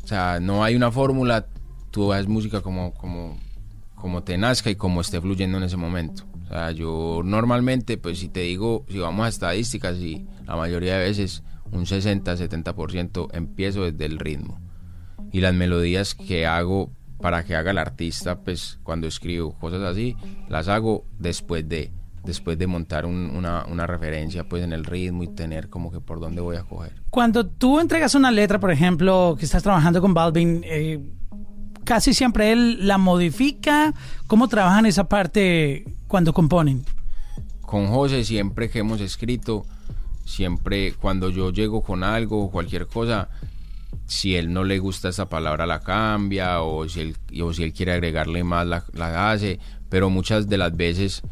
O 0.03 0.07
sea, 0.07 0.39
no 0.39 0.63
hay 0.63 0.75
una 0.75 0.91
fórmula, 0.91 1.47
tú 1.91 2.11
haces 2.11 2.27
música 2.27 2.61
como, 2.61 2.93
como, 2.93 3.39
como 3.95 4.23
te 4.23 4.37
nazca 4.37 4.69
y 4.69 4.75
como 4.75 5.01
esté 5.01 5.21
fluyendo 5.21 5.57
en 5.57 5.63
ese 5.63 5.77
momento. 5.77 6.25
Sea, 6.53 6.71
yo 6.71 7.21
normalmente, 7.25 7.97
pues 7.97 8.19
si 8.19 8.27
te 8.29 8.41
digo, 8.41 8.85
si 8.87 8.99
vamos 8.99 9.25
a 9.25 9.29
estadísticas, 9.29 9.97
y 9.97 10.27
la 10.45 10.55
mayoría 10.55 10.97
de 10.99 11.05
veces 11.05 11.41
un 11.71 11.85
60-70% 11.87 13.29
empiezo 13.33 13.83
desde 13.89 14.05
el 14.05 14.19
ritmo. 14.19 14.59
Y 15.31 15.41
las 15.41 15.55
melodías 15.55 16.13
que 16.13 16.45
hago 16.45 16.91
para 17.19 17.43
que 17.43 17.55
haga 17.55 17.71
el 17.71 17.79
artista, 17.79 18.39
pues 18.41 18.77
cuando 18.83 19.07
escribo 19.07 19.57
cosas 19.57 19.81
así, 19.81 20.15
las 20.47 20.67
hago 20.67 21.05
después 21.19 21.67
de 21.67 21.91
después 22.23 22.57
de 22.57 22.67
montar 22.67 23.05
un- 23.05 23.31
una, 23.35 23.65
una 23.65 23.85
referencia 23.85 24.47
pues 24.47 24.63
en 24.63 24.71
el 24.71 24.85
ritmo 24.85 25.23
y 25.23 25.27
tener 25.27 25.67
como 25.69 25.91
que 25.91 25.99
por 25.99 26.21
dónde 26.21 26.39
voy 26.39 26.55
a 26.55 26.63
coger. 26.63 26.93
Cuando 27.09 27.45
tú 27.47 27.81
entregas 27.81 28.15
una 28.15 28.31
letra, 28.31 28.61
por 28.61 28.71
ejemplo, 28.71 29.35
que 29.37 29.43
estás 29.43 29.61
trabajando 29.61 29.99
con 29.99 30.13
Balvin, 30.13 30.61
eh, 30.63 31.01
casi 31.83 32.13
siempre 32.13 32.51
él 32.51 32.87
la 32.87 32.97
modifica. 32.97 33.93
¿Cómo 34.27 34.47
trabajan 34.47 34.85
esa 34.85 35.05
parte 35.05 35.85
cuando 36.07 36.33
componen? 36.33 36.83
con 37.61 37.87
José 37.87 38.23
siempre 38.23 38.69
que 38.69 38.79
hemos 38.79 39.01
escrito, 39.01 39.65
siempre 40.25 40.93
cuando 40.93 41.29
yo 41.31 41.51
llego 41.51 41.81
con 41.81 42.03
algo 42.03 42.43
o 42.43 42.51
cualquier 42.51 42.85
cosa, 42.85 43.29
si 44.05 44.35
él 44.35 44.53
no 44.53 44.63
le 44.63 44.77
gusta 44.77 45.09
esta 45.09 45.27
palabra 45.27 45.65
la 45.65 45.79
cambia 45.79 46.61
o 46.61 46.87
si 46.87 46.99
él, 46.99 47.17
o 47.41 47.51
si 47.51 47.63
él 47.63 47.73
quiere 47.73 47.93
agregarle 47.93 48.43
más 48.43 48.67
la, 48.67 48.83
la 48.93 49.31
hace, 49.31 49.59
pero 49.89 50.11
muchas 50.11 50.47
de 50.47 50.57
las 50.59 50.77
veces 50.77 51.23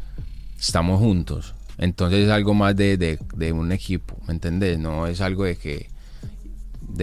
estamos 0.58 0.98
juntos. 0.98 1.54
Entonces 1.78 2.24
es 2.26 2.30
algo 2.30 2.54
más 2.54 2.74
de, 2.74 2.96
de- 2.96 3.20
de 3.36 3.52
un 3.52 3.70
equipo, 3.70 4.16
¿me 4.26 4.32
entendés? 4.34 4.80
No 4.80 5.06
es 5.06 5.20
algo 5.20 5.44
de 5.44 5.56
que 5.56 5.90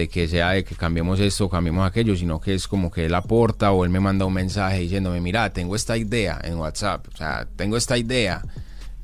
de 0.00 0.08
que 0.08 0.26
sea 0.26 0.50
de 0.52 0.64
que 0.64 0.74
cambiemos 0.74 1.20
esto 1.20 1.48
cambiemos 1.48 1.86
aquello, 1.86 2.16
sino 2.16 2.40
que 2.40 2.54
es 2.54 2.66
como 2.66 2.90
que 2.90 3.04
él 3.06 3.14
aporta 3.14 3.70
o 3.72 3.84
él 3.84 3.90
me 3.90 4.00
manda 4.00 4.24
un 4.24 4.32
mensaje 4.32 4.78
diciéndome, 4.78 5.20
mira, 5.20 5.52
tengo 5.52 5.76
esta 5.76 5.96
idea 5.96 6.40
en 6.42 6.56
WhatsApp, 6.56 7.06
o 7.12 7.16
sea, 7.16 7.46
tengo 7.54 7.76
esta 7.76 7.98
idea, 7.98 8.42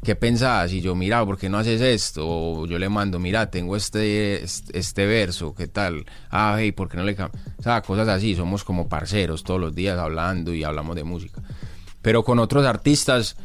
¿qué 0.02 0.16
pensás? 0.16 0.72
Y 0.72 0.80
yo, 0.80 0.94
mira, 0.94 1.24
¿por 1.26 1.36
qué 1.36 1.50
no 1.50 1.58
haces 1.58 1.82
esto? 1.82 2.24
O 2.26 2.66
yo 2.66 2.78
le 2.78 2.88
mando, 2.88 3.18
mira, 3.18 3.50
tengo 3.50 3.76
este, 3.76 4.42
este, 4.42 4.78
este 4.78 5.04
verso, 5.04 5.54
¿qué 5.54 5.68
tal? 5.68 6.06
Ah, 6.30 6.56
hey, 6.58 6.72
¿por 6.72 6.88
qué 6.88 6.96
no 6.96 7.04
le 7.04 7.14
cambias? 7.14 7.42
O 7.58 7.62
sea, 7.62 7.82
cosas 7.82 8.08
así, 8.08 8.34
somos 8.34 8.64
como 8.64 8.88
parceros 8.88 9.44
todos 9.44 9.60
los 9.60 9.74
días 9.74 9.98
hablando 9.98 10.54
y 10.54 10.64
hablamos 10.64 10.96
de 10.96 11.04
música. 11.04 11.42
Pero 12.00 12.24
con 12.24 12.38
otros 12.38 12.64
artistas, 12.64 13.36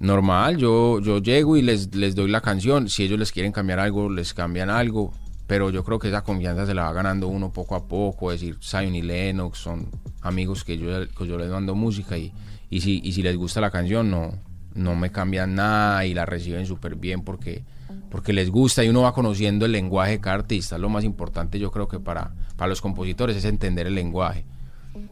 normal, 0.00 0.56
yo, 0.56 1.00
yo 1.00 1.18
llego 1.18 1.56
y 1.56 1.62
les, 1.62 1.94
les 1.94 2.16
doy 2.16 2.28
la 2.28 2.40
canción, 2.40 2.88
si 2.88 3.04
ellos 3.04 3.20
les 3.20 3.30
quieren 3.30 3.52
cambiar 3.52 3.78
algo, 3.78 4.10
les 4.10 4.34
cambian 4.34 4.70
algo, 4.70 5.12
pero 5.48 5.70
yo 5.70 5.82
creo 5.82 5.98
que 5.98 6.08
esa 6.08 6.22
confianza 6.22 6.66
se 6.66 6.74
la 6.74 6.84
va 6.84 6.92
ganando 6.92 7.26
uno 7.26 7.50
poco 7.50 7.74
a 7.74 7.88
poco, 7.88 8.30
decir, 8.30 8.58
Zion 8.62 8.94
y 8.94 9.00
Lennox 9.00 9.58
son 9.58 9.88
amigos 10.20 10.62
que 10.62 10.76
yo, 10.76 11.08
que 11.08 11.26
yo 11.26 11.38
les 11.38 11.48
mando 11.48 11.74
música 11.74 12.18
y, 12.18 12.32
y, 12.68 12.82
si, 12.82 13.00
y 13.02 13.12
si 13.12 13.22
les 13.22 13.34
gusta 13.34 13.62
la 13.62 13.70
canción 13.70 14.10
no, 14.10 14.34
no 14.74 14.94
me 14.94 15.10
cambian 15.10 15.54
nada 15.54 16.04
y 16.04 16.12
la 16.12 16.26
reciben 16.26 16.66
súper 16.66 16.96
bien 16.96 17.22
porque 17.22 17.64
porque 18.10 18.34
les 18.34 18.50
gusta 18.50 18.84
y 18.84 18.90
uno 18.90 19.02
va 19.02 19.14
conociendo 19.14 19.64
el 19.64 19.72
lenguaje 19.72 20.12
de 20.12 20.20
cada 20.20 20.36
artista. 20.36 20.76
Lo 20.76 20.90
más 20.90 21.04
importante 21.04 21.58
yo 21.58 21.70
creo 21.70 21.88
que 21.88 21.98
para, 21.98 22.32
para 22.56 22.68
los 22.68 22.82
compositores 22.82 23.36
es 23.36 23.44
entender 23.46 23.86
el 23.86 23.94
lenguaje 23.94 24.44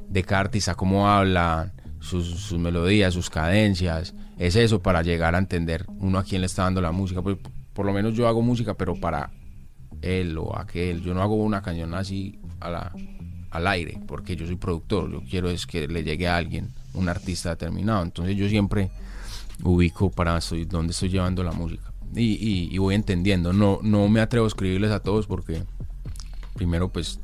de 0.08 0.22
cada 0.22 0.42
artista, 0.42 0.74
cómo 0.74 1.08
hablan, 1.08 1.72
sus, 2.00 2.26
sus 2.26 2.58
melodías, 2.58 3.14
sus 3.14 3.30
cadencias. 3.30 4.14
Es 4.38 4.56
eso 4.56 4.82
para 4.82 5.02
llegar 5.02 5.34
a 5.34 5.38
entender 5.38 5.86
uno 5.98 6.18
a 6.18 6.24
quién 6.24 6.42
le 6.42 6.46
está 6.46 6.64
dando 6.64 6.82
la 6.82 6.92
música. 6.92 7.22
Por, 7.22 7.38
por 7.72 7.86
lo 7.86 7.92
menos 7.92 8.14
yo 8.14 8.28
hago 8.28 8.42
música, 8.42 8.74
pero 8.74 8.94
para 8.94 9.30
él 10.02 10.36
o 10.38 10.56
aquel. 10.58 11.02
Yo 11.02 11.14
no 11.14 11.22
hago 11.22 11.34
una 11.36 11.62
cañón 11.62 11.94
así 11.94 12.38
a 12.60 12.70
la, 12.70 12.92
al 13.50 13.66
aire, 13.66 13.98
porque 14.06 14.36
yo 14.36 14.46
soy 14.46 14.56
productor. 14.56 15.10
Yo 15.10 15.22
quiero 15.28 15.50
es 15.50 15.66
que 15.66 15.88
le 15.88 16.02
llegue 16.04 16.28
a 16.28 16.36
alguien, 16.36 16.68
un 16.94 17.08
artista 17.08 17.50
determinado. 17.50 18.02
Entonces 18.02 18.36
yo 18.36 18.48
siempre 18.48 18.90
ubico 19.62 20.10
para 20.10 20.38
dónde 20.68 20.90
estoy 20.92 21.08
llevando 21.08 21.42
la 21.42 21.52
música. 21.52 21.92
Y, 22.14 22.22
y- 22.34 22.68
y 22.74 22.78
voy 22.78 22.94
entendiendo. 22.94 23.52
No, 23.52 23.80
no 23.82 24.08
me 24.08 24.20
atrevo 24.20 24.44
a 24.46 24.48
escribirles 24.48 24.90
a 24.90 25.00
todos 25.00 25.26
porque 25.26 25.62
primero 26.54 26.88
pues 26.88 27.18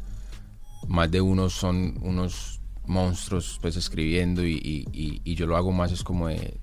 más 0.88 1.10
de 1.10 1.20
unos 1.20 1.52
son 1.52 1.94
unos 2.02 2.60
monstruos 2.86 3.58
pues 3.62 3.76
escribiendo 3.76 4.44
y- 4.44 5.20
y 5.24 5.34
yo 5.36 5.46
lo 5.46 5.56
hago 5.56 5.70
más 5.72 5.92
es 5.92 6.02
como 6.02 6.26
de, 6.28 6.58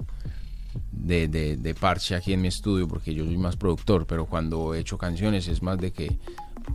de, 0.99 1.27
de- 1.27 1.57
de 1.57 1.73
parche 1.73 2.15
aquí 2.15 2.33
en 2.33 2.41
mi 2.41 2.49
estudio 2.49 2.87
porque 2.87 3.13
yo 3.13 3.23
soy 3.25 3.37
más 3.37 3.55
productor, 3.55 4.05
pero 4.05 4.25
cuando 4.25 4.73
he 4.75 4.79
hecho 4.79 4.97
canciones 4.97 5.47
es 5.47 5.61
más 5.63 5.77
de 5.79 5.91
que 5.91 6.17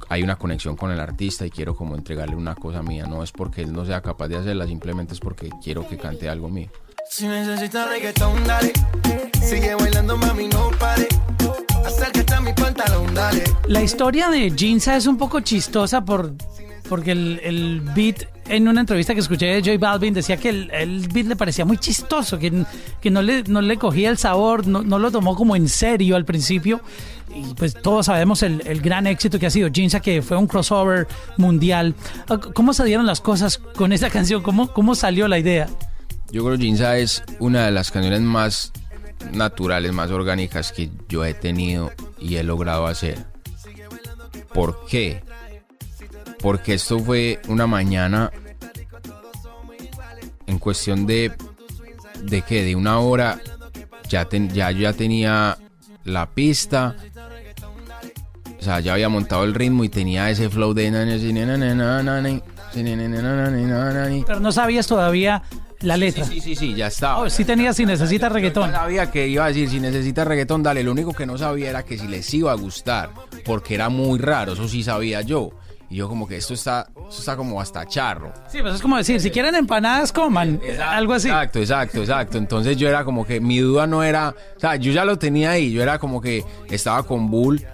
hay 0.09 0.23
una 0.25 0.37
conexión 0.37 0.77
con 0.77 0.91
el 0.91 0.99
artista 0.99 1.47
y 1.47 1.51
quiero 1.51 1.77
como 1.77 1.95
entregarle 1.95 2.35
una 2.35 2.55
cosa 2.57 2.83
mía, 2.83 3.07
no 3.07 3.23
es 3.23 3.31
porque 3.31 3.63
él 3.63 3.73
no 3.73 3.85
sea 3.85 4.01
capaz 4.01 4.27
de 4.29 4.37
hacerla, 4.39 4.67
simplemente 4.67 5.15
es 5.15 5.21
porque 5.21 5.51
quiero 5.63 5.87
que 5.87 5.97
cante 5.97 6.29
algo 6.29 6.49
mío. 6.49 6.69
Si 7.11 7.29
necesitas 7.29 7.89
reggaetón, 7.89 8.43
dale. 8.45 8.73
Sigue 9.41 9.75
bailando, 9.75 10.17
mami, 10.17 10.49
no 10.49 10.71
pare. 10.81 11.07
Acércate 11.85 12.35
a 12.35 12.41
mi 12.41 12.53
pantalón, 12.55 13.15
dale. 13.15 13.45
La 13.69 13.83
historia 13.83 14.31
de 14.31 14.51
Jinza 14.51 14.97
es 14.97 15.07
un 15.07 15.19
poco 15.19 15.41
chistosa 15.41 16.03
por, 16.05 16.33
porque 16.89 17.13
el, 17.13 17.41
el 17.43 17.81
beat, 17.95 18.25
en 18.49 18.69
una 18.69 18.81
entrevista 18.81 19.15
que 19.15 19.21
escuché 19.21 19.47
de 19.47 19.61
J 19.61 19.79
Balvin, 19.79 20.15
decía 20.15 20.37
que 20.37 20.51
el, 20.51 20.71
el 20.71 21.09
beat 21.09 21.27
le 21.27 21.37
parecía 21.37 21.65
muy 21.65 21.79
chistoso, 21.79 22.39
que, 22.39 22.65
que 23.01 23.11
no, 23.11 23.23
le, 23.23 23.43
no 23.45 23.63
le 23.63 23.77
cogía 23.77 24.11
el 24.11 24.19
sabor, 24.19 24.67
no, 24.67 24.83
no 24.83 24.99
lo 24.99 25.11
tomó 25.11 25.35
como 25.35 25.57
en 25.57 25.69
serio 25.69 26.17
al 26.17 26.25
principio. 26.25 26.81
Y 27.35 27.55
pues 27.55 27.75
todos 27.75 28.07
sabemos 28.07 28.43
el, 28.43 28.63
el 28.67 28.81
gran 28.81 29.07
éxito 29.07 29.39
que 29.39 29.47
ha 29.47 29.51
sido 29.51 29.69
Jinza, 29.73 30.01
que 30.01 30.23
fue 30.23 30.37
un 30.37 30.47
crossover 30.47 31.09
mundial. 31.37 31.95
Ah, 32.29 32.39
¿Cómo 32.39 32.73
se 32.73 32.85
dieron 32.85 33.07
las 33.07 33.21
cosas 33.21 33.59
con 33.59 33.93
esa 33.93 34.11
canción? 34.17 34.43
¿Cómo, 34.43 34.73
cómo 34.73 34.95
salió 34.95 35.27
la 35.27 35.39
idea? 35.39 35.69
Yo 36.31 36.45
creo 36.45 36.57
que 36.57 36.65
Jinza 36.65 36.99
es 36.99 37.23
una 37.39 37.67
de 37.67 37.73
las 37.73 37.91
canciones 37.91 38.21
más 38.21 38.73
naturales, 39.33 39.93
más 39.93 40.11
orgánicas 40.11 40.73
que 40.73 40.91
yo 41.09 41.25
he 41.25 41.35
tenido 41.35 41.93
y 42.21 42.37
he 42.37 42.43
logrado 42.43 42.87
hacer. 42.87 43.25
¿Por 44.53 44.87
qué? 44.87 45.23
Porque 46.45 46.75
esto 46.75 46.99
fue 47.01 47.41
una 47.49 47.67
mañana 47.67 48.31
en 50.47 50.59
cuestión 50.59 51.07
de 51.07 51.33
de 52.23 52.43
qué, 52.43 52.63
de 52.63 52.77
una 52.77 52.99
hora 53.01 53.41
ya 54.11 54.27
ten- 54.27 54.51
ya 54.51 54.71
yo 54.71 54.81
ya 54.81 54.93
tenía 54.93 55.57
la 56.05 56.27
pista. 56.31 56.97
O 58.59 58.63
sea, 58.63 58.81
ya 58.81 58.93
había 58.93 59.09
montado 59.09 59.45
el 59.45 59.55
ritmo 59.55 59.85
y 59.85 59.89
tenía 59.89 60.29
ese 60.31 60.51
flow 60.51 60.75
de. 60.75 60.91
Pero 64.27 64.41
no 64.41 64.53
sabías 64.53 64.87
todavía 64.87 65.43
la 65.81 65.97
letra. 65.97 66.25
Sí, 66.27 66.41
sí, 66.43 66.55
sí, 66.57 66.75
ya 66.75 66.89
estaba. 66.89 67.21
Oh, 67.21 67.31
sí 67.31 67.45
tenía 67.47 67.73
si 67.73 67.87
necesita 67.87 68.29
reggaetón. 68.29 68.71
Yo 68.71 68.77
sabía 68.77 69.11
que 69.11 69.29
iba 69.29 69.47
a 69.47 69.49
decir, 69.49 69.71
si 69.71 69.81
necesita 69.81 70.25
reggaetón, 70.25 70.63
dale. 70.63 70.83
Lo 70.83 70.93
único 70.93 71.15
que 71.15 71.25
no 71.27 71.39
sabía 71.39 71.71
era 71.71 71.83
que 71.85 71.97
si 71.97 72.07
les 72.07 72.33
iba 72.35 72.53
a 72.53 72.55
gustar, 72.55 73.11
porque 73.47 73.75
era 73.75 73.89
muy 73.89 74.19
raro, 74.19 74.53
eso 74.53 74.69
sí 74.69 74.83
sabía 74.83 75.23
yo. 75.23 75.51
Y 75.95 75.99
yo 75.99 76.09
como 76.09 76.27
que 76.27 76.37
esto 76.39 76.55
está, 76.55 76.89
esto 77.09 77.21
está 77.21 77.37
como 77.37 77.61
hasta 77.61 77.87
charro. 77.87 78.33
Sí, 78.51 78.59
pues 78.61 78.75
es 78.75 78.83
como 78.83 78.97
decir, 78.97 79.21
si 79.21 79.31
quieren 79.31 79.55
empanadas, 79.55 80.11
coman. 80.11 80.61
Algo 80.85 81.13
así. 81.13 81.29
Exacto, 81.29 81.61
exacto, 81.61 82.01
exacto. 82.01 82.37
Entonces 82.39 82.77
yo 82.77 82.89
era 82.89 83.05
como 83.05 83.25
que 83.25 83.41
mi 83.41 83.59
duda 83.61 83.87
no 83.87 84.03
era, 84.03 84.35
o 84.57 84.59
sea, 84.61 84.75
yo 84.75 84.91
ya 84.91 85.05
lo 85.05 85.19
tenía 85.21 85.53
ahí, 85.53 85.71
yo 85.71 85.85
era 85.85 86.01
como 86.01 86.21
que 86.21 86.43
estaba 86.69 87.05
con 87.05 87.31
Bull 87.31 87.65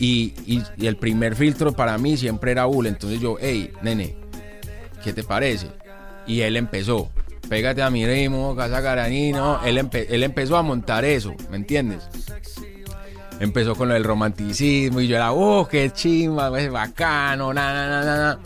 y, 0.00 0.34
y- 0.46 0.64
y 0.78 0.86
el 0.88 0.96
primer 0.96 1.36
filtro 1.36 1.72
para 1.72 1.96
mí 1.96 2.16
siempre 2.16 2.50
era 2.50 2.64
Bull. 2.64 2.88
Entonces 2.88 3.20
yo, 3.20 3.36
hey, 3.40 3.70
nene, 3.82 4.16
¿qué 5.04 5.12
te 5.12 5.22
parece? 5.22 5.68
Y 6.26 6.40
él 6.40 6.56
empezó, 6.56 7.08
pégate 7.48 7.82
a 7.82 7.90
mi 7.90 8.04
ritmo, 8.04 8.56
casa 8.56 8.80
garanino. 8.80 9.60
Él, 9.64 9.78
empe- 9.78 10.06
él 10.10 10.24
empezó 10.24 10.56
a 10.56 10.62
montar 10.62 11.04
eso, 11.04 11.36
¿me 11.52 11.56
entiendes? 11.56 12.08
Empezó 13.40 13.74
con 13.74 13.88
lo 13.88 13.94
del 13.94 14.04
romanticismo 14.04 15.00
y 15.00 15.08
yo 15.08 15.16
era, 15.16 15.32
oh, 15.32 15.66
qué 15.66 15.90
chimba, 15.90 16.60
es 16.60 16.70
bacano, 16.70 17.52
na, 17.52 17.72
na, 17.72 18.04
na. 18.04 18.38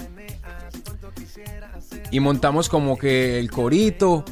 Y 2.12 2.20
montamos 2.20 2.68
como 2.68 2.96
que 2.96 3.40
el 3.40 3.50
corito 3.50 4.24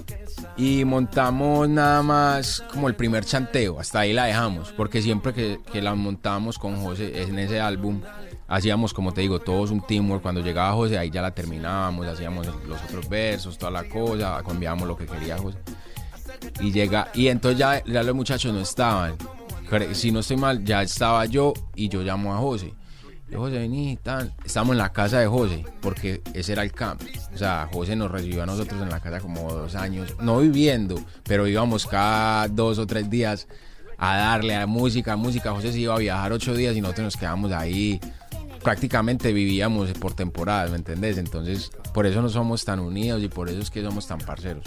y 0.57 0.85
montamos 0.85 1.69
nada 1.69 2.03
más 2.03 2.63
como 2.71 2.89
el 2.89 2.95
primer 2.95 3.25
chanteo, 3.25 3.81
hasta 3.81 4.01
ahí 4.01 4.13
la 4.13 4.27
dejamos, 4.27 4.73
porque 4.73 5.03
siempre 5.03 5.33
que, 5.33 5.59
que 5.73 5.83
la 5.83 5.97
montábamos 5.97 6.59
con 6.59 6.77
José 6.77 7.23
en 7.23 7.41
ese 7.41 7.61
álbum, 7.61 8.01
hacíamos 8.47 8.95
como 8.95 9.13
te 9.13 9.23
digo, 9.23 9.41
todos 9.41 9.73
un 9.73 9.81
teamwork, 9.81 10.23
cuando 10.23 10.43
llegaba 10.43 10.73
José 10.75 10.97
ahí 10.97 11.11
ya 11.11 11.23
la 11.23 11.33
terminábamos, 11.33 12.07
hacíamos 12.07 12.47
los 12.47 12.83
otros 12.83 13.09
versos, 13.09 13.59
toda 13.59 13.73
la 13.73 13.89
cosa, 13.89 14.41
cambiábamos 14.47 14.87
lo 14.87 14.97
que 14.97 15.07
quería 15.07 15.39
José. 15.39 15.59
Y 16.61 16.71
llega, 16.71 17.09
y 17.15 17.29
entonces 17.29 17.59
ya, 17.59 17.83
ya 17.85 18.03
los 18.03 18.15
muchachos 18.15 18.53
no 18.53 18.61
estaban, 18.61 19.17
si 19.93 20.13
no 20.13 20.21
estoy 20.21 20.37
mal, 20.37 20.65
ya 20.65 20.83
estaba 20.83 21.25
yo 21.27 21.53
y 21.75 21.89
yo 21.89 22.03
llamo 22.03 22.35
a 22.35 22.39
José. 22.39 22.75
Yo, 23.31 23.39
José, 23.39 23.59
vení, 23.59 23.99
tal. 24.03 24.35
Estamos 24.45 24.73
en 24.73 24.79
la 24.79 24.93
casa 24.93 25.19
de 25.19 25.27
José, 25.27 25.65
porque 25.81 26.21
ese 26.35 26.53
era 26.53 26.63
el 26.63 26.73
camp. 26.73 27.01
O 27.35 27.39
sea, 27.39 27.69
José 27.73 27.97
nos 27.97 28.11
recibió 28.11 28.43
a 28.43 28.47
nosotros 28.47 28.83
en 28.83 28.91
la 28.91 29.01
casa 29.01 29.21
como 29.21 29.51
dos 29.51 29.75
años, 29.75 30.15
no 30.21 30.41
viviendo, 30.41 31.03
pero 31.25 31.47
íbamos 31.47 31.87
cada 31.87 32.49
dos 32.49 32.79
o 32.79 32.87
tres 32.87 33.09
días 33.09 33.49
a 33.97 34.17
darle 34.17 34.55
a 34.55 34.67
música, 34.67 35.17
música. 35.17 35.53
José 35.53 35.73
se 35.73 35.81
iba 35.81 35.95
a 35.95 35.99
viajar 35.99 36.33
ocho 36.33 36.55
días 36.55 36.77
y 36.77 36.81
nosotros 36.81 37.05
nos 37.05 37.17
quedamos 37.17 37.53
ahí. 37.53 37.99
Prácticamente 38.63 39.33
vivíamos 39.33 39.91
por 39.93 40.13
temporadas, 40.15 40.71
¿me 40.71 40.77
entendés? 40.77 41.17
Entonces, 41.17 41.71
por 41.95 42.05
eso 42.07 42.21
no 42.21 42.29
somos 42.29 42.65
tan 42.65 42.81
unidos 42.81 43.23
y 43.23 43.29
por 43.29 43.49
eso 43.49 43.61
es 43.61 43.71
que 43.71 43.83
somos 43.83 44.07
tan 44.07 44.19
parceros. 44.19 44.65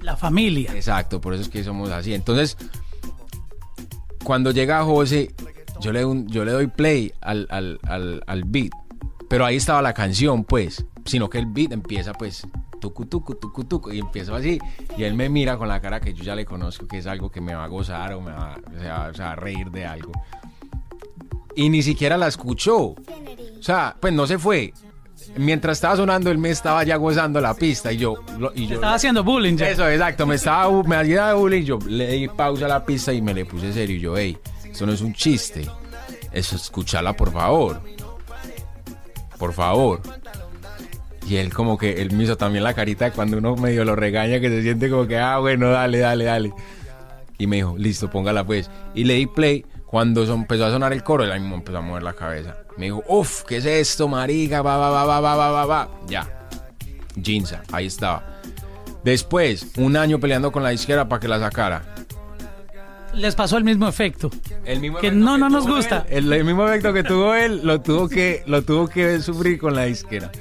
La 0.00 0.16
familia. 0.16 0.72
Exacto, 0.74 1.20
por 1.20 1.32
eso 1.32 1.42
es 1.42 1.48
que 1.48 1.64
somos 1.64 1.90
así. 1.90 2.14
Entonces, 2.14 2.56
cuando 4.24 4.50
llega 4.50 4.82
José, 4.82 5.34
yo 5.80 5.92
le, 5.92 6.02
yo 6.26 6.44
le 6.44 6.52
doy 6.52 6.66
play 6.66 7.12
al, 7.20 7.46
al, 7.50 7.78
al, 7.84 8.22
al 8.26 8.44
beat. 8.44 8.72
Pero 9.28 9.44
ahí 9.44 9.56
estaba 9.56 9.82
la 9.82 9.92
canción, 9.92 10.44
pues. 10.44 10.84
Sino 11.04 11.28
que 11.28 11.38
el 11.38 11.46
beat 11.46 11.72
empieza, 11.72 12.12
pues, 12.12 12.46
tucu, 12.80 13.06
tucu, 13.06 13.34
tucu, 13.34 13.64
tucu, 13.64 13.92
y 13.92 13.98
empiezo 13.98 14.34
así. 14.34 14.58
Y 14.96 15.04
él 15.04 15.14
me 15.14 15.28
mira 15.28 15.56
con 15.56 15.68
la 15.68 15.80
cara 15.80 16.00
que 16.00 16.14
yo 16.14 16.24
ya 16.24 16.34
le 16.34 16.44
conozco, 16.44 16.86
que 16.86 16.98
es 16.98 17.06
algo 17.06 17.30
que 17.30 17.40
me 17.40 17.54
va 17.54 17.64
a 17.64 17.68
gozar 17.68 18.14
o 18.14 18.20
me 18.20 18.32
va, 18.32 18.56
a 19.06 19.36
reír 19.36 19.70
de 19.70 19.86
algo. 19.86 20.12
Y 21.54 21.68
ni 21.68 21.82
siquiera 21.82 22.16
la 22.16 22.28
escuchó. 22.28 22.78
O 22.78 22.96
sea, 23.60 23.96
pues 24.00 24.12
no 24.12 24.26
se 24.26 24.38
fue. 24.38 24.72
Mientras 25.36 25.78
estaba 25.78 25.96
sonando, 25.96 26.30
él 26.30 26.38
me 26.38 26.50
estaba 26.50 26.84
ya 26.84 26.96
gozando 26.96 27.40
la 27.40 27.54
pista 27.54 27.90
y 27.92 27.96
yo... 27.96 28.16
lo- 28.38 28.52
Y 28.54 28.66
yo 28.68 28.74
Estaba 28.76 28.94
haciendo 28.94 29.24
bullying 29.24 29.56
ya. 29.56 29.68
eso, 29.70 29.88
exacto. 29.88 30.26
Me 30.26 30.34
estaba 30.36 30.70
me 30.84 30.96
hacía 30.96 31.32
bullying. 31.34 31.62
Yo 31.64 31.78
le 31.86 32.06
di 32.12 32.28
pausa 32.28 32.66
a 32.66 32.68
la 32.68 32.84
pista 32.84 33.12
y 33.12 33.20
me 33.22 33.32
le 33.34 33.44
puse 33.44 33.72
serio. 33.72 33.96
Y 33.96 34.00
yo, 34.00 34.16
hey, 34.16 34.36
esto 34.70 34.86
no 34.86 34.92
es 34.92 35.00
un 35.00 35.12
chiste. 35.14 35.66
Eso, 36.32 36.56
escúchala, 36.56 37.14
por 37.14 37.32
favor. 37.32 37.80
Por 39.38 39.52
favor. 39.52 40.00
Y 41.28 41.36
él 41.36 41.52
como 41.54 41.78
que, 41.78 42.02
él 42.02 42.12
me 42.12 42.24
hizo 42.24 42.36
también 42.36 42.64
la 42.64 42.74
carita 42.74 43.10
cuando 43.10 43.38
uno 43.38 43.56
medio 43.56 43.84
lo 43.84 43.96
regaña, 43.96 44.40
que 44.40 44.48
se 44.50 44.62
siente 44.62 44.90
como 44.90 45.06
que, 45.06 45.18
ah, 45.18 45.38
bueno, 45.38 45.70
dale, 45.70 45.98
dale, 45.98 46.24
dale. 46.24 46.52
Y 47.38 47.46
me 47.46 47.56
dijo, 47.56 47.76
listo, 47.78 48.10
póngala 48.10 48.44
pues. 48.44 48.70
Y 48.94 49.04
le 49.04 49.14
di 49.14 49.26
play. 49.26 49.64
Cuando 49.86 50.26
son- 50.26 50.40
empezó 50.40 50.66
a 50.66 50.70
sonar 50.70 50.92
el 50.92 51.02
coro, 51.02 51.24
él 51.24 51.40
mismo 51.40 51.56
empezó 51.56 51.78
a 51.78 51.80
mover 51.80 52.02
la 52.02 52.12
cabeza. 52.14 52.56
Me 52.76 52.86
dijo, 52.86 53.02
uff, 53.08 53.42
¿qué 53.44 53.58
es 53.58 53.66
esto, 53.66 54.08
marica? 54.08 54.62
Va, 54.62 54.76
va, 54.76 54.90
va, 54.90 55.04
va, 55.04 55.20
va, 55.20 55.36
va, 55.36 55.50
va, 55.50 55.66
va. 55.66 55.88
Ya. 56.08 56.28
Jinza, 57.22 57.62
ahí 57.72 57.86
estaba. 57.86 58.24
Después, 59.04 59.68
un 59.76 59.96
año 59.96 60.18
peleando 60.18 60.50
con 60.50 60.62
la 60.62 60.72
izquierda 60.72 61.08
para 61.08 61.20
que 61.20 61.28
la 61.28 61.38
sacara. 61.38 61.82
Les 63.12 63.34
pasó 63.36 63.56
el 63.58 63.64
mismo 63.64 63.86
efecto. 63.86 64.30
El 64.64 64.80
mismo 64.80 64.98
Que 64.98 65.08
efecto 65.08 65.24
no, 65.24 65.38
no 65.38 65.48
nos 65.48 65.66
gusta. 65.68 66.04
él, 66.08 66.24
el, 66.26 66.32
el 66.32 66.44
mismo 66.44 66.66
efecto 66.66 66.92
que 66.92 67.04
tuvo 67.04 67.34
él, 67.34 67.60
lo 67.62 67.80
tuvo 67.80 68.08
que, 68.08 68.42
lo 68.46 68.62
tuvo 68.62 68.88
que 68.88 69.20
sufrir 69.20 69.58
con 69.58 69.74
la 69.76 69.86
izquierda. 69.86 70.32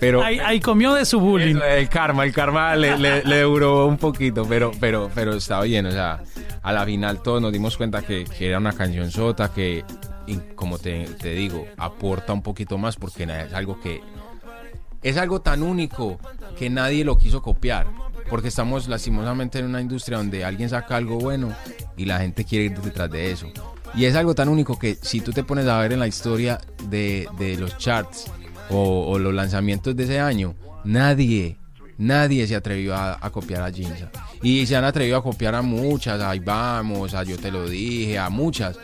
Pero 0.00 0.22
Ahí, 0.22 0.38
ahí 0.38 0.60
comió 0.60 0.94
de 0.94 1.04
su 1.04 1.20
bullying. 1.20 1.56
eso, 1.56 1.64
el 1.64 1.88
karma, 1.88 2.24
el 2.24 2.32
karma 2.32 2.74
le, 2.76 2.98
le- 2.98 3.24
le 3.24 3.40
duró 3.42 3.86
un 3.86 3.96
poquito, 3.98 4.44
pero, 4.48 4.70
pero, 4.80 5.10
pero 5.14 5.34
estaba 5.34 5.64
bien. 5.64 5.84
O 5.86 5.90
sea, 5.90 6.22
a 6.62 6.72
la 6.72 6.84
final 6.86 7.22
todos 7.22 7.42
nos 7.42 7.52
dimos 7.52 7.76
cuenta 7.76 8.00
que, 8.02 8.24
que 8.24 8.48
era 8.48 8.58
una 8.58 8.72
canción 8.72 9.10
sota 9.10 9.52
que, 9.52 9.84
y 10.26 10.36
como 10.54 10.78
te, 10.78 11.04
te 11.04 11.34
digo, 11.34 11.66
aporta 11.76 12.32
un 12.32 12.42
poquito 12.42 12.78
más 12.78 12.96
porque 12.96 13.24
es 13.24 13.52
algo 13.52 13.80
que 13.80 14.00
es 15.04 15.18
algo 15.18 15.40
tan 15.42 15.62
único 15.62 16.18
que 16.58 16.70
nadie 16.70 17.04
lo 17.04 17.16
quiso 17.16 17.42
copiar. 17.42 17.86
Porque 18.30 18.48
estamos 18.48 18.88
lastimosamente 18.88 19.58
en 19.58 19.66
una 19.66 19.82
industria 19.82 20.16
donde 20.16 20.46
alguien 20.46 20.70
saca 20.70 20.96
algo 20.96 21.18
bueno 21.18 21.52
y 21.94 22.06
la 22.06 22.18
gente 22.20 22.44
quiere 22.44 22.64
ir 22.64 22.80
detrás 22.80 23.10
de 23.10 23.30
eso. 23.30 23.48
Y 23.94 24.06
es 24.06 24.16
algo 24.16 24.34
tan 24.34 24.48
único 24.48 24.78
que 24.78 24.96
si 25.00 25.20
tú 25.20 25.30
te 25.30 25.44
pones 25.44 25.66
a 25.66 25.78
ver 25.78 25.92
en 25.92 26.00
la 26.00 26.06
historia 26.06 26.58
de, 26.88 27.28
de 27.38 27.58
los 27.58 27.76
charts 27.76 28.32
o, 28.70 29.10
o 29.10 29.18
los 29.18 29.34
lanzamientos 29.34 29.94
de 29.94 30.04
ese 30.04 30.20
año, 30.20 30.54
nadie, 30.84 31.58
nadie 31.98 32.46
se 32.46 32.56
atrevió 32.56 32.96
a, 32.96 33.18
a 33.20 33.30
copiar 33.30 33.62
a 33.62 33.70
Jinza. 33.70 34.10
Y 34.42 34.66
se 34.66 34.74
han 34.74 34.84
atrevido 34.84 35.18
a 35.18 35.22
copiar 35.22 35.54
a 35.54 35.60
muchas, 35.60 36.20
ahí 36.22 36.38
vamos, 36.38 37.12
a 37.12 37.24
Yo 37.24 37.36
Te 37.36 37.50
Lo 37.50 37.68
Dije, 37.68 38.18
a 38.18 38.30
muchas. 38.30 38.78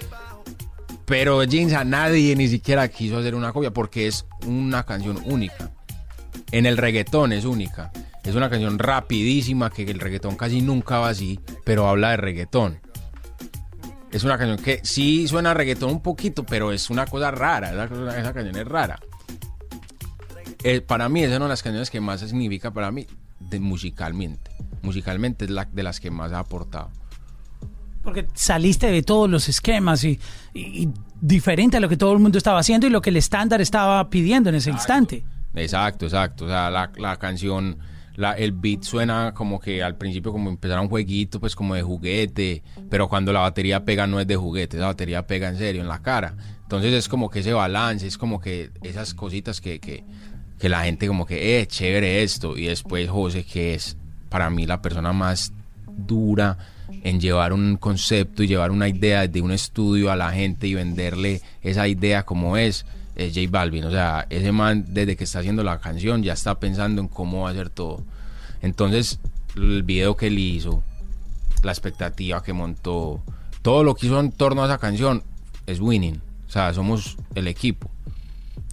Pero 1.10 1.42
Jinza 1.42 1.82
nadie 1.82 2.36
ni 2.36 2.46
siquiera 2.46 2.86
quiso 2.86 3.18
hacer 3.18 3.34
una 3.34 3.52
copia 3.52 3.72
porque 3.72 4.06
es 4.06 4.26
una 4.46 4.84
canción 4.84 5.20
única. 5.24 5.72
En 6.52 6.66
el 6.66 6.76
reggaetón 6.76 7.32
es 7.32 7.44
única. 7.44 7.90
Es 8.22 8.36
una 8.36 8.48
canción 8.48 8.78
rapidísima 8.78 9.70
que 9.70 9.82
el 9.82 9.98
reggaetón 9.98 10.36
casi 10.36 10.62
nunca 10.62 11.00
va 11.00 11.08
así, 11.08 11.40
pero 11.64 11.88
habla 11.88 12.10
de 12.10 12.18
reggaetón. 12.18 12.78
Es 14.12 14.22
una 14.22 14.38
canción 14.38 14.58
que 14.58 14.82
sí 14.84 15.26
suena 15.26 15.52
reggaetón 15.52 15.90
un 15.90 16.00
poquito, 16.00 16.46
pero 16.46 16.70
es 16.70 16.90
una 16.90 17.06
cosa 17.06 17.32
rara. 17.32 17.72
Esa, 17.72 18.32
canción 18.32 18.54
es 18.54 18.68
rara. 18.68 19.00
Eh, 20.62 20.80
para 20.80 21.08
mí 21.08 21.24
es 21.24 21.30
una 21.30 21.46
de 21.46 21.48
las 21.48 21.64
canciones 21.64 21.90
que 21.90 22.00
más 22.00 22.20
significa 22.20 22.70
para 22.70 22.92
mí 22.92 23.08
musicalmente. 23.58 24.52
Musicalmente 24.82 25.46
es 25.46 25.50
de 25.72 25.82
las 25.82 25.98
que 25.98 26.12
más 26.12 26.30
ha 26.30 26.38
aportado. 26.38 26.92
Porque 28.12 28.26
saliste 28.34 28.90
de 28.90 29.02
todos 29.02 29.28
los 29.30 29.48
esquemas 29.48 30.04
y, 30.04 30.18
y- 30.54 30.82
y 30.84 30.88
diferente 31.20 31.76
a 31.76 31.80
lo 31.80 31.88
que 31.88 31.96
todo 31.96 32.12
el 32.12 32.18
mundo 32.18 32.38
estaba 32.38 32.58
haciendo 32.60 32.86
y 32.86 32.90
lo 32.90 33.00
que 33.02 33.10
el 33.10 33.16
estándar 33.16 33.60
estaba 33.60 34.08
pidiendo 34.10 34.48
en 34.48 34.56
ese 34.56 34.70
instante. 34.70 35.22
Exacto, 35.54 36.06
exacto. 36.06 36.44
O 36.44 36.48
sea, 36.48 36.70
la, 36.70 36.90
la 36.96 37.16
canción, 37.16 37.78
la, 38.16 38.32
el 38.32 38.52
beat 38.52 38.82
suena 38.82 39.32
como 39.34 39.60
que 39.60 39.82
al 39.82 39.96
principio 39.96 40.32
como 40.32 40.48
empezar 40.48 40.78
un 40.80 40.88
jueguito, 40.88 41.40
pues 41.40 41.54
como 41.56 41.74
de 41.74 41.82
juguete, 41.82 42.62
pero 42.88 43.08
cuando 43.08 43.32
la 43.32 43.40
batería 43.40 43.84
pega 43.84 44.06
no 44.06 44.18
es 44.20 44.26
de 44.26 44.36
juguete, 44.36 44.78
la 44.78 44.86
batería 44.86 45.26
pega 45.26 45.48
en 45.48 45.58
serio, 45.58 45.82
en 45.82 45.88
la 45.88 46.00
cara. 46.02 46.34
Entonces 46.62 46.92
es 46.94 47.08
como 47.08 47.28
que 47.30 47.40
ese 47.40 47.52
balance, 47.52 48.06
es 48.06 48.16
como 48.16 48.40
que 48.40 48.70
esas 48.82 49.12
cositas 49.14 49.60
que, 49.60 49.80
que, 49.80 50.04
que 50.58 50.68
la 50.68 50.84
gente 50.84 51.06
como 51.08 51.26
que, 51.26 51.60
eh, 51.60 51.66
chévere 51.66 52.22
esto. 52.22 52.56
Y 52.56 52.66
después 52.66 53.08
José, 53.10 53.44
que 53.44 53.74
es 53.74 53.96
para 54.28 54.48
mí 54.50 54.66
la 54.66 54.80
persona 54.80 55.12
más 55.12 55.52
dura 56.06 56.56
en 57.02 57.20
llevar 57.20 57.52
un 57.52 57.76
concepto 57.76 58.42
y 58.42 58.46
llevar 58.46 58.70
una 58.70 58.88
idea 58.88 59.26
de 59.26 59.40
un 59.40 59.52
estudio 59.52 60.10
a 60.10 60.16
la 60.16 60.32
gente 60.32 60.66
y 60.66 60.74
venderle 60.74 61.40
esa 61.62 61.88
idea 61.88 62.24
como 62.24 62.56
es, 62.56 62.86
es 63.16 63.34
J 63.34 63.48
Balvin. 63.50 63.84
O 63.84 63.90
sea, 63.90 64.26
ese 64.30 64.52
man 64.52 64.84
desde 64.88 65.16
que 65.16 65.24
está 65.24 65.40
haciendo 65.40 65.62
la 65.62 65.80
canción 65.80 66.22
ya 66.22 66.32
está 66.32 66.58
pensando 66.58 67.00
en 67.00 67.08
cómo 67.08 67.42
va 67.42 67.48
a 67.48 67.52
hacer 67.52 67.70
todo. 67.70 68.02
Entonces, 68.62 69.18
el 69.56 69.82
video 69.82 70.16
que 70.16 70.26
él 70.26 70.38
hizo, 70.38 70.82
la 71.62 71.72
expectativa 71.72 72.42
que 72.42 72.52
montó, 72.52 73.22
todo 73.62 73.84
lo 73.84 73.94
que 73.94 74.06
hizo 74.06 74.20
en 74.20 74.32
torno 74.32 74.62
a 74.62 74.66
esa 74.66 74.78
canción 74.78 75.22
es 75.66 75.80
winning. 75.80 76.20
O 76.48 76.50
sea, 76.50 76.72
somos 76.74 77.16
el 77.34 77.46
equipo. 77.46 77.90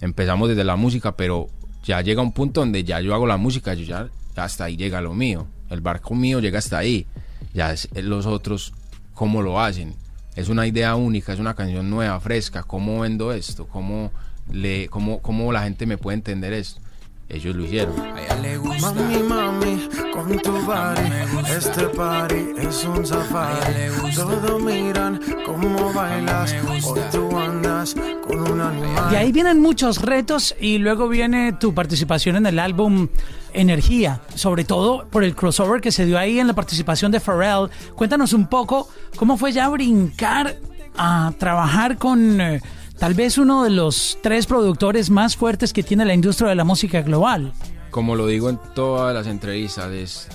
Empezamos 0.00 0.48
desde 0.48 0.64
la 0.64 0.76
música, 0.76 1.16
pero 1.16 1.48
ya 1.84 2.00
llega 2.00 2.22
un 2.22 2.32
punto 2.32 2.60
donde 2.60 2.84
ya 2.84 3.00
yo 3.00 3.14
hago 3.14 3.26
la 3.26 3.36
música, 3.36 3.74
yo 3.74 3.84
ya 3.84 4.08
hasta 4.36 4.64
ahí 4.64 4.76
llega 4.76 5.00
lo 5.00 5.14
mío. 5.14 5.46
El 5.70 5.80
barco 5.80 6.14
mío 6.14 6.40
llega 6.40 6.58
hasta 6.58 6.78
ahí. 6.78 7.06
Ya 7.54 7.72
es 7.72 7.88
los 7.94 8.26
otros 8.26 8.72
cómo 9.14 9.42
lo 9.42 9.60
hacen. 9.60 9.94
Es 10.36 10.48
una 10.48 10.66
idea 10.66 10.94
única, 10.94 11.32
es 11.32 11.40
una 11.40 11.54
canción 11.54 11.90
nueva, 11.90 12.20
fresca. 12.20 12.62
¿Cómo 12.62 13.00
vendo 13.00 13.32
esto? 13.32 13.66
¿Cómo, 13.66 14.12
le, 14.52 14.88
cómo, 14.88 15.20
cómo 15.20 15.50
la 15.52 15.62
gente 15.62 15.86
me 15.86 15.98
puede 15.98 16.16
entender 16.16 16.52
esto? 16.52 16.80
Ellos 17.28 17.54
lo 17.56 17.64
hicieron. 17.64 18.00
A 18.00 18.22
ella 18.22 18.36
le 18.36 18.56
gusta. 18.56 18.92
Mami, 18.92 19.22
mami, 19.22 19.88
con 20.14 20.38
tu 20.38 20.52
body, 20.52 21.50
este 21.54 21.88
party 21.88 22.46
es 22.58 22.84
un 22.84 23.04
safari. 23.04 24.14
Todos 24.14 24.62
miran 24.62 25.20
cómo 25.44 25.92
bailas, 25.92 26.54
hoy 26.86 27.00
tú 27.12 27.36
andas 27.36 27.94
con 28.26 28.40
un 28.50 28.60
animal. 28.60 29.10
De 29.10 29.16
ahí 29.18 29.30
vienen 29.30 29.60
muchos 29.60 30.00
retos 30.00 30.54
y 30.58 30.78
luego 30.78 31.08
viene 31.08 31.52
tu 31.52 31.74
participación 31.74 32.36
en 32.36 32.46
el 32.46 32.58
álbum 32.58 33.08
Energía, 33.52 34.20
sobre 34.34 34.64
todo 34.64 35.06
por 35.10 35.24
el 35.24 35.34
crossover 35.34 35.80
que 35.80 35.92
se 35.92 36.06
dio 36.06 36.18
ahí 36.18 36.38
en 36.38 36.46
la 36.46 36.54
participación 36.54 37.12
de 37.12 37.20
Pharrell. 37.20 37.70
Cuéntanos 37.94 38.32
un 38.32 38.46
poco 38.46 38.88
cómo 39.16 39.36
fue 39.36 39.52
ya 39.52 39.68
brincar 39.68 40.56
a 40.96 41.32
trabajar 41.38 41.98
con 41.98 42.40
eh, 42.40 42.60
tal 42.98 43.14
vez 43.14 43.38
uno 43.38 43.64
de 43.64 43.70
los 43.70 44.18
tres 44.22 44.46
productores 44.46 45.10
más 45.10 45.36
fuertes 45.36 45.72
que 45.72 45.82
tiene 45.82 46.04
la 46.04 46.14
industria 46.14 46.48
de 46.48 46.54
la 46.54 46.64
música 46.64 47.02
global. 47.02 47.52
como 47.90 48.16
lo 48.16 48.26
digo 48.26 48.50
en 48.50 48.58
todas 48.74 49.14
las 49.14 49.26
entrevistas, 49.26 49.90
es 49.92 50.28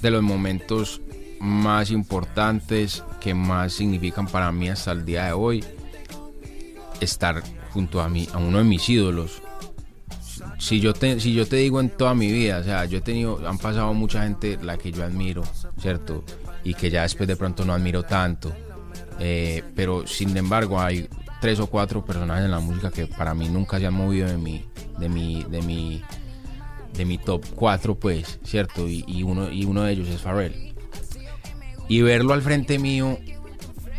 de 0.00 0.10
los 0.10 0.22
momentos 0.22 1.00
más 1.40 1.90
importantes 1.90 3.02
que 3.20 3.34
más 3.34 3.72
significan 3.72 4.26
para 4.26 4.52
mí 4.52 4.68
hasta 4.68 4.92
el 4.92 5.04
día 5.04 5.26
de 5.26 5.32
hoy 5.32 5.64
estar 7.00 7.42
junto 7.72 8.00
a 8.00 8.08
mí, 8.08 8.28
a 8.32 8.38
uno 8.38 8.58
de 8.58 8.64
mis 8.64 8.88
ídolos. 8.88 9.42
Si 10.62 10.78
yo 10.78 10.94
te, 10.94 11.18
si 11.18 11.34
yo 11.34 11.44
te 11.44 11.56
digo 11.56 11.80
en 11.80 11.90
toda 11.90 12.14
mi 12.14 12.30
vida, 12.30 12.58
o 12.58 12.62
sea, 12.62 12.84
yo 12.84 12.98
he 12.98 13.00
tenido, 13.00 13.40
han 13.48 13.58
pasado 13.58 13.92
mucha 13.94 14.22
gente 14.22 14.60
la 14.62 14.78
que 14.78 14.92
yo 14.92 15.02
admiro, 15.02 15.42
¿cierto? 15.80 16.22
Y 16.62 16.74
que 16.74 16.88
ya 16.88 17.02
después 17.02 17.26
de 17.26 17.34
pronto 17.34 17.64
no 17.64 17.72
admiro 17.72 18.04
tanto. 18.04 18.52
Eh, 19.18 19.64
pero 19.74 20.06
sin 20.06 20.36
embargo 20.36 20.80
hay 20.80 21.08
tres 21.40 21.58
o 21.58 21.66
cuatro 21.66 22.04
personajes 22.04 22.44
en 22.44 22.52
la 22.52 22.60
música 22.60 22.92
que 22.92 23.08
para 23.08 23.34
mí 23.34 23.48
nunca 23.48 23.80
se 23.80 23.86
han 23.86 23.94
movido 23.94 24.28
de 24.28 24.38
mi, 24.38 24.64
de 25.00 25.08
mi, 25.08 25.42
de 25.42 25.62
mi, 25.62 26.00
de 26.94 27.04
mi 27.06 27.18
top 27.18 27.44
4, 27.56 27.96
pues, 27.96 28.38
¿cierto? 28.44 28.86
Y, 28.88 29.04
y 29.08 29.24
uno, 29.24 29.50
y 29.50 29.64
uno 29.64 29.82
de 29.82 29.94
ellos 29.94 30.08
es 30.08 30.20
Pharrell. 30.20 30.76
Y 31.88 32.02
verlo 32.02 32.34
al 32.34 32.42
frente 32.42 32.78
mío, 32.78 33.18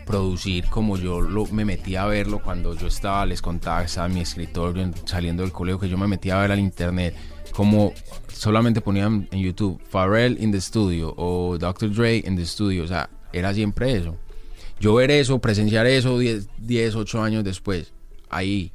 producir 0.06 0.66
como 0.70 0.98
yo 0.98 1.22
lo, 1.22 1.46
me 1.48 1.66
metí 1.66 1.96
a 1.96 2.06
verlo 2.06 2.40
cuando 2.42 2.76
yo 2.76 2.88
estaba, 2.88 3.26
les 3.26 3.42
contaba, 3.42 3.84
estaba 3.84 4.08
en 4.08 4.14
mi 4.16 4.22
escritorio 4.22 4.84
en- 4.84 4.94
saliendo 5.08 5.44
del 5.44 5.52
colegio, 5.52 5.80
que 5.80 5.90
yo 5.90 5.98
me 5.98 6.08
metí 6.08 6.30
a 6.30 6.38
ver 6.38 6.52
al 6.52 6.60
internet, 6.60 7.16
como 7.52 7.94
solamente 8.28 8.82
ponían 8.82 9.28
en 9.32 9.40
YouTube 9.42 9.82
Pharrell 9.90 10.38
in 10.42 10.52
the 10.52 10.60
studio 10.62 11.14
o 11.18 11.58
Dr. 11.58 11.92
Dre 11.94 12.18
in 12.18 12.36
the 12.36 12.46
studio, 12.46 12.84
o 12.84 12.88
sea, 12.88 13.10
era 13.32 13.54
siempre 13.54 13.94
eso. 13.96 14.18
Yo 14.80 14.96
ver 14.96 15.12
eso, 15.12 15.40
presenciar 15.40 15.86
eso 15.86 16.18
10, 16.20 16.48
10 16.58 16.96
8 16.96 17.24
años 17.24 17.44
después, 17.44 17.94
ahí, 18.30 18.72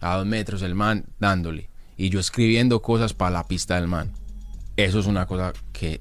a 0.00 0.16
dos 0.16 0.26
metros, 0.26 0.62
el 0.62 0.74
man 0.74 1.06
dándole. 1.18 1.68
Y 1.96 2.10
yo 2.10 2.20
escribiendo 2.20 2.80
cosas 2.82 3.14
para 3.14 3.30
la 3.30 3.46
pista 3.46 3.76
del 3.76 3.88
man. 3.88 4.12
Eso 4.76 5.00
es 5.00 5.06
una 5.06 5.26
cosa 5.26 5.54
que. 5.72 6.00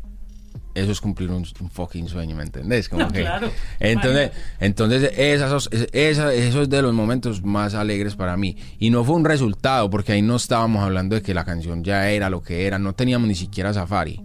Eso 0.75 0.91
es 0.91 0.99
cumplir 1.01 1.31
un, 1.31 1.45
un 1.61 1.69
fucking 1.71 2.07
sueño, 2.09 2.35
¿me 2.35 2.43
entendés? 2.43 2.89
Como 2.89 3.03
No, 3.05 3.11
que- 3.11 3.21
claro. 3.21 3.49
Entonces, 3.79 4.31
entonces 4.59 5.11
esas, 5.17 5.69
esa, 5.93 6.33
eso 6.33 6.61
es 6.61 6.69
de 6.69 6.81
los 6.81 6.93
momentos 6.93 7.41
más 7.43 7.73
alegres 7.73 8.15
para 8.15 8.35
mí. 8.37 8.57
Y 8.77 8.89
no 8.89 9.03
fue 9.05 9.15
un 9.15 9.23
resultado, 9.25 9.89
porque 9.89 10.11
ahí 10.11 10.21
no 10.21 10.35
estábamos 10.35 10.83
hablando 10.83 11.15
de 11.15 11.21
que 11.21 11.33
la 11.33 11.45
canción 11.45 11.83
ya 11.83 12.09
era 12.11 12.29
lo 12.29 12.41
que 12.43 12.67
era. 12.67 12.77
No 12.77 12.93
teníamos 12.93 13.27
ni 13.27 13.35
siquiera 13.35 13.73
Safari. 13.73 14.21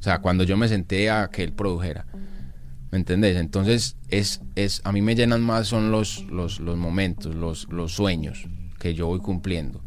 O 0.00 0.02
sea, 0.02 0.20
cuando 0.20 0.42
yo 0.44 0.56
me 0.56 0.68
senté 0.68 1.10
a 1.10 1.28
que 1.28 1.44
él 1.44 1.52
produjera. 1.52 2.06
¿Me 2.90 2.96
entendés? 2.96 3.36
Entonces, 3.36 3.96
es, 4.08 4.40
es, 4.54 4.80
a 4.84 4.92
mí 4.92 5.02
me 5.02 5.14
llenan 5.14 5.42
más 5.42 5.66
son 5.68 5.90
los, 5.90 6.24
los, 6.30 6.60
los 6.60 6.78
momentos, 6.78 7.34
los, 7.34 7.68
los 7.70 7.92
sueños 7.92 8.46
que 8.78 8.94
yo 8.94 9.06
voy 9.08 9.18
cumpliendo 9.18 9.82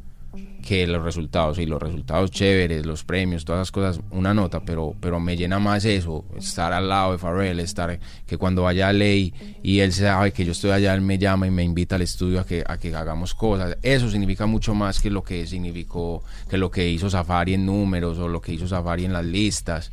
que 0.61 0.85
los 0.87 1.03
resultados. 1.03 1.57
Y 1.59 1.65
los 1.65 1.81
resultados 1.81 2.31
chéveres, 2.31 2.85
los 2.85 3.03
premios, 3.03 3.45
todas 3.45 3.61
esas 3.61 3.71
cosas, 3.71 3.99
una 4.11 4.33
nota, 4.33 4.61
pero, 4.61 4.95
pero 4.99 5.19
me 5.19 5.35
llena 5.35 5.59
más 5.59 5.85
eso, 5.85 6.25
estar 6.37 6.73
al 6.73 6.89
lado 6.89 7.13
de 7.13 7.17
Pharrell, 7.17 7.59
estar 7.59 7.99
que 8.25 8.37
cuando 8.37 8.63
vaya 8.63 8.89
a 8.89 8.93
Ley 8.93 9.33
y 9.63 9.79
él 9.79 9.91
sabe 9.91 10.31
que 10.31 10.45
yo 10.45 10.51
estoy 10.51 10.71
allá, 10.71 10.93
él 10.93 11.01
me 11.01 11.17
llama 11.17 11.47
y 11.47 11.51
me 11.51 11.63
invita 11.63 11.95
al 11.95 12.01
estudio 12.01 12.39
a 12.39 12.45
que, 12.45 12.63
a 12.65 12.77
que 12.77 12.93
hagamos 12.95 13.33
cosas. 13.33 13.77
Eso 13.81 14.09
significa 14.09 14.45
mucho 14.45 14.73
más 14.73 14.99
que 14.99 15.09
lo 15.09 15.23
que 15.23 15.47
significó, 15.47 16.23
que 16.49 16.57
lo 16.57 16.69
que 16.69 16.89
hizo 16.89 17.09
Safari 17.09 17.55
en 17.55 17.65
números 17.65 18.17
o 18.17 18.27
lo 18.27 18.41
que 18.41 18.53
hizo 18.53 18.67
Safari 18.67 19.05
en 19.05 19.13
las 19.13 19.25
listas. 19.25 19.91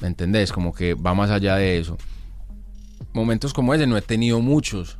¿Me 0.00 0.08
entendés? 0.08 0.52
Como 0.52 0.72
que 0.72 0.94
va 0.94 1.14
más 1.14 1.30
allá 1.30 1.56
de 1.56 1.78
eso. 1.78 1.98
Momentos 3.12 3.52
como 3.52 3.74
ese 3.74 3.86
no 3.86 3.96
he 3.96 4.02
tenido 4.02 4.40
muchos. 4.40 4.97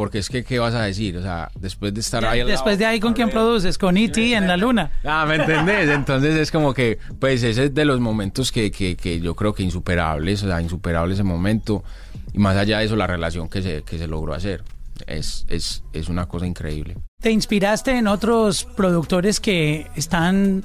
Porque 0.00 0.16
es 0.16 0.30
que, 0.30 0.44
¿qué 0.44 0.58
vas 0.58 0.72
a 0.72 0.80
decir? 0.80 1.18
O 1.18 1.22
sea, 1.22 1.50
después 1.60 1.92
de 1.92 2.00
estar 2.00 2.24
ahí 2.24 2.40
al 2.40 2.46
Después 2.46 2.78
de 2.78 2.86
ahí, 2.86 3.00
¿con 3.00 3.12
quién 3.12 3.28
produces? 3.28 3.76
Con 3.76 3.98
E.T. 3.98 4.32
en 4.32 4.48
la 4.48 4.56
luna. 4.56 4.92
Ah, 5.04 5.26
¿me 5.28 5.34
entendés? 5.34 5.90
Entonces 5.90 6.36
es 6.36 6.50
como 6.50 6.72
que, 6.72 6.98
pues 7.18 7.42
ese 7.42 7.64
es 7.64 7.74
de 7.74 7.84
los 7.84 8.00
momentos 8.00 8.50
que, 8.50 8.70
que, 8.70 8.96
que 8.96 9.20
yo 9.20 9.34
creo 9.36 9.52
que 9.52 9.62
insuperables, 9.62 10.42
o 10.42 10.46
sea, 10.46 10.62
insuperable 10.62 11.12
ese 11.12 11.22
momento. 11.22 11.84
Y 12.32 12.38
más 12.38 12.56
allá 12.56 12.78
de 12.78 12.86
eso, 12.86 12.96
la 12.96 13.06
relación 13.06 13.50
que 13.50 13.60
se, 13.60 13.82
que 13.82 13.98
se 13.98 14.06
logró 14.06 14.32
hacer. 14.32 14.64
Es, 15.06 15.44
es, 15.50 15.84
es 15.92 16.08
una 16.08 16.24
cosa 16.24 16.46
increíble. 16.46 16.96
¿Te 17.20 17.30
inspiraste 17.30 17.90
en 17.90 18.06
otros 18.06 18.64
productores 18.64 19.38
que 19.38 19.86
están 19.96 20.64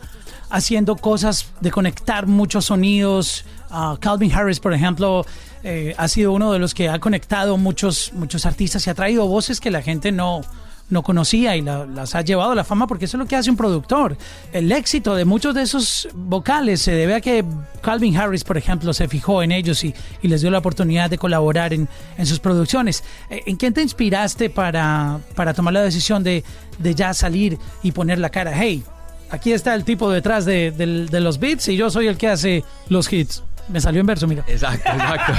haciendo 0.49 0.95
cosas 0.95 1.51
de 1.59 1.71
conectar 1.71 2.25
muchos 2.25 2.63
sonidos? 2.63 3.43
Ah, 3.69 3.97
Calvin 3.99 4.31
Harris, 4.31 4.61
por 4.61 4.73
ejemplo, 4.73 5.25
eh, 5.65 5.93
ha 5.97 6.07
sido 6.07 6.31
uno 6.31 6.53
de 6.53 6.59
los 6.59 6.73
que 6.73 6.87
ha 6.89 6.99
conectado 6.99 7.57
muchos, 7.57 8.11
muchos 8.13 8.45
artistas 8.45 8.85
y 8.87 8.89
ha 8.89 8.93
traído 8.93 9.27
voces 9.27 9.59
que 9.59 9.71
la 9.71 9.81
gente 9.81 10.11
no, 10.11 10.41
no 10.89 11.01
conocía 11.01 11.55
y 11.55 11.61
la- 11.61 11.85
las 11.87 12.13
ha 12.13 12.21
llevado 12.21 12.51
a 12.51 12.55
la 12.55 12.63
fama 12.63 12.85
porque 12.85 13.05
eso 13.05 13.17
es 13.17 13.19
lo 13.19 13.25
que 13.27 13.35
hace 13.35 13.49
un 13.49 13.57
productor. 13.57 14.15
El 14.53 14.71
éxito 14.71 15.15
de 15.15 15.25
muchos 15.25 15.55
de 15.55 15.63
esos 15.63 16.07
vocales 16.13 16.81
se 16.81 16.91
debe 16.91 17.15
a 17.15 17.21
que 17.21 17.43
Calvin 17.81 18.15
Harris, 18.15 18.43
por 18.43 18.57
ejemplo, 18.57 18.93
se 18.93 19.07
fijó 19.07 19.41
en 19.41 19.51
ellos 19.51 19.83
y, 19.83 19.93
y 20.21 20.27
les 20.27 20.41
dio 20.41 20.51
la 20.51 20.59
oportunidad 20.59 21.09
de 21.09 21.17
colaborar 21.17 21.73
en, 21.73 21.89
en 22.17 22.25
sus 22.27 22.39
producciones. 22.39 23.03
Eh, 23.31 23.41
¿En 23.47 23.55
quién 23.55 23.73
te 23.73 23.81
inspiraste 23.81 24.51
para, 24.51 25.19
para 25.33 25.55
tomar 25.55 25.73
la 25.73 25.81
decisión 25.81 26.23
de, 26.23 26.43
de 26.77 26.93
ya 26.95 27.13
salir 27.15 27.57
y 27.81 27.91
poner 27.91 28.19
la 28.19 28.29
cara? 28.29 28.51
Hey, 28.55 28.83
aquí 29.31 29.51
está 29.51 29.73
el 29.73 29.83
tipo 29.83 30.11
detrás 30.11 30.45
de, 30.45 30.69
del- 30.69 31.09
de 31.09 31.19
los 31.21 31.39
beats 31.39 31.67
y 31.69 31.75
yo 31.75 31.89
soy 31.89 32.05
el 32.05 32.17
que 32.17 32.27
hace 32.27 32.63
los 32.89 33.11
hits. 33.11 33.41
Me 33.69 33.81
salió 33.81 34.01
en 34.01 34.07
verso, 34.07 34.27
mira. 34.27 34.43
Exacto, 34.47 34.89
exacto. 34.89 35.33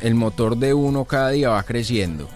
el 0.02 0.14
motor 0.14 0.56
de 0.56 0.72
uno 0.72 1.04
cada 1.04 1.30
día 1.30 1.50
va 1.50 1.62
creciendo. 1.62 2.28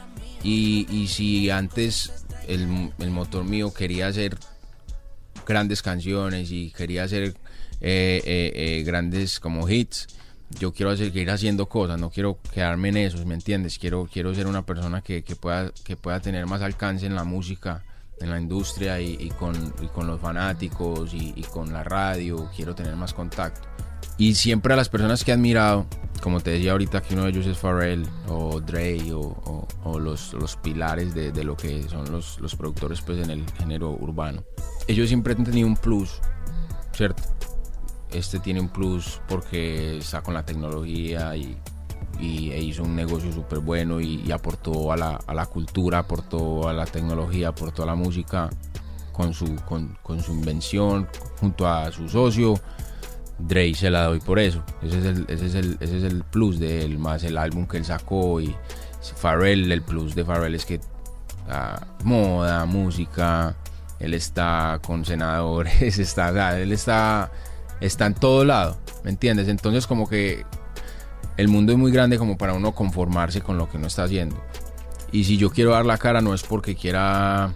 Y, 0.43 0.87
y 0.91 1.09
si 1.09 1.51
antes 1.51 2.13
el, 2.49 2.91
el 2.99 3.11
motor 3.11 3.45
mío 3.45 3.73
quería 3.73 4.09
hacer 4.09 4.37
grandes 5.47 5.83
canciones 5.83 6.51
y 6.51 6.71
quería 6.71 7.05
hacer 7.05 7.35
eh, 7.81 8.23
eh, 8.25 8.53
eh, 8.55 8.83
grandes 8.85 9.41
como 9.41 9.69
hits, 9.69 10.09
yo 10.59 10.73
quiero 10.73 10.91
hacer, 10.91 11.07
seguir 11.07 11.31
haciendo 11.31 11.67
cosas, 11.67 12.01
no 12.01 12.11
quiero 12.11 12.39
quedarme 12.53 12.91
en 12.91 12.99
eso, 12.99 13.25
¿me 13.27 13.35
entiendes? 13.35 13.79
Quiero, 13.79 14.09
quiero 14.13 14.35
ser 14.35 14.47
una 14.47 14.65
persona 14.65 15.01
que, 15.03 15.23
que 15.23 15.37
pueda, 15.37 15.73
que 15.85 15.97
pueda 15.97 16.21
tener 16.21 16.47
más 16.47 16.63
alcance 16.63 17.07
en 17.07 17.15
la 17.15 17.25
música, 17.25 17.83
en 18.21 18.31
la 18.31 18.41
industria 18.41 19.01
y, 19.01 19.17
y 19.19 19.31
con, 19.31 19.75
y 19.83 19.87
con 19.89 20.07
los 20.07 20.21
fanáticos 20.21 21.13
y, 21.15 21.33
y 21.37 21.43
con 21.43 21.73
la 21.73 21.83
radio, 21.83 22.51
quiero 22.55 22.75
tener 22.75 22.95
más 22.97 23.13
contacto. 23.13 23.69
Y 24.17 24.35
siempre 24.35 24.73
a 24.73 24.77
las 24.77 24.89
personas 24.89 25.25
que 25.25 25.33
he 25.33 25.35
admirado, 25.35 25.87
como 26.23 26.41
te 26.41 26.51
decía 26.51 26.73
ahorita 26.73 27.03
que 27.03 27.15
uno 27.15 27.25
de 27.25 27.31
ellos 27.31 27.47
es 27.47 27.59
Pharrell 27.59 28.07
o 28.29 28.61
Dre 28.61 29.13
o, 29.13 29.19
o- 29.21 29.69
o 29.85 29.99
los, 29.99 30.33
los 30.35 30.57
pilares 30.57 31.15
de, 31.15 31.33
de 31.33 31.45
lo 31.45 31.57
que 31.57 31.83
son 31.89 32.11
los, 32.11 32.39
los 32.41 32.55
productores 32.55 33.01
pues 33.03 33.19
en 33.23 33.31
el 33.31 33.45
género 33.59 33.91
urbano. 33.91 34.43
Ellos 34.87 35.09
siempre 35.09 35.35
han 35.35 35.45
tenido 35.45 35.67
un 35.67 35.77
plus, 35.77 36.21
¿cierto? 36.93 37.23
Este 38.13 38.39
tiene 38.39 38.61
un 38.61 38.69
plus 38.69 39.21
porque 39.29 39.99
está 39.99 40.23
con 40.23 40.35
la 40.35 40.47
tecnología 40.47 41.37
y, 41.37 41.59
y 42.21 42.53
e 42.53 42.61
hizo 42.63 42.85
un 42.85 42.95
negocio 42.95 43.33
súper 43.33 43.59
bueno 43.59 44.01
y, 44.01 44.23
y 44.25 44.31
aportó 44.31 44.93
a 44.93 44.97
la, 44.97 45.19
a 45.27 45.35
la 45.35 45.47
cultura, 45.47 45.99
aportó 45.99 46.69
a 46.69 46.73
la 46.73 46.87
tecnología, 46.87 47.49
aportó 47.49 47.83
a 47.83 47.87
la 47.87 47.97
música 47.97 48.49
con 49.13 49.35
su, 49.35 49.57
con, 49.67 49.99
con 50.03 50.23
su 50.23 50.33
invención 50.33 51.09
junto 51.41 51.67
a 51.67 51.91
su 51.91 52.09
socio. 52.09 52.55
Dre 53.39 53.75
se 53.75 53.91
la 53.91 54.05
doy 54.05 54.21
por 54.21 54.39
eso. 54.39 54.63
Ese 54.83 54.99
es 54.99 55.05
el, 55.05 55.25
ese 55.29 55.47
es 55.47 55.55
el, 55.55 55.77
ese 55.81 55.99
es 55.99 56.05
el 56.05 56.23
plus 56.25 56.59
de 56.59 56.85
él, 56.85 56.99
más 56.99 57.25
el 57.25 57.37
álbum 57.37 57.67
que 57.67 57.77
él 57.77 57.85
sacó 57.85 58.41
y 58.41 58.55
Pharrell, 59.17 59.71
el 59.71 59.83
plus 59.83 60.15
de 60.15 60.25
Pharrell 60.25 60.55
es 60.55 60.65
que 60.65 60.81
ah, 61.49 61.81
moda, 62.05 62.65
música, 62.65 63.57
él 63.99 64.15
está 64.15 64.81
con 64.85 65.05
senadores, 65.05 65.99
está, 65.99 66.31
o 66.31 66.35
sea, 66.35 66.59
él 66.61 66.73
está, 66.73 67.31
está 67.81 68.07
en 68.07 68.15
todo 68.15 68.45
lado, 68.45 68.79
¿me 69.03 69.11
entiendes? 69.11 69.49
Entonces 69.49 69.87
como 69.87 70.09
que 70.09 70.45
el 71.37 71.49
mundo 71.49 71.73
es 71.73 71.79
muy 71.79 71.91
grande 71.91 72.19
como 72.19 72.39
para 72.39 72.55
uno 72.55 72.73
conformarse 72.73 73.41
con 73.41 73.59
lo 73.59 73.69
que 73.69 73.77
uno 73.77 73.89
está 73.89 74.05
haciendo. 74.05 74.43
Y 75.13 75.25
si 75.25 75.37
yo 75.37 75.51
quiero 75.51 75.73
dar 75.73 75.87
la 75.87 75.99
cara 75.99 76.21
no 76.21 76.35
es 76.35 76.43
porque 76.43 76.75
quiera 76.75 77.53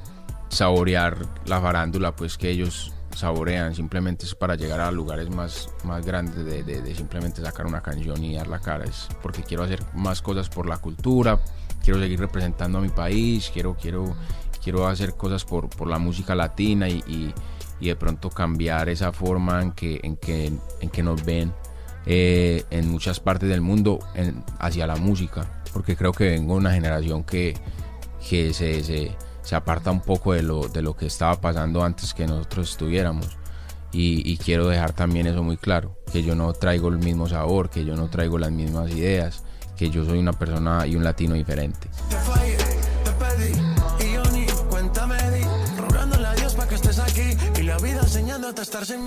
saborear 0.49 1.19
la 1.47 1.61
farándula, 1.61 2.15
pues 2.15 2.39
que 2.39 2.51
ellos 2.51 2.93
saborean, 3.19 3.75
simplemente 3.75 4.25
es 4.25 4.35
para 4.35 4.55
llegar 4.55 4.81
a 4.81 4.91
lugares 4.91 5.29
más, 5.31 5.69
más 5.85 6.05
grandes 6.07 6.45
de, 6.45 6.63
de- 6.63 6.95
simplemente 6.95 7.43
sacar 7.43 7.67
una 7.67 7.81
canción 7.83 8.23
y 8.25 8.37
dar 8.37 8.47
la 8.49 8.61
cara, 8.61 8.85
es 8.85 9.09
porque 9.23 9.43
quiero 9.43 9.65
hacer 9.65 9.81
más 9.95 10.23
cosas 10.23 10.49
por 10.49 10.67
la 10.67 10.77
cultura, 10.79 11.39
quiero 11.83 11.99
seguir 12.01 12.21
representando 12.21 12.79
a 12.79 12.81
mi 12.81 12.89
país, 12.91 13.51
quiero, 13.53 13.77
quiero, 13.77 14.15
quiero 14.63 14.87
hacer 14.87 15.15
cosas 15.15 15.45
por, 15.45 15.69
por 15.69 15.89
la 15.89 15.99
música 15.99 16.35
latina 16.35 16.89
y, 16.89 17.03
y- 17.07 17.35
de 17.81 17.95
pronto 17.97 18.29
cambiar 18.31 18.89
esa 18.89 19.13
forma 19.13 19.63
en 19.63 19.71
que, 19.73 20.01
en 20.03 20.17
que, 20.17 20.53
en 20.81 20.91
que 20.91 21.03
nos 21.05 21.25
ven 21.25 21.53
eh, 22.07 22.65
en 22.71 22.91
muchas 22.91 23.21
partes 23.21 23.49
del 23.49 23.61
mundo 23.61 24.01
hacia 24.59 24.87
la 24.87 24.97
música, 24.97 25.63
porque 25.73 25.95
creo 25.95 26.13
que 26.13 26.25
vengo 26.31 26.55
de 26.55 26.59
una 26.59 26.73
generación 26.73 27.23
que, 27.23 27.55
que 28.29 28.53
se, 28.53 28.83
se 29.49 29.57
aparta 29.57 29.91
un 29.91 30.03
poco 30.03 30.35
de 30.35 30.43
lo, 30.43 30.69
de 30.69 30.83
lo 30.83 30.95
que 30.95 31.07
estaba 31.07 31.41
pasando 31.41 31.83
antes 31.83 32.13
que 32.13 32.27
nosotros 32.27 32.73
estuviéramos. 32.73 33.39
Y, 33.93 34.31
y 34.31 34.37
quiero 34.37 34.69
dejar 34.69 34.93
también 34.93 35.27
eso 35.27 35.43
muy 35.43 35.57
claro, 35.57 35.97
que 36.13 36.23
yo 36.23 36.35
no 36.35 36.53
traigo 36.53 36.89
el 36.91 36.99
mismo 36.99 37.27
sabor, 37.27 37.71
que 37.71 37.83
yo 37.83 37.97
no 37.97 38.11
traigo 38.11 38.37
las 38.37 38.51
mismas 38.51 38.91
ideas, 38.91 39.43
que 39.75 39.89
yo 39.89 40.05
soy 40.05 40.19
una 40.19 40.35
persona 40.35 40.87
y 40.87 40.97
un 40.97 41.03
latino 41.03 41.33
diferente. 41.33 41.89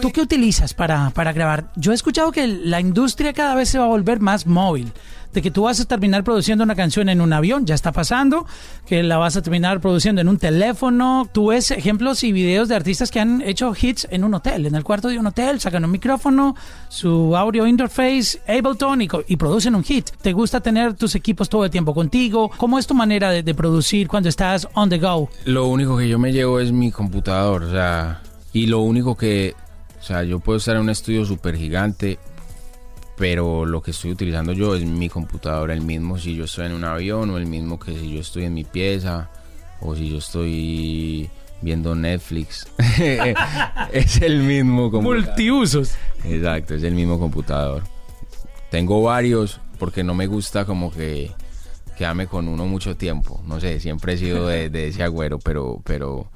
¿Tú 0.01 0.11
qué 0.11 0.21
utilizas 0.21 0.73
para, 0.73 1.11
para 1.11 1.33
grabar? 1.33 1.71
Yo 1.75 1.91
he 1.91 1.95
escuchado 1.95 2.31
que 2.31 2.47
la 2.47 2.79
industria 2.79 3.33
cada 3.33 3.53
vez 3.53 3.69
se 3.69 3.77
va 3.77 3.85
a 3.85 3.89
volver 3.89 4.19
más 4.19 4.47
móvil. 4.47 4.91
De 5.33 5.41
que 5.41 5.51
tú 5.51 5.63
vas 5.63 5.79
a 5.79 5.85
terminar 5.85 6.23
produciendo 6.23 6.63
una 6.63 6.75
canción 6.75 7.09
en 7.09 7.21
un 7.21 7.31
avión, 7.33 7.65
ya 7.65 7.75
está 7.75 7.91
pasando, 7.91 8.45
que 8.85 9.03
la 9.03 9.17
vas 9.17 9.37
a 9.37 9.41
terminar 9.41 9.79
produciendo 9.79 10.21
en 10.21 10.27
un 10.27 10.37
teléfono. 10.37 11.29
Tú 11.31 11.47
ves 11.47 11.71
ejemplos 11.71 12.23
y 12.23 12.31
videos 12.31 12.67
de 12.67 12.75
artistas 12.75 13.11
que 13.11 13.19
han 13.19 13.41
hecho 13.41 13.73
hits 13.79 14.07
en 14.11 14.23
un 14.23 14.33
hotel, 14.33 14.65
en 14.65 14.75
el 14.75 14.83
cuarto 14.83 15.07
de 15.07 15.17
un 15.17 15.27
hotel, 15.27 15.59
sacan 15.59 15.85
un 15.85 15.91
micrófono, 15.91 16.55
su 16.89 17.35
audio 17.35 17.65
interface, 17.67 18.41
Ableton 18.47 19.01
y, 19.01 19.35
producen 19.37 19.75
un 19.75 19.83
hit. 19.83 20.09
¿Te 20.21 20.33
gusta 20.33 20.59
tener 20.59 20.93
tus 20.95 21.15
equipos 21.15 21.49
todo 21.49 21.65
el 21.65 21.71
tiempo 21.71 21.93
contigo? 21.93 22.51
¿Cómo 22.57 22.77
es 22.77 22.85
tu 22.85 22.93
manera 22.93 23.31
de, 23.31 23.43
de 23.43 23.55
producir 23.55 24.07
cuando 24.07 24.29
estás 24.29 24.67
on 24.73 24.89
the 24.89 24.99
go? 24.99 25.29
Lo 25.45 25.67
único 25.67 25.97
que 25.97 26.07
yo 26.07 26.19
me 26.19 26.31
llevo 26.31 26.59
es 26.59 26.71
mi 26.71 26.91
computador, 26.91 27.63
o 27.63 27.71
sea, 27.71 28.21
y 28.53 28.67
lo 28.67 28.79
único 28.79 29.15
que, 29.15 29.55
o 29.99 30.03
sea, 30.03 30.23
yo 30.23 30.39
puedo 30.39 30.57
estar 30.57 30.75
en 30.75 30.81
un 30.81 30.89
estudio 30.89 31.25
súper 31.25 31.55
gigante, 31.55 32.19
pero 33.21 33.67
lo 33.67 33.83
que 33.83 33.91
estoy 33.91 34.09
utilizando 34.09 34.51
yo 34.51 34.75
es 34.75 34.83
mi 34.83 35.07
computador, 35.07 35.69
el 35.69 35.81
mismo 35.81 36.17
si 36.17 36.35
yo 36.35 36.45
estoy 36.45 36.65
en 36.65 36.71
un 36.71 36.83
avión 36.83 37.29
o 37.29 37.37
el 37.37 37.45
mismo 37.45 37.79
que 37.79 37.95
si 37.95 38.15
yo 38.15 38.19
estoy 38.19 38.45
en 38.45 38.55
mi 38.55 38.63
pieza 38.63 39.29
o 39.79 39.95
si 39.95 40.09
yo 40.09 40.17
estoy 40.17 41.29
viendo 41.61 41.93
Netflix. 41.93 42.67
es 43.91 44.19
el 44.23 44.39
mismo 44.39 44.89
computador. 44.89 45.27
Multiusos. 45.27 45.93
Exacto, 46.23 46.73
es 46.73 46.81
el 46.81 46.95
mismo 46.95 47.19
computador. 47.19 47.83
Tengo 48.71 49.03
varios 49.03 49.61
porque 49.77 50.03
no 50.03 50.15
me 50.15 50.25
gusta 50.25 50.65
como 50.65 50.91
que 50.91 51.29
quedarme 51.95 52.25
con 52.25 52.47
uno 52.47 52.65
mucho 52.65 52.97
tiempo. 52.97 53.43
No 53.45 53.59
sé, 53.59 53.79
siempre 53.79 54.13
he 54.13 54.17
sido 54.17 54.47
de, 54.47 54.71
de 54.71 54.87
ese 54.87 55.03
agüero, 55.03 55.37
pero, 55.37 55.79
pero, 55.85 56.31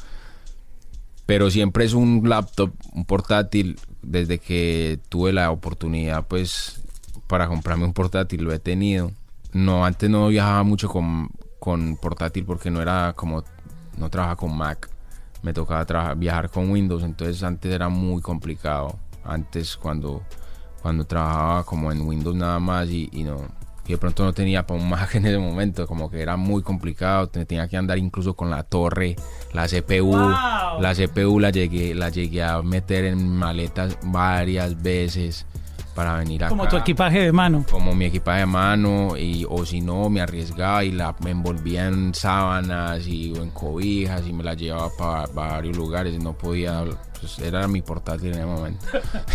pero 1.26 1.50
siempre 1.50 1.86
es 1.86 1.94
un 1.94 2.28
laptop, 2.28 2.72
un 2.94 3.06
portátil. 3.06 3.80
Desde 4.02 4.38
que 4.38 5.00
tuve 5.10 5.34
la 5.34 5.50
oportunidad, 5.50 6.28
pues, 6.28 6.84
para 7.28 7.48
comprarme 7.48 7.86
un 7.86 7.94
portátil, 7.94 8.44
lo 8.44 8.54
he 8.54 8.60
tenido. 8.60 9.12
No, 9.52 9.86
antes 9.86 10.10
no 10.10 10.28
viajaba 10.28 10.62
mucho 10.64 10.90
con, 10.90 11.30
con 11.60 11.98
portátil 11.98 12.46
porque 12.46 12.70
no 12.70 12.82
era 12.82 13.14
como, 13.16 13.44
no 13.98 14.10
trabajaba 14.10 14.36
con 14.36 14.56
Mac. 14.56 14.90
Me 15.42 15.54
tocaba 15.54 16.14
viajar 16.14 16.50
con 16.50 16.70
Windows, 16.70 17.04
entonces 17.04 17.42
antes 17.42 17.74
era 17.74 17.90
muy 17.90 18.22
complicado. 18.22 19.00
Antes 19.24 19.76
cuando, 19.76 20.22
cuando 20.82 21.06
trabajaba 21.06 21.64
como 21.64 21.92
en 21.92 22.02
Windows 22.02 22.36
nada 22.36 22.60
más 22.60 22.90
y, 22.90 23.10
y 23.12 23.24
no, 23.24 23.38
y 23.88 23.92
de 23.92 23.98
pronto 23.98 24.24
no 24.24 24.34
tenía 24.34 24.66
para 24.66 24.80
un 24.80 24.90
Mac 24.90 25.14
en 25.16 25.26
ese 25.28 25.38
momento, 25.38 25.86
como 25.88 26.10
que 26.10 26.22
era 26.22 26.38
muy 26.38 26.62
complicado, 26.64 27.28
te- 27.30 27.46
tenía 27.46 27.68
que 27.68 27.78
andar 27.78 27.98
incluso 27.98 28.34
con 28.36 28.50
la 28.50 28.64
torre, 28.64 29.16
la 29.54 29.68
CPU, 29.68 30.12
Wow. 30.12 30.82
la 30.82 30.94
CPU 30.96 31.40
la 31.40 31.50
llegué, 31.52 31.94
la 31.94 32.10
llegué 32.10 32.44
a 32.44 32.62
meter 32.62 33.06
en 33.06 33.28
maletas 33.36 33.98
varias 34.04 34.82
veces 34.82 35.46
para 35.94 36.18
venir 36.18 36.44
acá 36.44 36.50
Como 36.50 36.68
tu 36.68 36.76
equipaje 36.76 37.20
de 37.20 37.32
mano. 37.32 37.64
como 37.72 37.96
mi 37.96 38.04
equipaje 38.06 38.40
de 38.42 38.46
mano 38.48 39.16
y 39.18 39.46
o 39.50 39.66
si 39.66 39.80
no 39.80 40.10
me 40.10 40.20
arriesgaba 40.20 40.84
y 40.84 40.92
la 40.92 41.16
me 41.24 41.32
envolvía 41.32 41.88
en 41.88 42.14
sábanas 42.14 43.08
y 43.08 43.32
o 43.32 43.42
en 43.42 43.50
cobijas 43.52 44.24
y 44.28 44.34
me 44.34 44.44
la 44.44 44.56
llevaba 44.56 44.90
para 44.98 45.28
varios 45.28 45.78
lugares 45.78 46.14
y 46.14 46.18
no 46.20 46.34
podía 46.34 46.84
pues, 47.22 47.40
era 47.40 47.66
mi 47.70 47.82
portátil 47.82 48.34
en 48.34 48.40
el 48.40 48.46
momento 48.46 48.86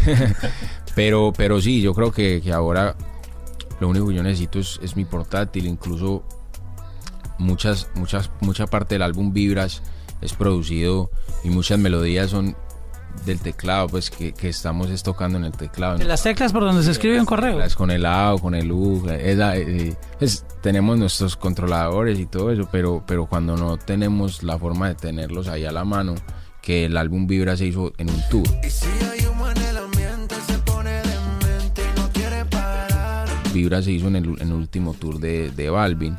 pero 0.95 1.33
pero 1.37 1.61
sí 1.61 1.81
yo 1.81 1.95
creo 1.95 2.13
que, 2.13 2.41
que 2.43 2.53
ahora 2.53 2.95
lo 3.81 3.89
único 3.89 4.09
que 4.09 4.15
yo 4.15 4.23
necesito 4.23 4.59
es, 4.59 4.79
es 4.83 4.97
mi 4.97 5.05
portátil 5.05 5.67
incluso 5.67 6.23
muchas 7.39 7.89
muchas 7.95 8.31
mucha 8.41 8.67
parte 8.67 8.95
del 8.95 9.03
álbum 9.03 9.33
Vibras 9.33 9.83
es 10.21 10.35
producido 10.35 11.11
y 11.43 11.51
muchas 11.51 11.79
melodías 11.79 12.31
son 12.31 12.57
del 13.25 13.41
teclado 13.41 13.89
pues 13.89 14.11
que, 14.11 14.33
que 14.33 14.49
estamos 14.49 14.91
es 14.91 15.03
tocando 15.03 15.39
en 15.39 15.45
el 15.45 15.53
teclado 15.53 15.99
De 15.99 16.05
las 16.05 16.23
teclas 16.23 16.53
por 16.53 16.63
donde 16.63 16.83
se 16.83 16.91
escribe 16.91 17.19
un 17.19 17.27
correo. 17.27 17.59
las 17.59 17.75
con 17.75 17.91
el 17.91 18.07
A 18.07 18.35
o 18.35 18.39
con 18.39 18.55
el 18.55 18.71
U, 18.71 19.07
esa, 19.09 19.57
eh, 19.57 19.97
pues, 20.19 20.45
tenemos 20.63 20.99
nuestros 20.99 21.37
controladores 21.37 22.19
y 22.19 22.27
todo 22.27 22.51
eso, 22.51 22.69
pero, 22.71 23.03
pero 23.07 23.27
cuando 23.27 23.57
no 23.57 23.77
tenemos 23.77 24.43
la 24.43 24.59
forma 24.59 24.89
de 24.89 24.95
tenerlos 24.95 25.49
ahí 25.49 25.65
a 25.65 25.73
la 25.73 25.85
mano, 25.85 26.15
que 26.63 26.85
el 26.85 26.97
álbum 26.97 27.27
Vibra 27.27 27.57
se 27.57 27.67
hizo 27.67 27.93
en 27.99 28.11
un 28.11 28.23
tour. 28.31 28.45
Y 28.63 28.71
si 28.71 28.87
hay 28.87 29.30
y. 33.61 33.63
Vibra 33.63 33.83
se 33.83 33.93
hizo 33.93 34.09
en 34.09 34.17
el, 34.17 34.25
en 34.41 34.49
el 34.49 34.55
último 34.55 34.95
tour 34.95 35.19
de, 35.19 35.51
de 35.51 35.71
Balvin. 35.71 36.19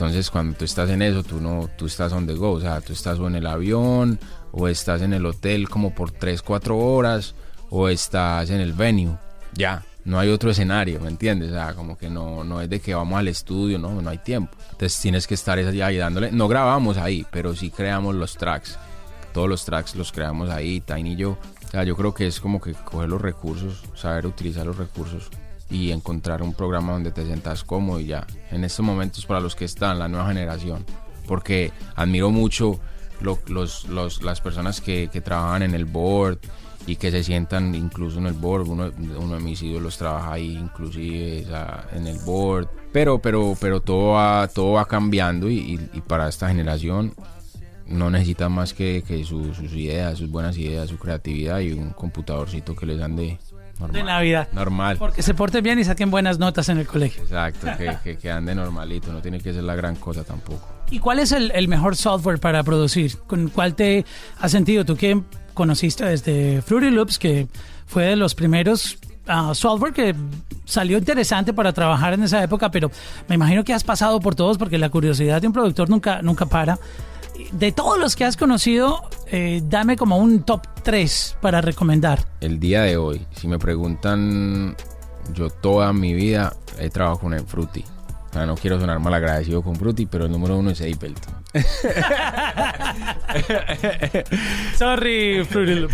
Entonces 0.00 0.30
cuando 0.30 0.56
tú 0.56 0.64
estás 0.64 0.88
en 0.88 1.02
eso, 1.02 1.22
tú 1.22 1.40
no, 1.40 1.68
tú 1.76 1.84
estás 1.84 2.10
on 2.12 2.26
the 2.26 2.32
go, 2.32 2.52
o 2.52 2.60
sea, 2.60 2.80
tú 2.80 2.94
estás 2.94 3.18
o 3.18 3.26
en 3.26 3.34
el 3.34 3.46
avión 3.46 4.18
o 4.50 4.66
estás 4.66 5.02
en 5.02 5.12
el 5.12 5.26
hotel 5.26 5.68
como 5.68 5.94
por 5.94 6.10
3, 6.10 6.40
4 6.40 6.78
horas 6.78 7.34
o 7.68 7.86
estás 7.86 8.48
en 8.48 8.62
el 8.62 8.72
venue, 8.72 9.18
ya, 9.52 9.84
no 10.06 10.18
hay 10.18 10.30
otro 10.30 10.50
escenario, 10.50 11.00
¿me 11.00 11.08
entiendes? 11.08 11.50
O 11.50 11.52
sea, 11.52 11.74
como 11.74 11.98
que 11.98 12.08
no, 12.08 12.44
no 12.44 12.62
es 12.62 12.70
de 12.70 12.80
que 12.80 12.94
vamos 12.94 13.18
al 13.18 13.28
estudio, 13.28 13.78
no, 13.78 14.00
no 14.00 14.08
hay 14.08 14.16
tiempo. 14.16 14.56
Entonces 14.72 14.98
tienes 14.98 15.26
que 15.26 15.34
estar 15.34 15.58
allá 15.58 15.86
ahí 15.86 15.98
dándole, 15.98 16.32
no 16.32 16.48
grabamos 16.48 16.96
ahí, 16.96 17.26
pero 17.30 17.54
sí 17.54 17.70
creamos 17.70 18.14
los 18.14 18.38
tracks, 18.38 18.78
todos 19.34 19.50
los 19.50 19.66
tracks 19.66 19.94
los 19.96 20.12
creamos 20.12 20.48
ahí, 20.48 20.80
Tiny 20.80 21.12
y 21.12 21.16
yo. 21.16 21.32
O 21.66 21.70
sea, 21.70 21.84
yo 21.84 21.94
creo 21.94 22.14
que 22.14 22.26
es 22.26 22.40
como 22.40 22.58
que 22.58 22.72
coger 22.72 23.10
los 23.10 23.20
recursos, 23.20 23.82
saber 23.94 24.26
utilizar 24.26 24.64
los 24.64 24.78
recursos 24.78 25.30
y 25.70 25.92
encontrar 25.92 26.42
un 26.42 26.52
programa 26.54 26.92
donde 26.92 27.12
te 27.12 27.24
sientas 27.24 27.62
cómodo 27.64 28.00
y 28.00 28.06
ya. 28.06 28.26
En 28.50 28.64
estos 28.64 28.84
momentos 28.84 29.24
para 29.26 29.40
los 29.40 29.54
que 29.54 29.64
están, 29.64 29.98
la 29.98 30.08
nueva 30.08 30.26
generación, 30.28 30.84
porque 31.26 31.72
admiro 31.94 32.30
mucho 32.30 32.80
lo- 33.20 33.38
los, 33.46 33.86
los- 33.88 34.22
las 34.22 34.40
personas 34.40 34.80
que, 34.80 35.08
que 35.12 35.20
trabajan 35.20 35.62
en 35.62 35.74
el 35.74 35.84
board 35.84 36.38
y 36.86 36.96
que 36.96 37.10
se 37.10 37.22
sientan 37.22 37.74
incluso 37.74 38.18
en 38.18 38.26
el 38.26 38.32
board. 38.32 38.66
Uno, 38.68 38.90
uno 39.18 39.34
de 39.34 39.40
mis 39.40 39.62
ídolos 39.62 39.96
trabaja 39.98 40.32
ahí 40.32 40.56
inclusive 40.56 41.46
en 41.94 42.06
el 42.06 42.18
board. 42.20 42.68
Pero, 42.92 43.18
pero, 43.20 43.54
pero 43.60 43.80
todo 43.80 44.12
va, 44.14 44.48
todo 44.48 44.72
va 44.72 44.84
cambiando 44.86 45.48
y, 45.48 45.58
y- 45.58 45.90
y 45.92 46.00
para 46.00 46.28
esta 46.28 46.48
generación 46.48 47.14
no 47.86 48.08
necesitan 48.10 48.52
más 48.52 48.72
que, 48.72 49.04
que 49.06 49.22
su- 49.24 49.52
sus 49.54 49.72
ideas, 49.72 50.18
sus 50.18 50.30
buenas 50.30 50.56
ideas, 50.56 50.88
su 50.88 50.98
creatividad 50.98 51.60
y 51.60 51.72
un 51.72 51.90
computadorcito 51.90 52.74
que 52.74 52.86
les 52.86 53.00
ande 53.02 53.38
normal. 53.80 53.92
De 53.92 54.02
Navidad. 54.02 54.48
Normal. 54.52 54.96
Porque 54.98 55.22
se 55.22 55.34
porten 55.34 55.62
bien 55.62 55.78
y 55.78 55.84
saquen 55.84 56.10
buenas 56.10 56.38
notas 56.38 56.68
en 56.68 56.78
el 56.78 56.86
colegio. 56.86 57.22
Exacto, 57.22 57.66
que, 57.76 57.96
que, 58.04 58.18
que 58.18 58.30
ande 58.30 58.54
normalito, 58.54 59.12
no 59.12 59.20
tiene 59.20 59.40
que 59.40 59.52
ser 59.52 59.64
la 59.64 59.74
gran 59.74 59.96
cosa 59.96 60.22
tampoco. 60.24 60.68
¿Y 60.90 60.98
cuál 60.98 61.18
es 61.20 61.32
el, 61.32 61.52
el 61.52 61.68
mejor 61.68 61.96
software 61.96 62.38
para 62.38 62.62
producir? 62.62 63.18
¿Con 63.26 63.48
cuál 63.48 63.74
te 63.74 64.04
has 64.40 64.50
sentido? 64.50 64.84
Tú 64.84 64.96
que 64.96 65.20
conociste 65.54 66.04
desde 66.04 66.62
Fruity 66.62 66.90
Loops, 66.90 67.18
que 67.18 67.46
fue 67.86 68.04
de 68.04 68.16
los 68.16 68.34
primeros 68.34 68.98
ah, 69.26 69.52
software 69.54 69.92
que 69.92 70.14
salió 70.64 70.98
interesante 70.98 71.52
para 71.52 71.72
trabajar 71.72 72.14
en 72.14 72.22
esa 72.22 72.42
época, 72.42 72.70
pero 72.70 72.90
me 73.28 73.34
imagino 73.34 73.64
que 73.64 73.72
has 73.72 73.84
pasado 73.84 74.20
por 74.20 74.34
todos 74.34 74.58
porque 74.58 74.78
la 74.78 74.88
curiosidad 74.88 75.40
de 75.40 75.46
un 75.48 75.52
productor 75.52 75.90
nunca, 75.90 76.22
nunca 76.22 76.46
para. 76.46 76.78
De 77.52 77.72
todos 77.72 77.98
los 77.98 78.16
que 78.16 78.24
has 78.24 78.36
conocido, 78.36 79.08
eh, 79.26 79.62
dame 79.64 79.96
como 79.96 80.18
un 80.18 80.42
top 80.42 80.62
3 80.82 81.36
para 81.40 81.60
recomendar. 81.60 82.26
El 82.40 82.60
día 82.60 82.82
de 82.82 82.96
hoy, 82.96 83.26
si 83.36 83.48
me 83.48 83.58
preguntan, 83.58 84.76
yo 85.32 85.50
toda 85.50 85.92
mi 85.92 86.14
vida 86.14 86.56
he 86.78 86.90
trabajado 86.90 87.20
con 87.20 87.34
el 87.34 87.44
Fruity. 87.44 87.84
O 88.30 88.32
sea, 88.32 88.46
no 88.46 88.54
quiero 88.54 88.78
sonar 88.78 89.00
mal 89.00 89.12
agradecido 89.12 89.62
con 89.62 89.74
Fruity, 89.74 90.06
pero 90.06 90.26
el 90.26 90.30
número 90.30 90.56
uno 90.56 90.70
es 90.70 90.80
Ableton. 90.80 91.34
Sorry, 94.78 95.44
Fruity. 95.44 95.92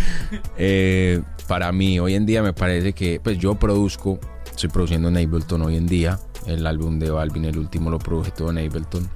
Eh, 0.59 1.22
para 1.49 1.72
mí, 1.72 1.99
hoy 1.99 2.14
en 2.14 2.26
día 2.26 2.42
me 2.42 2.53
parece 2.53 2.92
que, 2.92 3.20
pues 3.20 3.38
yo 3.38 3.55
produzco, 3.55 4.18
estoy 4.51 4.68
produciendo 4.68 5.09
en 5.09 5.16
Ableton 5.16 5.62
hoy 5.62 5.76
en 5.76 5.86
día. 5.86 6.18
El 6.47 6.66
álbum 6.66 6.99
de 6.99 7.11
Balvin, 7.11 7.47
el 7.47 7.59
último, 7.59 7.90
lo 7.90 7.99
produje 7.99 8.32
todo 8.32 8.51
en 8.51 8.59
Ableton. 8.59 9.09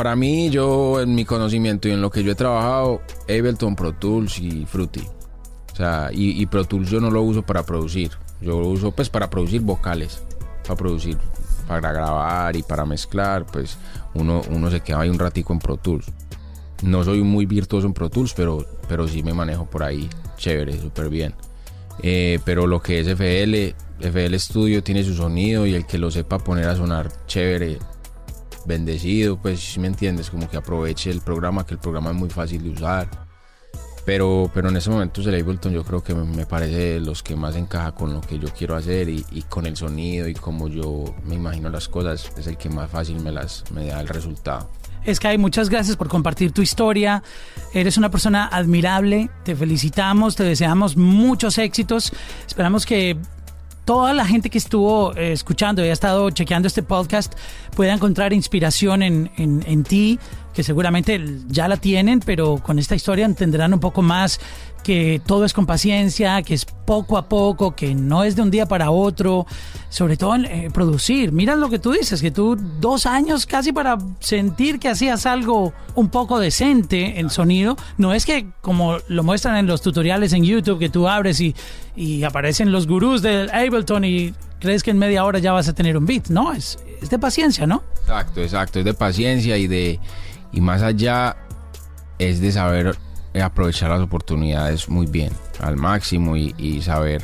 Para 0.00 0.16
mí, 0.16 0.48
yo, 0.48 1.02
en 1.02 1.14
mi 1.14 1.26
conocimiento 1.26 1.86
y 1.86 1.90
en 1.90 2.00
lo 2.00 2.10
que 2.10 2.24
yo 2.24 2.32
he 2.32 2.34
trabajado, 2.34 3.02
Ableton, 3.28 3.76
Pro 3.76 3.92
Tools 3.92 4.38
y 4.38 4.64
Fruity. 4.64 5.02
O 5.74 5.76
sea, 5.76 6.08
y, 6.10 6.46
Pro 6.46 6.64
Tools 6.64 6.88
yo 6.88 7.02
no 7.02 7.10
lo 7.10 7.20
uso 7.20 7.42
para 7.42 7.66
producir. 7.66 8.10
Yo 8.40 8.58
lo 8.58 8.68
uso 8.68 8.92
pues 8.92 9.10
para 9.10 9.28
producir 9.28 9.60
vocales. 9.60 10.22
Para 10.62 10.76
producir, 10.76 11.18
para 11.68 11.92
grabar 11.92 12.56
y 12.56 12.62
para 12.62 12.86
mezclar, 12.86 13.44
pues 13.44 13.76
uno, 14.14 14.40
uno 14.48 14.70
se 14.70 14.80
queda 14.80 15.02
ahí 15.02 15.10
un 15.10 15.18
ratico 15.18 15.52
en 15.52 15.58
Pro 15.58 15.76
Tools. 15.76 16.06
No 16.82 17.04
soy 17.04 17.22
muy 17.22 17.44
virtuoso 17.44 17.86
en 17.86 17.92
Pro 17.92 18.08
Tools, 18.08 18.32
pero, 18.32 18.64
pero 18.88 19.06
sí 19.06 19.22
me 19.22 19.34
manejo 19.34 19.66
por 19.66 19.82
ahí 19.82 20.08
chévere, 20.38 20.80
súper 20.80 21.10
bien. 21.10 21.34
Eh, 22.02 22.38
pero 22.46 22.66
lo 22.66 22.80
que 22.80 23.00
es 23.00 23.06
FL, 23.06 23.74
FL 24.00 24.38
Studio 24.38 24.82
tiene 24.82 25.04
su 25.04 25.12
sonido 25.12 25.66
y 25.66 25.74
el 25.74 25.84
que 25.84 25.98
lo 25.98 26.10
sepa 26.10 26.38
poner 26.38 26.70
a 26.70 26.76
sonar 26.76 27.12
chévere, 27.26 27.78
bendecido, 28.66 29.36
pues 29.40 29.60
si 29.60 29.80
me 29.80 29.88
entiendes, 29.88 30.30
como 30.30 30.48
que 30.48 30.56
aproveche 30.56 31.10
el 31.10 31.20
programa, 31.20 31.66
que 31.66 31.74
el 31.74 31.80
programa 31.80 32.10
es 32.10 32.16
muy 32.16 32.30
fácil 32.30 32.62
de 32.62 32.70
usar. 32.70 33.08
Pero, 34.04 34.50
pero 34.52 34.70
en 34.70 34.76
ese 34.76 34.90
momento 34.90 35.20
el 35.20 35.40
Ableton 35.40 35.72
yo 35.72 35.84
creo 35.84 36.02
que 36.02 36.14
me, 36.14 36.24
me 36.24 36.46
parece 36.46 36.98
los 37.00 37.22
que 37.22 37.36
más 37.36 37.54
encaja 37.54 37.92
con 37.92 38.14
lo 38.14 38.20
que 38.20 38.38
yo 38.38 38.48
quiero 38.48 38.74
hacer 38.74 39.08
y, 39.08 39.24
y 39.30 39.42
con 39.42 39.66
el 39.66 39.76
sonido 39.76 40.26
y 40.26 40.34
como 40.34 40.68
yo 40.68 41.14
me 41.24 41.34
imagino 41.34 41.68
las 41.68 41.88
cosas, 41.88 42.32
es 42.36 42.46
el 42.46 42.56
que 42.56 42.70
más 42.70 42.90
fácil 42.90 43.20
me, 43.20 43.30
las, 43.30 43.64
me 43.70 43.86
da 43.86 44.00
el 44.00 44.08
resultado. 44.08 44.70
Sky, 45.06 45.38
muchas 45.38 45.70
gracias 45.70 45.96
por 45.96 46.08
compartir 46.08 46.52
tu 46.52 46.60
historia. 46.60 47.22
Eres 47.72 47.96
una 47.96 48.10
persona 48.10 48.46
admirable. 48.46 49.30
Te 49.44 49.56
felicitamos, 49.56 50.36
te 50.36 50.44
deseamos 50.44 50.96
muchos 50.96 51.56
éxitos. 51.58 52.12
Esperamos 52.46 52.84
que 52.84 53.16
toda 53.90 54.14
la 54.14 54.24
gente 54.24 54.50
que 54.50 54.58
estuvo 54.58 55.12
eh, 55.16 55.32
escuchando 55.32 55.84
y 55.84 55.88
ha 55.88 55.92
estado 55.92 56.30
chequeando 56.30 56.68
este 56.68 56.84
podcast 56.84 57.34
pueda 57.74 57.92
encontrar 57.92 58.32
inspiración 58.32 59.02
en, 59.02 59.32
en- 59.36 59.64
en 59.66 59.82
ti, 59.82 60.20
que 60.54 60.62
seguramente 60.62 61.20
ya 61.48 61.66
la 61.66 61.76
tienen, 61.76 62.20
pero 62.20 62.58
con 62.58 62.78
esta 62.78 62.94
historia 62.94 63.24
entenderán 63.24 63.74
un 63.74 63.80
poco 63.80 64.00
más 64.02 64.38
que 64.82 65.20
todo 65.24 65.44
es 65.44 65.52
con 65.52 65.66
paciencia, 65.66 66.42
que 66.42 66.54
es 66.54 66.64
poco 66.64 67.16
a 67.18 67.28
poco, 67.28 67.74
que 67.74 67.94
no 67.94 68.24
es 68.24 68.36
de 68.36 68.42
un 68.42 68.50
día 68.50 68.66
para 68.66 68.90
otro, 68.90 69.46
sobre 69.88 70.16
todo 70.16 70.34
en 70.34 70.44
eh, 70.46 70.70
producir. 70.72 71.32
Mira 71.32 71.54
lo 71.56 71.68
que 71.68 71.78
tú 71.78 71.92
dices, 71.92 72.20
que 72.20 72.30
tú 72.30 72.56
dos 72.80 73.06
años 73.06 73.46
casi 73.46 73.72
para 73.72 73.98
sentir 74.20 74.78
que 74.78 74.88
hacías 74.88 75.26
algo 75.26 75.72
un 75.94 76.08
poco 76.08 76.38
decente 76.38 77.20
en 77.20 77.30
sonido. 77.30 77.76
No 77.98 78.12
es 78.12 78.26
que 78.26 78.46
como 78.60 78.98
lo 79.08 79.22
muestran 79.22 79.56
en 79.56 79.66
los 79.66 79.82
tutoriales 79.82 80.32
en 80.32 80.44
YouTube, 80.44 80.78
que 80.78 80.88
tú 80.88 81.08
abres 81.08 81.40
y, 81.40 81.54
y 81.94 82.24
aparecen 82.24 82.72
los 82.72 82.86
gurús 82.86 83.22
del 83.22 83.50
Ableton 83.50 84.04
y 84.04 84.34
crees 84.58 84.82
que 84.82 84.90
en 84.90 84.98
media 84.98 85.24
hora 85.24 85.38
ya 85.38 85.52
vas 85.52 85.68
a 85.68 85.74
tener 85.74 85.96
un 85.96 86.06
beat. 86.06 86.28
No, 86.28 86.52
es, 86.52 86.78
es 87.00 87.10
de 87.10 87.18
paciencia, 87.18 87.66
¿no? 87.66 87.82
Exacto, 88.02 88.40
exacto. 88.40 88.78
Es 88.78 88.84
de 88.84 88.94
paciencia 88.94 89.56
y 89.56 89.66
de. 89.66 90.00
Y 90.52 90.60
más 90.60 90.82
allá 90.82 91.36
es 92.18 92.40
de 92.40 92.52
saber 92.52 92.96
aprovechar 93.34 93.90
las 93.90 94.00
oportunidades 94.00 94.88
muy 94.88 95.06
bien, 95.06 95.32
al 95.60 95.76
máximo 95.76 96.36
y, 96.36 96.54
y 96.58 96.82
saber 96.82 97.22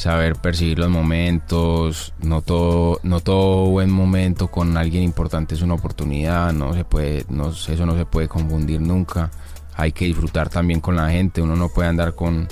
saber 0.00 0.36
percibir 0.36 0.78
los 0.78 0.88
momentos, 0.88 2.14
no 2.22 2.40
todo, 2.40 3.00
no 3.02 3.20
todo 3.20 3.66
buen 3.66 3.90
momento 3.90 4.48
con 4.48 4.76
alguien 4.78 5.02
importante 5.02 5.54
es 5.54 5.60
una 5.60 5.74
oportunidad, 5.74 6.54
no 6.54 6.72
se 6.72 6.84
puede, 6.84 7.26
no, 7.28 7.50
eso 7.50 7.86
no 7.86 7.94
se 7.94 8.06
puede 8.06 8.26
confundir 8.26 8.80
nunca. 8.80 9.30
Hay 9.74 9.92
que 9.92 10.06
disfrutar 10.06 10.48
también 10.48 10.80
con 10.80 10.96
la 10.96 11.10
gente, 11.10 11.42
uno 11.42 11.54
no 11.54 11.68
puede 11.68 11.88
andar 11.88 12.14
con, 12.14 12.48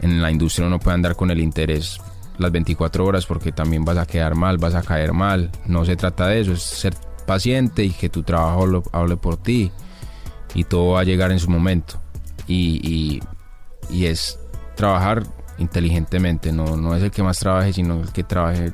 en 0.00 0.20
la 0.20 0.30
industria 0.30 0.66
uno 0.66 0.78
puede 0.78 0.94
andar 0.94 1.16
con 1.16 1.30
el 1.30 1.40
interés 1.40 2.00
las 2.38 2.52
24 2.52 3.04
horas 3.04 3.26
porque 3.26 3.52
también 3.52 3.84
vas 3.84 3.96
a 3.96 4.06
quedar 4.06 4.34
mal, 4.34 4.58
vas 4.58 4.74
a 4.74 4.82
caer 4.82 5.12
mal. 5.12 5.50
No 5.66 5.84
se 5.84 5.96
trata 5.96 6.26
de 6.26 6.40
eso, 6.40 6.52
es 6.52 6.62
ser 6.62 6.94
paciente 7.26 7.84
y 7.84 7.90
que 7.90 8.08
tu 8.08 8.24
trabajo 8.24 8.66
lo, 8.66 8.82
hable 8.92 9.16
por 9.16 9.36
ti 9.36 9.70
y 10.56 10.64
todo 10.64 10.92
va 10.92 11.00
a 11.00 11.04
llegar 11.04 11.30
en 11.30 11.38
su 11.38 11.50
momento. 11.50 12.00
Y, 12.48 12.80
y, 12.82 13.22
y 13.94 14.06
es 14.06 14.38
trabajar 14.74 15.22
inteligentemente, 15.58 16.52
no, 16.52 16.76
no 16.76 16.94
es 16.96 17.02
el 17.02 17.10
que 17.10 17.22
más 17.22 17.38
trabaje, 17.38 17.72
sino 17.72 18.00
el 18.00 18.12
que 18.12 18.24
trabaje 18.24 18.72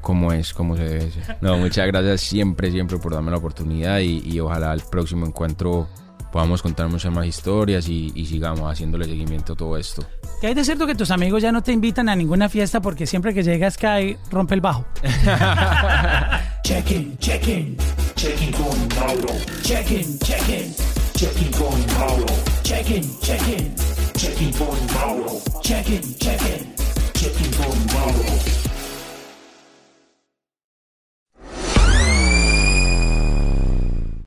como 0.00 0.32
es, 0.32 0.52
como 0.52 0.76
se 0.76 0.84
debe 0.84 1.10
ser. 1.10 1.38
No, 1.40 1.56
muchas 1.58 1.86
gracias 1.86 2.22
siempre, 2.22 2.70
siempre 2.70 2.98
por 2.98 3.12
darme 3.12 3.30
la 3.30 3.36
oportunidad 3.36 4.00
y, 4.00 4.20
y 4.24 4.40
ojalá 4.40 4.72
el 4.72 4.82
próximo 4.90 5.26
encuentro 5.26 5.86
podamos 6.32 6.62
contar 6.62 6.88
muchas 6.88 7.12
más 7.12 7.26
historias 7.26 7.88
y, 7.88 8.10
y 8.14 8.24
sigamos 8.24 8.70
haciéndole 8.70 9.04
seguimiento 9.04 9.52
a 9.52 9.56
todo 9.56 9.76
esto. 9.76 10.04
Que 10.40 10.48
hay 10.48 10.54
de 10.54 10.64
cierto 10.64 10.86
que 10.86 10.94
tus 10.94 11.10
amigos 11.10 11.42
ya 11.42 11.52
no 11.52 11.62
te 11.62 11.72
invitan 11.72 12.08
a 12.08 12.16
ninguna 12.16 12.48
fiesta 12.48 12.80
porque 12.80 13.06
siempre 13.06 13.32
que 13.32 13.42
llega 13.42 13.70
Sky 13.70 14.16
rompe 14.30 14.54
el 14.54 14.60
bajo. 14.60 14.84
Check-in, 16.64 17.16
check-in, 17.18 17.76
check-in 18.16 18.52
con 18.52 18.88
Mauro. 18.98 19.34
Check-in, 19.62 20.18
check-in, 20.18 20.74
check-in 21.22 21.52
con 21.52 21.84
Mauro. 21.98 22.26
Check-in, 22.62 23.08
check-in, 23.20 23.74
check-in 24.16 24.52
con 24.56 24.76
Mauro. 24.92 25.40
Check-in, 25.62 26.02
check-in, 26.18 26.74
check-in 27.12 27.56
con 27.56 27.84
Mauro. 27.92 28.61